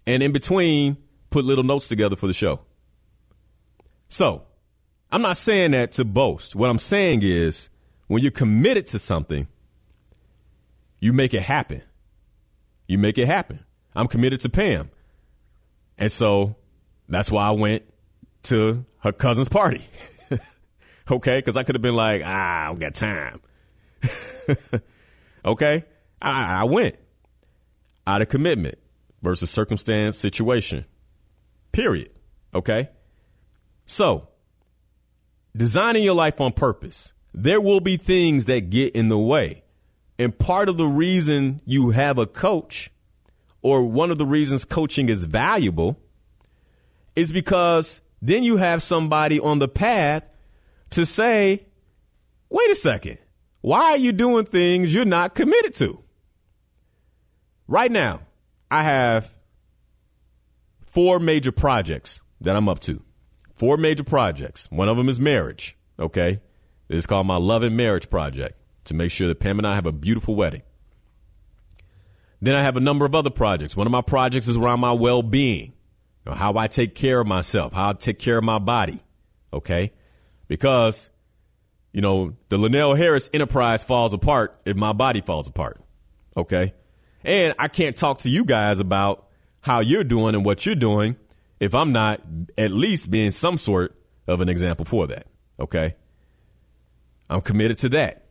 And 0.05 0.23
in 0.23 0.31
between, 0.31 0.95
put 1.31 1.43
little 1.43 1.65
notes 1.65 1.89
together 1.89 2.15
for 2.15 2.27
the 2.27 2.33
show. 2.33 2.61
So, 4.09 4.43
I'm 5.11 5.21
not 5.21 5.37
saying 5.37 5.71
that 5.71 5.93
to 5.93 6.05
boast. 6.05 6.55
What 6.55 6.69
I'm 6.69 6.79
saying 6.79 7.21
is, 7.23 7.69
when 8.07 8.21
you're 8.21 8.31
committed 8.31 8.87
to 8.87 8.99
something, 8.99 9.47
you 10.99 11.13
make 11.13 11.33
it 11.33 11.43
happen. 11.43 11.81
You 12.87 12.97
make 12.97 13.17
it 13.17 13.25
happen. 13.25 13.65
I'm 13.95 14.07
committed 14.07 14.41
to 14.41 14.49
Pam. 14.49 14.89
And 15.97 16.11
so 16.11 16.55
that's 17.09 17.31
why 17.31 17.47
I 17.47 17.51
went 17.51 17.83
to 18.43 18.85
her 18.99 19.11
cousin's 19.11 19.49
party. 19.49 19.87
okay? 21.11 21.37
Because 21.39 21.57
I 21.57 21.63
could 21.63 21.75
have 21.75 21.81
been 21.81 21.95
like, 21.95 22.21
ah, 22.25 22.63
I 22.63 22.67
don't 22.67 22.79
got 22.79 22.93
time. 22.93 23.41
okay? 25.45 25.83
I, 26.21 26.61
I 26.61 26.63
went 26.65 26.95
out 28.05 28.21
of 28.21 28.29
commitment 28.29 28.77
versus 29.21 29.49
circumstance, 29.49 30.17
situation. 30.17 30.85
Period. 31.71 32.09
Okay? 32.53 32.89
So, 33.87 34.27
designing 35.55 36.03
your 36.03 36.13
life 36.13 36.39
on 36.39 36.51
purpose. 36.51 37.13
There 37.33 37.61
will 37.61 37.79
be 37.79 37.97
things 37.97 38.45
that 38.45 38.69
get 38.69 38.95
in 38.95 39.07
the 39.07 39.17
way. 39.17 39.63
And 40.19 40.37
part 40.37 40.69
of 40.69 40.77
the 40.77 40.87
reason 40.87 41.61
you 41.65 41.91
have 41.91 42.17
a 42.17 42.25
coach, 42.25 42.91
or 43.61 43.83
one 43.83 44.11
of 44.11 44.17
the 44.17 44.25
reasons 44.25 44.65
coaching 44.65 45.09
is 45.09 45.23
valuable, 45.23 45.99
is 47.15 47.31
because 47.31 48.01
then 48.21 48.43
you 48.43 48.57
have 48.57 48.81
somebody 48.83 49.39
on 49.39 49.59
the 49.59 49.67
path 49.67 50.23
to 50.91 51.05
say, 51.05 51.65
wait 52.49 52.69
a 52.71 52.75
second, 52.75 53.19
why 53.61 53.91
are 53.91 53.97
you 53.97 54.11
doing 54.11 54.45
things 54.45 54.93
you're 54.93 55.05
not 55.05 55.35
committed 55.35 55.75
to? 55.75 56.01
Right 57.67 57.91
now, 57.91 58.21
I 58.71 58.83
have 58.83 59.33
four 60.85 61.19
major 61.19 61.51
projects 61.51 62.21
that 62.41 62.55
I'm 62.55 62.67
up 62.67 62.79
to. 62.81 63.03
Four 63.57 63.77
major 63.77 64.03
projects. 64.03 64.69
One 64.69 64.87
of 64.87 64.97
them 64.97 65.09
is 65.09 65.19
marriage. 65.19 65.75
Okay. 65.99 66.41
It's 66.89 67.07
called 67.07 67.25
my 67.25 67.37
Love 67.37 67.63
and 67.63 67.75
Marriage 67.75 68.09
Project 68.09 68.55
to 68.85 68.93
make 68.93 69.11
sure 69.11 69.27
that 69.27 69.39
Pam 69.39 69.57
and 69.57 69.67
I 69.67 69.75
have 69.75 69.87
a 69.87 69.91
beautiful 69.91 70.35
wedding. 70.35 70.61
Then 72.39 72.55
I 72.55 72.61
have 72.61 72.77
a 72.77 72.79
number 72.79 73.03
of 73.03 73.15
other 73.15 73.31
projects. 73.31 73.75
One 73.75 73.87
of 73.87 73.91
my 73.91 74.03
projects 74.03 74.47
is 74.47 74.57
around 74.57 74.79
my 74.79 74.91
well 74.91 75.23
being, 75.23 75.73
you 76.23 76.31
know, 76.31 76.33
how 76.33 76.55
I 76.55 76.67
take 76.67 76.93
care 76.93 77.19
of 77.19 77.25
myself, 77.25 77.73
how 77.73 77.89
I 77.89 77.93
take 77.93 78.19
care 78.19 78.37
of 78.37 78.43
my 78.43 78.59
body. 78.59 79.01
Okay. 79.51 79.91
Because, 80.47 81.09
you 81.91 82.01
know, 82.01 82.35
the 82.49 82.59
Linnell 82.59 82.93
Harris 82.93 83.27
enterprise 83.33 83.83
falls 83.83 84.13
apart 84.13 84.61
if 84.65 84.77
my 84.77 84.93
body 84.93 85.21
falls 85.21 85.49
apart. 85.49 85.81
Okay. 86.37 86.75
And 87.23 87.55
I 87.57 87.69
can't 87.69 87.97
talk 87.97 88.19
to 88.19 88.29
you 88.29 88.45
guys 88.45 88.79
about 88.79 89.27
how 89.61 89.79
you're 89.79 90.03
doing 90.03 90.35
and 90.35 90.45
what 90.45 90.63
you're 90.65 90.75
doing 90.75 91.17
if 91.59 91.73
I'm 91.73 91.91
not 91.91 92.21
at 92.57 92.71
least 92.71 93.09
being 93.09 93.31
some 93.31 93.57
sort 93.57 93.95
of 94.27 94.41
an 94.41 94.49
example 94.49 94.85
for 94.85 95.07
that. 95.07 95.27
Okay. 95.59 95.95
I'm 97.29 97.41
committed 97.41 97.77
to 97.79 97.89
that. 97.89 98.25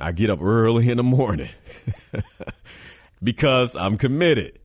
I 0.00 0.12
get 0.12 0.30
up 0.30 0.42
early 0.42 0.90
in 0.90 0.96
the 0.96 1.02
morning 1.02 1.50
because 3.22 3.76
I'm 3.76 3.96
committed. 3.96 4.58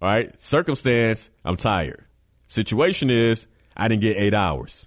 All 0.00 0.08
right. 0.08 0.40
Circumstance, 0.40 1.30
I'm 1.44 1.56
tired. 1.56 2.04
Situation 2.48 3.10
is 3.10 3.46
I 3.76 3.88
didn't 3.88 4.02
get 4.02 4.16
eight 4.16 4.34
hours. 4.34 4.86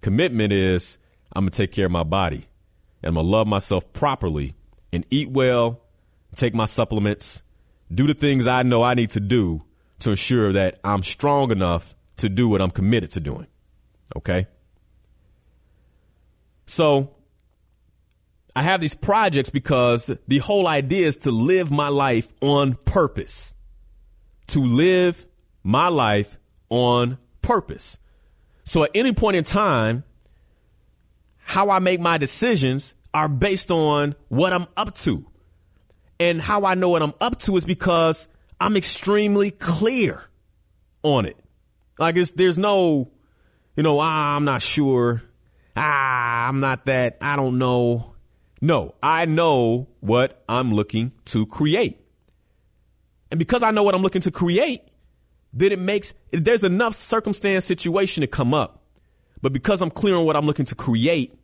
Commitment 0.00 0.52
is 0.52 0.98
I'm 1.32 1.44
going 1.44 1.50
to 1.50 1.56
take 1.56 1.72
care 1.72 1.86
of 1.86 1.92
my 1.92 2.02
body 2.02 2.46
and 3.02 3.08
I'm 3.08 3.14
going 3.14 3.26
to 3.26 3.30
love 3.30 3.46
myself 3.46 3.92
properly 3.92 4.54
and 4.92 5.06
eat 5.10 5.30
well, 5.30 5.80
take 6.36 6.54
my 6.54 6.66
supplements, 6.66 7.42
do 7.92 8.06
the 8.06 8.14
things 8.14 8.46
I 8.46 8.62
know 8.62 8.82
I 8.82 8.94
need 8.94 9.10
to 9.10 9.20
do 9.20 9.62
to 10.04 10.10
ensure 10.10 10.52
that 10.52 10.78
I'm 10.84 11.02
strong 11.02 11.50
enough 11.50 11.94
to 12.18 12.28
do 12.28 12.48
what 12.48 12.60
I'm 12.60 12.70
committed 12.70 13.10
to 13.12 13.20
doing. 13.20 13.46
Okay. 14.14 14.46
So 16.66 17.14
I 18.54 18.62
have 18.62 18.82
these 18.82 18.94
projects 18.94 19.48
because 19.48 20.10
the 20.28 20.38
whole 20.38 20.66
idea 20.66 21.06
is 21.06 21.16
to 21.18 21.30
live 21.30 21.70
my 21.70 21.88
life 21.88 22.32
on 22.42 22.74
purpose. 22.84 23.54
To 24.48 24.60
live 24.62 25.26
my 25.62 25.88
life 25.88 26.38
on 26.68 27.16
purpose. 27.40 27.98
So 28.64 28.84
at 28.84 28.90
any 28.94 29.14
point 29.14 29.36
in 29.38 29.44
time, 29.44 30.04
how 31.38 31.70
I 31.70 31.78
make 31.78 32.00
my 32.00 32.18
decisions 32.18 32.92
are 33.14 33.28
based 33.28 33.70
on 33.70 34.16
what 34.28 34.52
I'm 34.52 34.66
up 34.76 34.94
to. 34.96 35.26
And 36.20 36.42
how 36.42 36.66
I 36.66 36.74
know 36.74 36.90
what 36.90 37.02
I'm 37.02 37.14
up 37.22 37.38
to 37.40 37.56
is 37.56 37.64
because 37.64 38.28
I'm 38.60 38.76
extremely 38.76 39.50
clear 39.50 40.24
on 41.02 41.26
it. 41.26 41.36
Like 41.98 42.16
it's, 42.16 42.32
there's 42.32 42.58
no, 42.58 43.10
you 43.76 43.82
know, 43.82 44.00
ah, 44.00 44.36
I'm 44.36 44.44
not 44.44 44.62
sure. 44.62 45.22
Ah, 45.76 46.48
I'm 46.48 46.60
not 46.60 46.86
that. 46.86 47.18
I 47.20 47.36
don't 47.36 47.58
know. 47.58 48.14
No, 48.60 48.94
I 49.02 49.26
know 49.26 49.88
what 50.00 50.42
I'm 50.48 50.72
looking 50.72 51.12
to 51.26 51.46
create. 51.46 52.00
And 53.30 53.38
because 53.38 53.62
I 53.62 53.70
know 53.70 53.82
what 53.82 53.94
I'm 53.94 54.02
looking 54.02 54.22
to 54.22 54.30
create, 54.30 54.82
then 55.52 55.72
it 55.72 55.78
makes, 55.78 56.14
there's 56.30 56.64
enough 56.64 56.94
circumstance 56.94 57.64
situation 57.64 58.22
to 58.22 58.26
come 58.26 58.54
up. 58.54 58.82
But 59.42 59.52
because 59.52 59.82
I'm 59.82 59.90
clear 59.90 60.16
on 60.16 60.24
what 60.24 60.36
I'm 60.36 60.46
looking 60.46 60.64
to 60.66 60.74
create, 60.74 61.38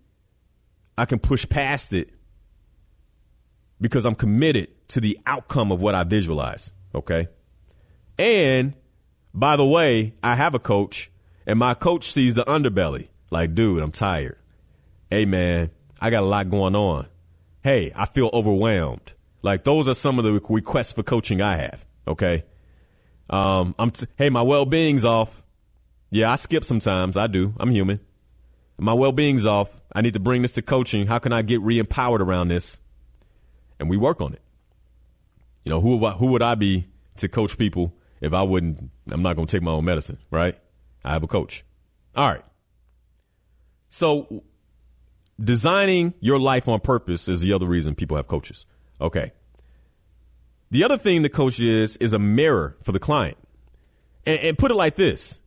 I 0.96 1.04
can 1.04 1.18
push 1.18 1.48
past 1.48 1.92
it 1.92 2.10
because 3.80 4.04
I'm 4.04 4.14
committed 4.14 4.68
to 4.88 5.00
the 5.00 5.18
outcome 5.26 5.72
of 5.72 5.80
what 5.80 5.94
I 5.94 6.04
visualize. 6.04 6.70
Okay. 6.94 7.28
And 8.18 8.74
by 9.32 9.56
the 9.56 9.66
way, 9.66 10.14
I 10.22 10.34
have 10.34 10.54
a 10.54 10.58
coach 10.58 11.10
and 11.46 11.58
my 11.58 11.74
coach 11.74 12.10
sees 12.10 12.34
the 12.34 12.44
underbelly. 12.44 13.08
Like, 13.30 13.54
dude, 13.54 13.82
I'm 13.82 13.92
tired. 13.92 14.38
Hey, 15.10 15.24
man, 15.24 15.70
I 16.00 16.10
got 16.10 16.22
a 16.22 16.26
lot 16.26 16.50
going 16.50 16.76
on. 16.76 17.06
Hey, 17.62 17.92
I 17.94 18.06
feel 18.06 18.30
overwhelmed. 18.32 19.14
Like, 19.42 19.64
those 19.64 19.88
are 19.88 19.94
some 19.94 20.18
of 20.18 20.24
the 20.24 20.32
requests 20.32 20.92
for 20.92 21.02
coaching 21.02 21.40
I 21.40 21.56
have. 21.56 21.84
Okay. 22.06 22.44
Um, 23.28 23.74
I'm, 23.78 23.90
t- 23.90 24.06
hey, 24.16 24.30
my 24.30 24.42
well 24.42 24.66
being's 24.66 25.04
off. 25.04 25.42
Yeah, 26.10 26.32
I 26.32 26.36
skip 26.36 26.64
sometimes. 26.64 27.16
I 27.16 27.26
do. 27.26 27.54
I'm 27.58 27.70
human. 27.70 28.00
My 28.78 28.92
well 28.92 29.12
being's 29.12 29.46
off. 29.46 29.80
I 29.92 30.00
need 30.00 30.14
to 30.14 30.20
bring 30.20 30.42
this 30.42 30.52
to 30.52 30.62
coaching. 30.62 31.06
How 31.06 31.18
can 31.18 31.32
I 31.32 31.42
get 31.42 31.60
re 31.60 31.78
empowered 31.78 32.22
around 32.22 32.48
this? 32.48 32.80
And 33.78 33.88
we 33.88 33.96
work 33.96 34.20
on 34.20 34.32
it. 34.32 34.42
You 35.64 35.70
know, 35.70 35.80
who 35.80 36.06
who 36.08 36.26
would 36.28 36.42
I 36.42 36.54
be 36.54 36.86
to 37.16 37.28
coach 37.28 37.58
people 37.58 37.94
if 38.20 38.32
I 38.32 38.42
wouldn't? 38.42 38.90
I'm 39.10 39.22
not 39.22 39.36
going 39.36 39.46
to 39.46 39.56
take 39.56 39.62
my 39.62 39.72
own 39.72 39.84
medicine, 39.84 40.18
right? 40.30 40.58
I 41.04 41.12
have 41.12 41.22
a 41.22 41.26
coach. 41.26 41.64
All 42.16 42.28
right. 42.28 42.44
So, 43.88 44.44
designing 45.42 46.14
your 46.20 46.38
life 46.38 46.68
on 46.68 46.80
purpose 46.80 47.28
is 47.28 47.40
the 47.40 47.52
other 47.52 47.66
reason 47.66 47.94
people 47.94 48.16
have 48.16 48.26
coaches. 48.26 48.66
Okay. 49.00 49.32
The 50.70 50.84
other 50.84 50.96
thing 50.96 51.22
the 51.22 51.28
coach 51.28 51.58
is 51.58 51.96
is 51.96 52.12
a 52.12 52.18
mirror 52.18 52.76
for 52.82 52.92
the 52.92 53.00
client. 53.00 53.36
And, 54.26 54.38
and 54.40 54.58
put 54.58 54.70
it 54.70 54.74
like 54.74 54.94
this: 54.94 55.40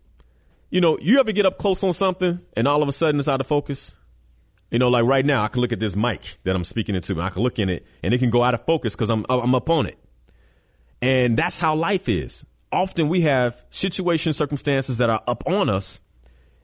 you 0.69 0.81
know, 0.81 0.97
you 0.99 1.19
ever 1.19 1.31
get 1.31 1.45
up 1.45 1.57
close 1.57 1.83
on 1.83 1.93
something 1.93 2.41
and 2.57 2.67
all 2.67 2.81
of 2.81 2.89
a 2.89 2.91
sudden 2.91 3.19
it's 3.19 3.29
out 3.29 3.39
of 3.39 3.47
focus? 3.47 3.95
You 4.71 4.79
know, 4.79 4.89
like 4.89 5.05
right 5.05 5.23
now, 5.23 5.43
I 5.43 5.49
can 5.49 5.61
look 5.61 5.71
at 5.71 5.79
this 5.79 5.95
mic 5.95 6.37
that 6.45 6.55
I'm 6.55 6.63
speaking 6.63 6.95
into, 6.95 7.13
and 7.13 7.21
I 7.21 7.29
can 7.29 7.43
look 7.43 7.59
in 7.59 7.69
it, 7.69 7.85
and 8.01 8.11
it 8.11 8.17
can 8.17 8.31
go 8.31 8.43
out 8.43 8.55
of 8.55 8.65
focus 8.65 8.95
because 8.95 9.11
I'm 9.11 9.23
I'm 9.29 9.53
up 9.53 9.69
on 9.69 9.85
it. 9.85 9.99
And 11.03 11.35
that's 11.35 11.59
how 11.59 11.75
life 11.75 12.07
is. 12.07 12.45
Often 12.71 13.09
we 13.09 13.21
have 13.21 13.65
situations, 13.71 14.37
circumstances 14.37 14.99
that 14.99 15.09
are 15.09 15.21
up 15.27 15.43
on 15.45 15.69
us, 15.69 15.99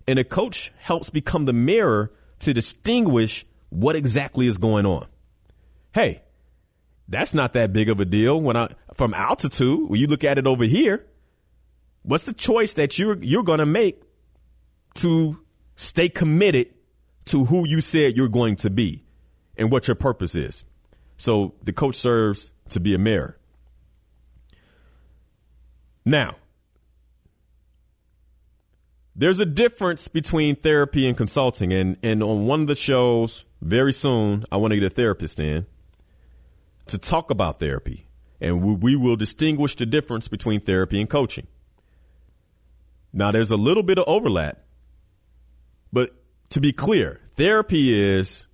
and 0.08 0.18
a 0.18 0.24
coach 0.24 0.72
helps 0.78 1.10
become 1.10 1.44
the 1.44 1.52
mirror 1.52 2.14
to 2.40 2.54
distinguish 2.54 3.46
what 3.68 3.98
exactly 3.98 4.48
is 4.48 4.58
going 4.58 4.86
on. 4.86 5.08
Hey, 5.94 6.22
that's 7.10 7.34
not 7.34 7.52
that 7.52 7.74
big 7.74 7.90
of 7.90 8.00
a 8.00 8.06
deal 8.06 8.40
when 8.40 8.56
I 8.56 8.70
from 8.94 9.14
altitude, 9.14 9.90
when 9.90 10.00
you 10.00 10.08
look 10.08 10.24
at 10.24 10.38
it 10.38 10.48
over 10.48 10.64
here, 10.64 11.06
what's 12.04 12.26
the 12.26 12.34
choice 12.34 12.76
that 12.76 12.98
you're 12.98 13.22
you're 13.22 13.44
going 13.44 13.60
to 13.60 13.66
make 13.66 14.02
to 14.96 15.38
stay 15.76 16.08
committed 16.08 16.74
to 17.26 17.44
who 17.44 17.68
you 17.68 17.82
said 17.82 18.16
you're 18.16 18.30
going 18.30 18.56
to 18.56 18.70
be 18.70 19.04
and 19.58 19.70
what 19.70 19.90
your 19.90 19.96
purpose 19.96 20.34
is. 20.34 20.64
So 21.18 21.56
the 21.62 21.74
coach 21.74 21.96
serves 21.96 22.52
to 22.70 22.80
be 22.80 22.96
a 22.96 22.98
mirror. 22.98 23.39
Now, 26.10 26.38
there's 29.16 29.40
a 29.40 29.46
difference 29.46 30.08
between 30.08 30.56
therapy 30.56 31.08
and 31.08 31.16
consulting. 31.16 31.72
And, 31.72 31.98
and 32.02 32.24
on 32.24 32.48
one 32.48 32.62
of 32.62 32.68
the 32.68 32.76
shows 32.76 33.44
very 33.62 33.94
soon, 33.94 34.44
I 34.52 34.58
want 34.58 34.72
to 34.72 34.80
get 34.80 34.92
a 34.92 34.96
therapist 34.96 35.40
in 35.40 35.68
to 36.88 36.98
talk 36.98 37.30
about 37.30 37.60
therapy. 37.60 38.08
And 38.42 38.64
we, 38.64 38.74
we 38.74 38.96
will 38.96 39.18
distinguish 39.18 39.76
the 39.76 39.86
difference 39.86 40.28
between 40.28 40.62
therapy 40.62 41.00
and 41.00 41.08
coaching. 41.08 41.46
Now, 43.14 43.30
there's 43.30 43.52
a 43.52 43.58
little 43.58 43.84
bit 43.84 44.00
of 44.00 44.06
overlap, 44.08 44.58
but 45.94 46.16
to 46.50 46.60
be 46.60 46.74
clear, 46.74 47.20
therapy 47.36 47.94
is 47.94 48.48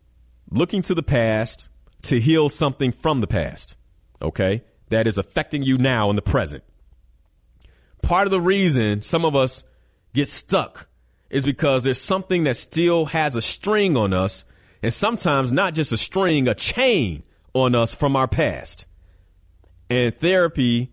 looking 0.51 0.81
to 0.81 0.93
the 0.93 1.03
past 1.03 1.69
to 2.01 2.19
heal 2.19 2.49
something 2.49 2.91
from 2.91 3.21
the 3.21 3.27
past, 3.27 3.77
okay? 4.21 4.63
That 4.89 5.07
is 5.07 5.17
affecting 5.17 5.63
you 5.63 5.77
now 5.77 6.09
in 6.09 6.17
the 6.17 6.21
present. 6.21 6.65
Part 8.05 8.27
of 8.27 8.31
the 8.31 8.39
reason 8.39 9.01
some 9.01 9.25
of 9.25 9.35
us 9.35 9.63
get 10.13 10.27
stuck 10.27 10.87
is 11.31 11.43
because 11.43 11.83
there's 11.83 11.99
something 11.99 12.43
that 12.43 12.55
still 12.55 13.05
has 13.05 13.35
a 13.35 13.41
string 13.41 13.97
on 13.97 14.13
us, 14.13 14.45
and 14.83 14.93
sometimes 14.93 15.51
not 15.51 15.73
just 15.73 15.91
a 15.91 15.97
string, 15.97 16.47
a 16.47 16.53
chain 16.53 17.23
on 17.55 17.73
us 17.73 17.95
from 17.95 18.15
our 18.15 18.27
past. 18.27 18.85
And 19.89 20.13
therapy 20.13 20.91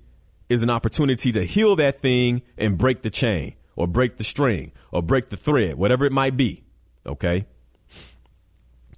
is 0.49 0.63
an 0.63 0.71
opportunity 0.71 1.33
to 1.33 1.45
heal 1.45 1.77
that 1.77 1.99
thing 2.01 2.41
and 2.57 2.79
break 2.79 3.03
the 3.03 3.11
chain 3.11 3.57
or 3.77 3.87
break 3.87 4.17
the 4.17 4.25
string 4.25 4.73
or 4.91 5.03
break 5.03 5.29
the 5.29 5.37
thread, 5.37 5.75
whatever 5.75 6.07
it 6.07 6.13
might 6.13 6.39
be. 6.39 6.65
Okay. 7.05 7.45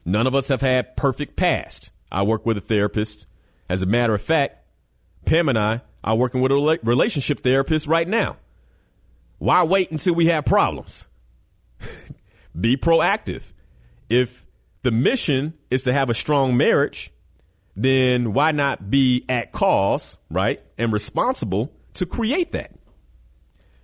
None 0.05 0.29
of 0.29 0.37
us 0.37 0.47
have 0.49 0.61
had 0.61 0.97
perfect 0.97 1.35
past. 1.35 1.91
I 2.13 2.23
work 2.23 2.47
with 2.47 2.59
a 2.59 2.61
therapist. 2.61 3.27
As 3.69 3.83
a 3.83 3.87
matter 3.87 4.15
of 4.15 4.23
fact, 4.23 4.65
Pam 5.25 5.49
and 5.49 5.59
I 5.59 5.81
are 6.05 6.15
working 6.15 6.43
with 6.43 6.53
a 6.53 6.79
relationship 6.83 7.41
therapist 7.41 7.87
right 7.87 8.07
now. 8.07 8.37
Why 9.39 9.65
wait 9.65 9.91
until 9.91 10.15
we 10.15 10.27
have 10.27 10.45
problems? 10.45 11.07
Be 12.61 12.77
proactive. 12.77 13.53
If 14.09 14.47
the 14.83 14.93
mission 14.93 15.55
is 15.71 15.83
to 15.85 15.93
have 15.93 16.11
a 16.11 16.15
strong 16.15 16.57
marriage, 16.57 17.11
then 17.75 18.35
why 18.35 18.53
not 18.53 18.91
be 18.91 19.25
at 19.29 19.51
cause, 19.51 20.19
right? 20.31 20.63
And 20.79 20.93
responsible 20.93 21.73
to 21.95 22.07
create 22.07 22.53
that 22.53 22.73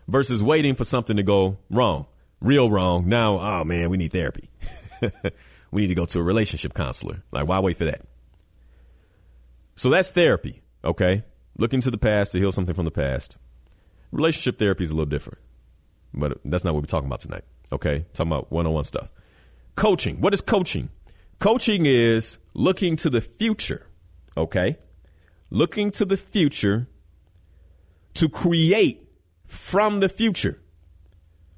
versus 0.07 0.43
waiting 0.43 0.75
for 0.75 0.85
something 0.85 1.17
to 1.17 1.23
go 1.23 1.59
wrong, 1.71 2.07
real 2.41 2.71
wrong. 2.71 3.09
Now, 3.09 3.41
oh 3.41 3.65
man, 3.65 3.91
we 3.91 3.97
need 3.97 4.13
therapy. 4.13 4.51
we 5.73 5.83
need 5.83 5.89
to 5.89 5.95
go 5.95 6.07
to 6.07 6.21
a 6.21 6.23
relationship 6.23 6.75
counselor. 6.75 7.25
Like, 7.33 7.49
why 7.49 7.59
wait 7.59 7.79
for 7.79 7.87
that? 7.87 8.03
So 9.75 9.89
that's 9.91 10.13
therapy, 10.13 10.61
okay? 10.85 11.25
Looking 11.61 11.83
to 11.83 11.91
the 11.91 11.99
past 11.99 12.33
to 12.33 12.39
heal 12.39 12.53
something 12.53 12.75
from 12.75 12.87
the 12.87 12.91
past. 12.91 13.37
Relationship 14.13 14.59
therapy 14.59 14.83
is 14.83 14.91
a 14.91 14.95
little 14.95 15.05
different, 15.05 15.41
but 16.15 16.39
that's 16.43 16.65
not 16.65 16.73
what 16.73 16.83
we're 16.83 16.87
talking 16.87 17.07
about 17.07 17.21
tonight, 17.21 17.45
okay? 17.71 18.07
Talking 18.15 18.33
about 18.33 18.51
one 18.51 18.67
on 18.67 18.73
one 18.73 18.85
stuff. 18.85 19.13
Coaching. 19.77 20.23
What 20.23 20.33
is 20.33 20.41
coaching? 20.41 20.89
Coaching 21.39 21.85
is 21.85 22.39
looking 22.55 22.97
to 22.97 23.11
the 23.11 23.21
future, 23.21 23.87
okay? 24.39 24.79
Looking 25.51 25.91
to 25.91 26.07
the 26.07 26.17
future 26.17 26.89
to 28.15 28.31
create 28.31 29.07
from 29.45 30.01
the 30.01 30.09
future. 30.09 30.63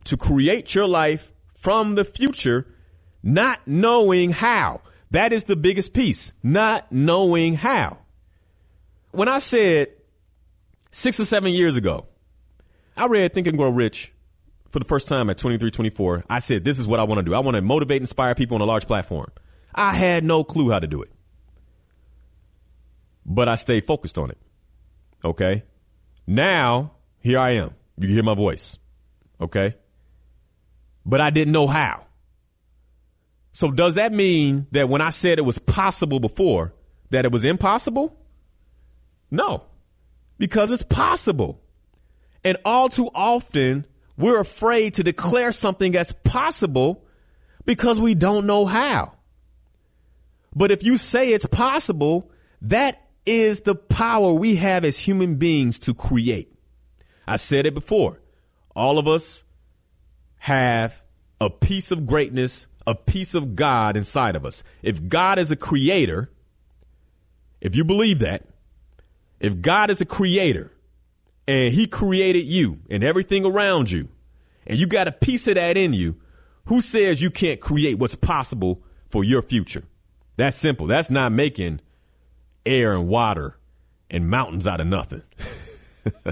To 0.07 0.17
create 0.17 0.75
your 0.75 0.89
life 0.89 1.33
from 1.55 1.95
the 1.95 2.05
future, 2.05 2.67
not 3.23 3.61
knowing 3.69 4.33
how. 4.33 4.81
That 5.13 5.33
is 5.33 5.45
the 5.45 5.55
biggest 5.55 5.95
piece, 5.95 6.33
not 6.43 6.91
knowing 6.91 7.55
how. 7.55 8.02
When 9.13 9.29
I 9.29 9.39
said 9.39 9.89
six 10.91 11.21
or 11.21 11.25
seven 11.25 11.53
years 11.53 11.77
ago, 11.77 12.07
I 12.97 13.07
read 13.07 13.33
Think 13.33 13.47
and 13.47 13.57
Grow 13.57 13.71
Rich 13.71 14.13
for 14.69 14.79
the 14.79 14.85
first 14.87 15.07
time 15.07 15.29
at 15.31 15.39
23, 15.39 15.71
24. 15.71 16.25
I 16.29 16.39
said, 16.39 16.65
this 16.65 16.79
is 16.79 16.89
what 16.89 16.99
I 16.99 17.05
want 17.05 17.19
to 17.19 17.23
do. 17.23 17.35
I 17.35 17.41
want 17.41 17.57
to 17.57 17.63
motivate, 17.63 18.01
inspire 18.01 18.35
people 18.35 18.55
on 18.55 18.63
a 18.63 18.65
large 18.65 18.87
platform. 18.87 19.31
I 19.75 19.93
had 19.93 20.25
no 20.25 20.45
clue 20.45 20.71
how 20.71 20.79
to 20.79 20.87
do 20.87 21.03
it. 21.03 21.11
But 23.25 23.49
I 23.49 23.55
stayed 23.55 23.85
focused 23.85 24.19
on 24.19 24.31
it. 24.31 24.39
Okay. 25.25 25.63
Now, 26.27 26.93
here 27.21 27.39
I 27.39 27.53
am. 27.53 27.75
You 27.99 28.09
can 28.09 28.15
hear 28.15 28.23
my 28.23 28.35
voice. 28.35 28.79
Okay. 29.41 29.77
But 31.05 31.21
I 31.21 31.31
didn't 31.31 31.53
know 31.53 31.67
how. 31.67 32.07
So 33.53 33.71
does 33.71 33.97
that 33.97 34.13
mean 34.13 34.67
that 34.73 34.89
when 34.89 35.03
I 35.03 35.11
said 35.11 35.39
it 35.39 35.43
was 35.43 35.59
possible 35.59 36.19
before, 36.19 36.75
that 37.11 37.27
it 37.27 37.33
was 37.33 37.45
impossible? 37.45 38.19
No, 39.33 39.65
because 40.39 40.71
it's 40.71 40.83
possible. 40.83 41.63
And 42.45 42.59
all 42.67 42.91
too 42.91 43.09
often, 43.15 43.87
we're 44.19 44.39
afraid 44.39 44.95
to 44.95 45.03
declare 45.03 45.53
something 45.53 45.97
as 45.97 46.13
possible 46.13 47.03
because 47.65 47.99
we 47.99 48.15
don't 48.15 48.45
know 48.47 48.67
how. 48.67 49.15
But 50.55 50.71
if 50.71 50.85
you 50.85 50.99
say 50.99 51.31
it's 51.31 51.47
possible, 51.47 52.31
that 52.61 53.09
is 53.25 53.63
the 53.63 53.75
power 53.75 54.35
we 54.35 54.57
have 54.57 54.85
as 54.85 54.99
human 54.99 55.37
beings 55.37 55.79
to 55.81 55.95
create. 55.95 56.53
I 57.27 57.37
said 57.37 57.65
it 57.65 57.73
before. 57.73 58.21
All 58.77 58.99
of 58.99 59.09
us 59.09 59.45
have 60.41 61.03
a 61.41 61.49
piece 61.49 61.91
of 61.91 62.07
greatness, 62.07 62.67
a 62.87 62.95
piece 62.95 63.35
of 63.35 63.57
God 63.57 63.97
inside 63.97 64.37
of 64.37 64.45
us. 64.45 64.63
If 64.83 65.09
God 65.09 65.39
is 65.39 65.51
a 65.51 65.57
creator, 65.57 66.31
if 67.63 67.75
you 67.75 67.85
believe 67.85 68.19
that, 68.19 68.45
if 69.43 69.61
God 69.61 69.91
is 69.91 70.01
a 70.01 70.07
creator 70.07 70.73
and 71.47 71.75
he 71.75 71.89
created 71.89 72.45
you 72.45 72.79
and 72.89 73.03
everything 73.03 73.45
around 73.45 73.91
you, 73.91 74.09
and 74.67 74.79
you 74.79 74.87
got 74.87 75.09
a 75.09 75.13
piece 75.13 75.49
of 75.49 75.57
that 75.57 75.77
in 75.77 75.93
you, 75.93 76.17
who 76.67 76.81
says 76.81 77.21
you 77.21 77.31
can't 77.31 77.61
create 77.61 77.99
what's 77.99 78.15
possible 78.15 78.83
for 79.09 79.25
your 79.25 79.43
future? 79.43 79.83
That's 80.37 80.57
simple. 80.57 80.87
That's 80.87 81.11
not 81.11 81.33
making 81.33 81.81
air 82.65 82.95
and 82.95 83.09
water 83.09 83.59
and 84.09 84.31
mountains 84.31 84.69
out 84.69 84.81
of 84.81 84.87
nothing. 84.87 85.23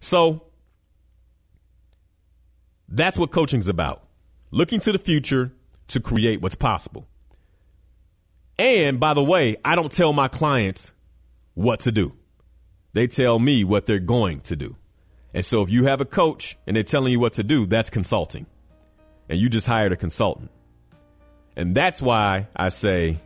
so 0.00 0.44
that's 2.88 3.18
what 3.18 3.32
coaching's 3.32 3.68
about. 3.68 4.04
Looking 4.52 4.78
to 4.80 4.92
the 4.92 4.98
future 4.98 5.52
to 5.88 5.98
create 5.98 6.40
what's 6.40 6.54
possible. 6.54 7.08
And 8.56 9.00
by 9.00 9.14
the 9.14 9.24
way, 9.24 9.56
I 9.64 9.74
don't 9.74 9.90
tell 9.90 10.12
my 10.12 10.28
clients 10.28 10.92
what 11.60 11.80
to 11.80 11.92
do. 11.92 12.14
They 12.94 13.06
tell 13.06 13.38
me 13.38 13.64
what 13.64 13.84
they're 13.84 13.98
going 13.98 14.40
to 14.42 14.56
do. 14.56 14.76
And 15.34 15.44
so 15.44 15.62
if 15.62 15.68
you 15.68 15.84
have 15.84 16.00
a 16.00 16.06
coach 16.06 16.56
and 16.66 16.74
they're 16.74 16.82
telling 16.82 17.12
you 17.12 17.20
what 17.20 17.34
to 17.34 17.42
do, 17.42 17.66
that's 17.66 17.90
consulting. 17.90 18.46
And 19.28 19.38
you 19.38 19.48
just 19.48 19.66
hired 19.66 19.92
a 19.92 19.96
consultant. 19.96 20.50
And 21.56 21.74
that's 21.74 22.00
why 22.00 22.48
I 22.56 22.70
say 22.70 23.18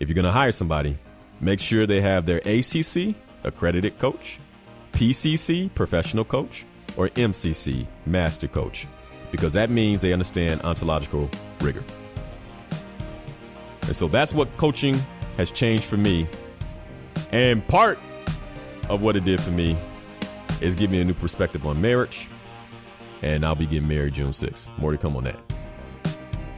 if 0.00 0.08
you're 0.08 0.14
going 0.14 0.24
to 0.24 0.32
hire 0.32 0.50
somebody, 0.50 0.98
make 1.40 1.60
sure 1.60 1.86
they 1.86 2.00
have 2.00 2.24
their 2.24 2.38
ACC, 2.38 3.14
accredited 3.44 3.98
coach, 3.98 4.40
PCC, 4.92 5.72
professional 5.74 6.24
coach, 6.24 6.64
or 6.96 7.10
MCC, 7.10 7.86
master 8.06 8.48
coach, 8.48 8.86
because 9.30 9.52
that 9.52 9.68
means 9.68 10.00
they 10.00 10.12
understand 10.12 10.62
ontological 10.62 11.28
rigor. 11.60 11.84
And 13.82 13.94
so 13.94 14.08
that's 14.08 14.32
what 14.32 14.56
coaching 14.56 14.96
has 15.36 15.50
changed 15.50 15.84
for 15.84 15.98
me 15.98 16.26
and 17.34 17.66
part 17.66 17.98
of 18.88 19.02
what 19.02 19.16
it 19.16 19.24
did 19.24 19.40
for 19.40 19.50
me 19.50 19.76
is 20.60 20.76
give 20.76 20.88
me 20.88 21.00
a 21.00 21.04
new 21.04 21.14
perspective 21.14 21.66
on 21.66 21.80
marriage. 21.80 22.28
And 23.22 23.44
I'll 23.44 23.56
be 23.56 23.66
getting 23.66 23.88
married 23.88 24.14
June 24.14 24.30
6th. 24.30 24.68
More 24.78 24.92
to 24.92 24.98
come 24.98 25.16
on 25.16 25.24
that. 25.24 25.38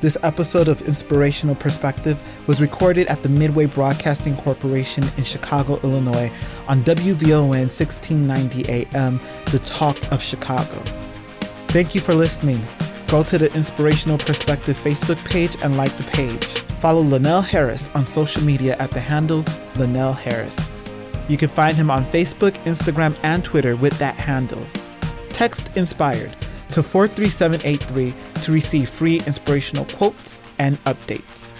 This 0.03 0.18
episode 0.22 0.68
of 0.68 0.83
Inspirational 0.83 1.55
Perspective 1.55 2.22
was 2.47 2.61
recorded 2.61 3.07
at 3.07 3.22
the 3.22 3.31
Midway 3.31 3.64
Broadcasting 3.64 4.37
Corporation 4.37 5.03
in 5.16 5.24
Chicago, 5.24 5.81
Illinois 5.83 6.31
on 6.68 6.83
WVON 6.83 7.49
1690 7.49 8.68
AM, 8.68 9.18
The 9.47 9.61
Talk 9.61 9.97
of 10.12 10.22
Chicago. 10.22 10.83
Thank 11.68 11.95
you 11.95 12.03
for 12.03 12.12
listening. 12.12 12.61
Go 13.07 13.22
to 13.22 13.39
the 13.39 13.51
Inspirational 13.55 14.18
Perspective 14.18 14.77
Facebook 14.77 15.24
page 15.24 15.57
and 15.62 15.79
like 15.79 15.93
the 15.93 16.05
page. 16.05 16.66
Follow 16.81 17.01
Linnell 17.01 17.41
Harris 17.41 17.91
on 17.95 18.07
social 18.07 18.43
media 18.43 18.77
at 18.79 18.91
the 18.91 19.01
handle 19.01 19.45
Linnell 19.77 20.12
Harris. 20.12 20.70
You 21.29 21.37
can 21.37 21.49
find 21.49 21.77
him 21.77 21.91
on 21.91 22.05
Facebook, 22.05 22.53
Instagram, 22.64 23.16
and 23.22 23.45
Twitter 23.45 23.74
with 23.77 23.99
that 23.99 24.14
handle. 24.14 24.64
Text 25.31 25.77
Inspired 25.77 26.33
to 26.70 26.83
43783 26.83 28.14
to 28.43 28.53
receive 28.53 28.89
free 28.89 29.16
inspirational 29.27 29.87
quotes 29.87 30.39
and 30.59 30.77
updates. 30.85 31.56